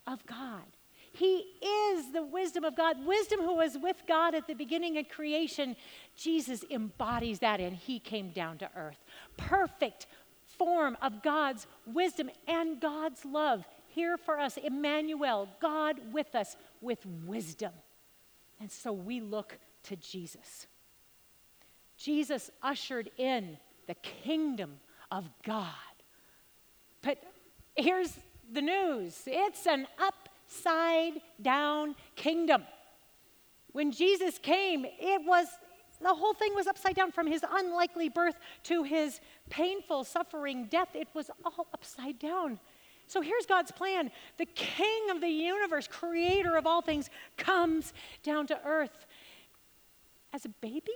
of 0.06 0.26
God. 0.26 0.64
He 1.12 1.46
is 1.66 2.14
the 2.14 2.24
wisdom 2.24 2.64
of 2.64 2.76
God. 2.76 3.04
Wisdom 3.06 3.40
who 3.40 3.56
was 3.56 3.78
with 3.78 4.04
God 4.08 4.36
at 4.36 4.46
the 4.46 4.54
beginning 4.54 4.98
of 4.98 5.10
creation. 5.10 5.76
Jesus 6.16 6.64
embodies 6.70 7.40
that 7.40 7.60
and 7.60 7.76
he 7.76 8.00
came 8.00 8.30
down 8.32 8.60
to 8.60 8.70
earth. 8.76 9.04
Perfect 9.36 10.06
form 10.46 10.96
of 11.02 11.24
God's 11.24 11.66
wisdom 11.86 12.30
and 12.48 12.80
God's 12.80 13.26
love 13.26 13.66
here 13.88 14.16
for 14.18 14.40
us. 14.40 14.58
Emmanuel, 14.58 15.50
God 15.60 15.96
with 16.12 16.36
us 16.36 16.56
with 16.82 17.04
wisdom. 17.26 17.74
And 18.60 18.72
so 18.72 18.94
we 18.94 19.20
look 19.20 19.58
to 19.84 19.96
Jesus. 19.96 20.68
Jesus 21.98 22.52
ushered 22.62 23.10
in 23.18 23.58
the 23.88 23.96
kingdom 23.96 24.80
of 25.12 25.28
God. 25.44 25.74
But 27.02 27.22
here's 27.76 28.14
the 28.52 28.62
news 28.62 29.24
it's 29.26 29.66
an 29.66 29.88
upside 30.00 31.22
down 31.42 31.96
kingdom. 32.16 32.64
When 33.72 33.92
Jesus 33.92 34.40
came, 34.40 34.86
it 34.86 35.26
was 35.26 35.48
the 36.02 36.14
whole 36.14 36.34
thing 36.34 36.54
was 36.54 36.68
upside 36.68 36.96
down 36.96 37.12
from 37.12 37.28
his 37.28 37.44
unlikely 37.50 38.10
birth 38.10 38.36
to 38.64 38.84
his 38.84 39.20
painful, 39.50 40.04
suffering 40.04 40.66
death. 40.66 40.90
It 40.94 41.08
was 41.14 41.32
all 41.44 41.68
upside 41.74 42.20
down. 42.20 42.60
So 43.08 43.22
here's 43.22 43.46
God's 43.46 43.72
plan. 43.72 44.12
The 44.38 44.46
king 44.46 45.10
of 45.10 45.22
the 45.22 45.30
universe, 45.30 45.88
creator 45.88 46.56
of 46.58 46.68
all 46.68 46.82
things, 46.82 47.10
comes 47.38 47.94
down 48.22 48.48
to 48.48 48.60
earth 48.66 49.06
as 50.34 50.46
a 50.46 50.50
baby, 50.50 50.92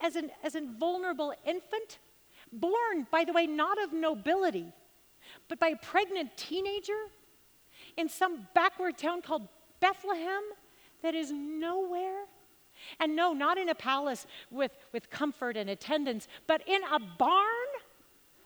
as 0.00 0.16
an, 0.16 0.30
as 0.42 0.54
a 0.54 0.60
vulnerable 0.60 1.32
infant, 1.46 1.98
born, 2.52 3.06
by 3.10 3.24
the 3.24 3.32
way, 3.32 3.46
not 3.46 3.82
of 3.82 3.92
nobility, 3.92 4.72
but 5.48 5.58
by 5.58 5.68
a 5.68 5.76
pregnant 5.76 6.36
teenager 6.36 7.08
in 7.96 8.08
some 8.08 8.48
backward 8.54 8.96
town 8.96 9.22
called 9.22 9.48
Bethlehem 9.80 10.42
that 11.02 11.14
is 11.14 11.30
nowhere. 11.32 12.24
And 13.00 13.16
no, 13.16 13.32
not 13.32 13.58
in 13.58 13.68
a 13.68 13.74
palace 13.74 14.26
with, 14.50 14.70
with 14.92 15.10
comfort 15.10 15.56
and 15.56 15.68
attendance, 15.68 16.28
but 16.46 16.66
in 16.66 16.80
a 16.92 17.00
barn 17.00 17.68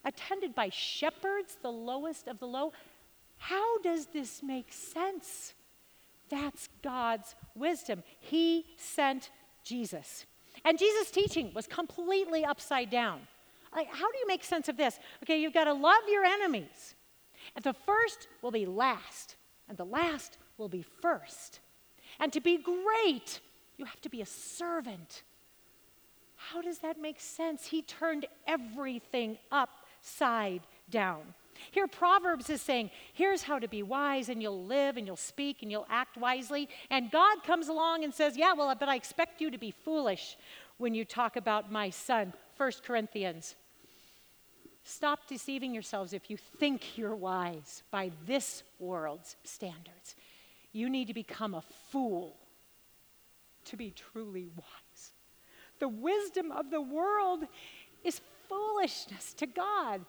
attended 0.05 0.55
by 0.55 0.70
shepherds, 0.70 1.59
the 1.62 1.70
lowest 1.70 2.28
of 2.28 2.38
the 2.38 2.46
low. 2.46 2.72
How 3.36 3.78
does 3.78 4.07
this 4.07 4.42
make 4.42 4.72
sense? 4.72 5.55
That's 6.30 6.68
God's 6.82 7.34
wisdom. 7.55 8.03
He 8.20 8.64
sent 8.76 9.30
Jesus. 9.62 10.24
And 10.64 10.78
Jesus' 10.78 11.10
teaching 11.10 11.52
was 11.54 11.66
completely 11.66 12.44
upside 12.44 12.90
down. 12.90 13.20
Like, 13.74 13.88
how 13.88 14.10
do 14.10 14.18
you 14.18 14.26
make 14.26 14.44
sense 14.44 14.68
of 14.68 14.76
this? 14.76 14.98
Okay, 15.22 15.40
you've 15.40 15.54
got 15.54 15.64
to 15.64 15.72
love 15.72 16.02
your 16.08 16.24
enemies. 16.24 16.94
And 17.56 17.64
the 17.64 17.72
first 17.72 18.28
will 18.42 18.50
be 18.50 18.66
last 18.66 19.36
and 19.68 19.76
the 19.76 19.84
last 19.84 20.38
will 20.58 20.68
be 20.68 20.82
first. 20.82 21.60
And 22.20 22.32
to 22.32 22.40
be 22.40 22.58
great, 22.58 23.40
you 23.78 23.84
have 23.84 24.00
to 24.02 24.08
be 24.08 24.20
a 24.20 24.26
servant. 24.26 25.22
How 26.36 26.60
does 26.60 26.78
that 26.78 27.00
make 27.00 27.20
sense? 27.20 27.66
He 27.66 27.82
turned 27.82 28.26
everything 28.46 29.38
upside 29.50 30.60
down. 30.90 31.34
Here, 31.70 31.86
Proverbs 31.86 32.50
is 32.50 32.60
saying, 32.60 32.90
here's 33.12 33.42
how 33.42 33.58
to 33.58 33.68
be 33.68 33.82
wise, 33.82 34.28
and 34.28 34.42
you'll 34.42 34.64
live, 34.64 34.96
and 34.96 35.06
you'll 35.06 35.16
speak, 35.16 35.62
and 35.62 35.70
you'll 35.70 35.86
act 35.88 36.16
wisely. 36.16 36.68
And 36.90 37.10
God 37.10 37.42
comes 37.44 37.68
along 37.68 38.04
and 38.04 38.12
says, 38.12 38.36
Yeah, 38.36 38.52
well, 38.52 38.74
but 38.74 38.88
I 38.88 38.96
expect 38.96 39.40
you 39.40 39.50
to 39.50 39.58
be 39.58 39.70
foolish 39.70 40.36
when 40.78 40.94
you 40.94 41.04
talk 41.04 41.36
about 41.36 41.70
my 41.70 41.90
son. 41.90 42.32
1 42.56 42.72
Corinthians 42.84 43.54
Stop 44.84 45.28
deceiving 45.28 45.72
yourselves 45.72 46.12
if 46.12 46.28
you 46.28 46.36
think 46.36 46.98
you're 46.98 47.14
wise 47.14 47.82
by 47.90 48.10
this 48.26 48.64
world's 48.80 49.36
standards. 49.44 50.16
You 50.72 50.90
need 50.90 51.06
to 51.06 51.14
become 51.14 51.54
a 51.54 51.62
fool 51.90 52.36
to 53.66 53.76
be 53.76 53.90
truly 53.90 54.48
wise. 54.56 55.12
The 55.78 55.88
wisdom 55.88 56.50
of 56.50 56.70
the 56.70 56.80
world 56.80 57.44
is 58.02 58.20
foolishness 58.48 59.34
to 59.34 59.46
God. 59.46 60.00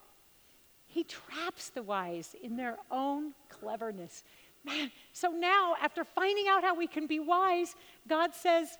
He 0.94 1.02
traps 1.02 1.70
the 1.70 1.82
wise 1.82 2.36
in 2.40 2.54
their 2.54 2.76
own 2.88 3.34
cleverness. 3.48 4.22
Man, 4.62 4.92
so 5.12 5.32
now, 5.32 5.74
after 5.82 6.04
finding 6.04 6.46
out 6.48 6.62
how 6.62 6.76
we 6.76 6.86
can 6.86 7.08
be 7.08 7.18
wise, 7.18 7.74
God 8.06 8.32
says, 8.32 8.78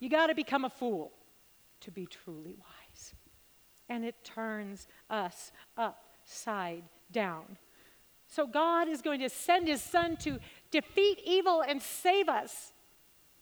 You 0.00 0.10
got 0.10 0.26
to 0.26 0.34
become 0.34 0.64
a 0.64 0.68
fool 0.68 1.12
to 1.82 1.92
be 1.92 2.06
truly 2.06 2.56
wise. 2.58 3.14
And 3.88 4.04
it 4.04 4.16
turns 4.24 4.88
us 5.08 5.52
upside 5.78 6.82
down. 7.12 7.56
So 8.26 8.48
God 8.48 8.88
is 8.88 9.00
going 9.00 9.20
to 9.20 9.28
send 9.28 9.68
his 9.68 9.80
son 9.80 10.16
to 10.22 10.40
defeat 10.72 11.20
evil 11.24 11.62
and 11.62 11.80
save 11.80 12.28
us. 12.28 12.72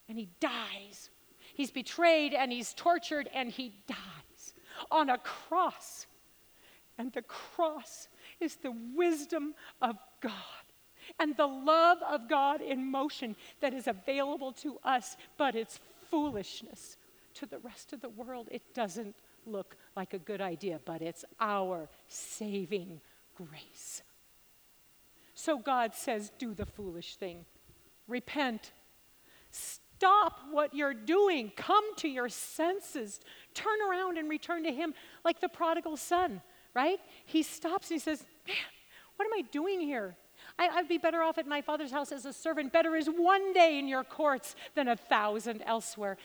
And 0.07 0.19
he 0.19 0.29
dies. 0.39 1.09
He's 1.55 1.71
betrayed 1.71 2.35
and 2.35 2.53
he's 2.53 2.75
tortured 2.75 3.31
and 3.33 3.51
he 3.51 3.73
dies 3.87 4.53
on 4.91 5.09
a 5.09 5.17
cross. 5.17 6.07
And 7.03 7.13
the 7.13 7.23
cross 7.23 8.07
is 8.39 8.55
the 8.55 8.73
wisdom 8.95 9.57
of 9.81 9.97
God 10.21 10.33
and 11.19 11.37
the 11.37 11.49
love 11.49 11.99
of 12.09 12.29
God 12.29 12.61
in 12.61 12.89
motion 12.89 13.35
that 13.59 13.75
is 13.75 13.89
available 13.89 14.53
to 14.53 14.79
us, 14.85 15.17
but 15.37 15.57
it's 15.57 15.81
foolishness 16.13 16.97
to 17.35 17.45
the 17.45 17.59
rest 17.59 17.93
of 17.93 18.03
the 18.03 18.09
world. 18.09 18.47
It 18.53 18.73
doesn't 18.73 19.17
look 19.47 19.77
like 19.97 20.15
a 20.15 20.19
good 20.19 20.41
idea, 20.41 20.79
but 20.85 21.03
it's 21.03 21.25
our 21.41 21.89
saving 22.07 23.01
grace. 23.35 24.05
So 25.35 25.59
God 25.59 25.97
says, 25.97 26.31
Do 26.39 26.55
the 26.55 26.67
foolish 26.67 27.17
thing, 27.17 27.47
repent. 28.07 28.71
Stop 29.51 30.39
what 30.53 30.73
you're 30.73 30.95
doing. 30.95 31.51
Come 31.57 31.97
to 31.97 32.09
your 32.09 32.29
senses. 32.29 33.19
Turn 33.55 33.83
around 33.91 34.19
and 34.19 34.31
return 34.31 34.63
to 34.63 34.73
Him 34.73 34.95
like 35.25 35.41
the 35.41 35.49
prodigal 35.49 35.97
son, 35.97 36.43
right? 36.75 36.99
He 37.25 37.43
stops 37.43 37.91
and 37.91 37.97
he 37.97 37.99
says, 37.99 38.25
Man, 38.47 38.57
what 39.17 39.27
am 39.27 39.33
I 39.35 39.43
doing 39.51 39.81
here? 39.81 40.17
I, 40.59 40.69
would 40.77 40.89
be 40.89 40.99
better 40.99 41.23
off 41.23 41.39
at 41.39 41.47
my 41.47 41.61
father's 41.63 41.93
house 41.93 42.13
as 42.13 42.25
a 42.27 42.33
servant. 42.33 42.73
Better 42.73 42.97
is 42.97 43.07
one 43.07 43.53
day 43.53 43.79
in 43.79 43.89
your 43.89 44.05
courts 44.05 44.55
than 44.75 44.89
a 44.89 44.97
thousand 44.97 45.63
elsewhere. 45.65 46.17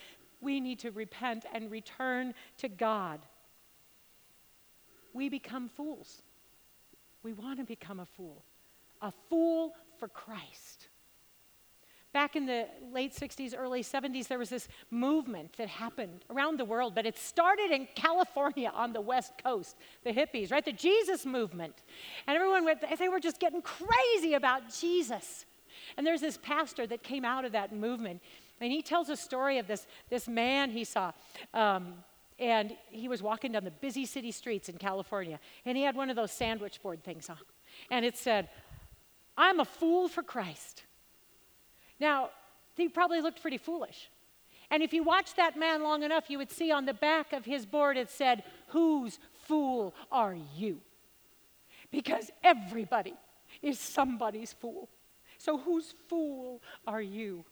We 0.42 0.60
need 0.60 0.80
to 0.80 0.92
repent 0.92 1.46
and 1.54 1.72
return 1.72 2.34
to 2.58 2.70
God. 2.70 3.20
We 5.14 5.30
become 5.30 5.70
fools. 5.70 6.22
We 7.24 7.34
want 7.34 7.60
to 7.60 7.66
become 7.66 8.00
a 8.00 8.06
fool, 8.06 8.44
a 9.02 9.12
fool 9.30 9.74
for 10.00 10.08
Christ. 10.08 10.88
Back 12.14 12.36
in 12.36 12.46
the 12.46 12.68
late 12.92 13.14
60s, 13.14 13.54
early 13.58 13.84
70s, 13.84 14.28
there 14.28 14.40
was 14.40 14.50
this 14.50 14.68
movement 14.90 15.54
that 15.58 15.68
happened 15.68 16.26
around 16.30 16.58
the 16.58 16.66
world, 16.66 16.96
but 16.96 17.06
it 17.06 17.18
started 17.18 17.70
in 17.72 17.88
California 17.96 18.72
on 18.74 18.94
the 18.94 19.02
West 19.02 19.34
Coast, 19.44 19.76
the 20.04 20.12
hippies, 20.12 20.52
right? 20.52 20.64
The 20.64 20.72
Jesus 20.72 21.26
movement. 21.26 21.76
And 22.26 22.36
everyone, 22.36 22.66
went, 22.66 22.84
they 22.98 23.10
were 23.10 23.20
just 23.20 23.40
getting 23.40 23.62
crazy 23.62 24.34
about 24.34 24.74
Jesus. 24.74 25.46
And 25.98 26.08
there's 26.08 26.22
this 26.22 26.38
pastor 26.38 26.88
that 26.88 27.04
came 27.04 27.26
out 27.26 27.46
of 27.46 27.52
that 27.52 27.74
movement, 27.76 28.22
and 28.62 28.72
he 28.72 28.82
tells 28.82 29.10
a 29.10 29.18
story 29.18 29.60
of 29.60 29.68
this, 29.68 29.86
this 30.10 30.28
man 30.28 30.72
he 30.72 30.84
saw. 30.86 31.12
Um, 31.54 31.94
and 32.40 32.76
he 32.90 33.08
was 33.08 33.22
walking 33.22 33.52
down 33.52 33.64
the 33.64 33.72
busy 33.72 34.06
city 34.06 34.32
streets 34.32 34.70
in 34.70 34.78
California, 34.78 35.40
and 35.66 35.78
he 35.78 35.84
had 35.84 35.96
one 35.96 36.10
of 36.10 36.16
those 36.16 36.32
sandwich 36.32 36.82
board 36.82 37.04
things 37.04 37.30
on. 37.30 37.38
And 37.92 38.06
it 38.06 38.18
said, 38.18 38.50
I'm 39.38 39.60
a 39.60 39.66
fool 39.66 40.08
for 40.08 40.24
Christ. 40.24 40.84
Now, 42.00 42.30
he 42.76 42.90
probably 42.90 43.22
looked 43.22 43.42
pretty 43.42 43.58
foolish. 43.58 44.10
And 44.70 44.84
if 44.84 44.94
you 44.94 45.04
watched 45.04 45.38
that 45.38 45.58
man 45.58 45.82
long 45.82 46.04
enough, 46.04 46.30
you 46.30 46.38
would 46.38 46.52
see 46.52 46.72
on 46.72 46.86
the 46.86 46.94
back 46.94 47.34
of 47.34 47.46
his 47.46 47.66
board 47.66 47.98
it 47.98 48.10
said, 48.10 48.44
Whose 48.68 49.20
fool 49.46 49.96
are 50.12 50.36
you? 50.56 50.82
Because 51.92 52.30
everybody 52.44 53.14
is 53.62 53.80
somebody's 53.80 54.54
fool. 54.54 54.90
So, 55.38 55.58
whose 55.58 55.94
fool 56.08 56.62
are 56.86 57.02
you? 57.02 57.46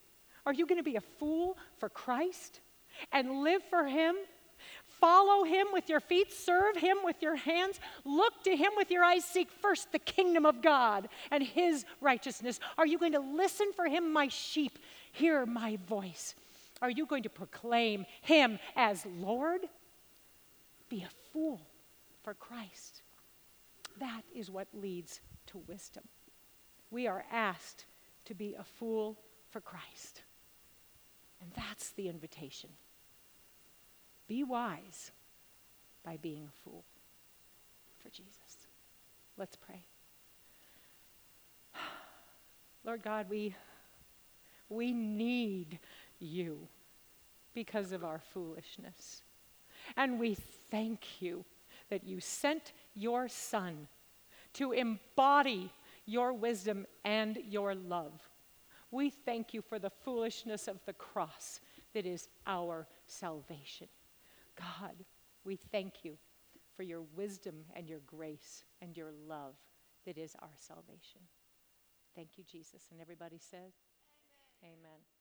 Are 0.46 0.54
you 0.54 0.66
going 0.66 0.80
to 0.80 0.84
be 0.84 0.96
a 0.96 1.02
fool 1.02 1.58
for 1.78 1.90
Christ 1.90 2.60
and 3.12 3.44
live 3.44 3.64
for 3.70 3.86
Him 3.86 4.16
Follow 5.00 5.44
him 5.44 5.68
with 5.74 5.90
your 5.90 6.00
feet, 6.00 6.32
serve 6.32 6.78
him 6.78 6.98
with 7.04 7.22
your 7.22 7.36
hands, 7.36 7.80
look 8.06 8.44
to 8.44 8.56
him 8.56 8.72
with 8.78 8.90
your 8.90 9.04
eyes. 9.04 9.26
Seek 9.26 9.52
first 9.52 9.92
the 9.92 10.00
kingdom 10.00 10.46
of 10.46 10.62
God 10.62 11.10
and 11.32 11.44
his 11.44 11.86
righteousness. 12.02 12.60
Are 12.78 12.88
you 12.88 12.98
going 12.98 13.12
to 13.12 13.20
listen 13.20 13.72
for 13.76 13.88
him, 13.88 14.14
my 14.14 14.30
sheep? 14.30 14.80
Hear 15.12 15.46
my 15.46 15.78
voice. 15.88 16.34
Are 16.82 16.90
you 16.90 17.06
going 17.06 17.24
to 17.24 17.30
proclaim 17.30 18.06
him 18.22 18.60
as 18.76 19.06
Lord? 19.20 19.62
Be 20.90 21.04
a 21.04 21.10
fool 21.32 21.62
for 22.24 22.34
Christ. 22.34 23.02
That 24.00 24.24
is 24.34 24.50
what 24.50 24.68
leads 24.74 25.20
to 25.48 25.60
wisdom. 25.68 26.04
We 26.92 27.08
are 27.08 27.26
asked 27.32 27.86
to 28.26 28.34
be 28.34 28.56
a 28.56 28.64
fool 28.64 29.18
for 29.50 29.62
Christ. 29.62 30.24
And 31.42 31.52
that's 31.56 31.92
the 31.92 32.10
invitation. 32.10 32.70
Be 34.28 34.44
wise 34.44 35.12
by 36.04 36.18
being 36.18 36.48
a 36.48 36.64
fool 36.64 36.84
for 38.02 38.10
Jesus. 38.10 38.68
Let's 39.38 39.56
pray. 39.56 39.84
Lord 42.84 43.04
God, 43.04 43.28
we, 43.30 43.56
we 44.70 44.94
need 44.94 45.80
you 46.20 46.68
because 47.54 47.92
of 47.92 48.04
our 48.04 48.22
foolishness. 48.34 49.22
And 49.96 50.20
we 50.20 50.36
thank 50.72 51.22
you 51.22 51.46
that 51.90 52.04
you 52.04 52.20
sent 52.20 52.74
your 52.96 53.28
Son 53.28 53.88
to 54.54 54.72
embody 54.72 55.72
your 56.06 56.34
wisdom 56.34 56.86
and 57.04 57.38
your 57.50 57.76
love. 57.76 58.14
We 58.92 59.10
thank 59.10 59.54
you 59.54 59.62
for 59.62 59.80
the 59.80 59.90
foolishness 59.90 60.68
of 60.68 60.80
the 60.86 60.94
cross 60.94 61.60
that 61.94 62.06
is 62.06 62.30
our 62.48 62.88
salvation. 63.08 63.88
God, 64.60 65.06
we 65.44 65.56
thank 65.56 66.04
you 66.04 66.18
for 66.76 66.84
your 66.84 67.02
wisdom 67.02 67.66
and 67.76 67.88
your 67.90 68.02
grace 68.06 68.64
and 68.82 68.96
your 68.98 69.12
love 69.28 69.56
that 70.06 70.18
is 70.18 70.36
our 70.42 70.54
salvation. 70.58 71.22
Thank 72.16 72.38
you, 72.38 72.44
Jesus. 72.44 72.84
And 72.92 73.02
everybody 73.02 73.38
said, 73.40 73.72
Amen. 74.64 74.76
Amen. 74.82 75.15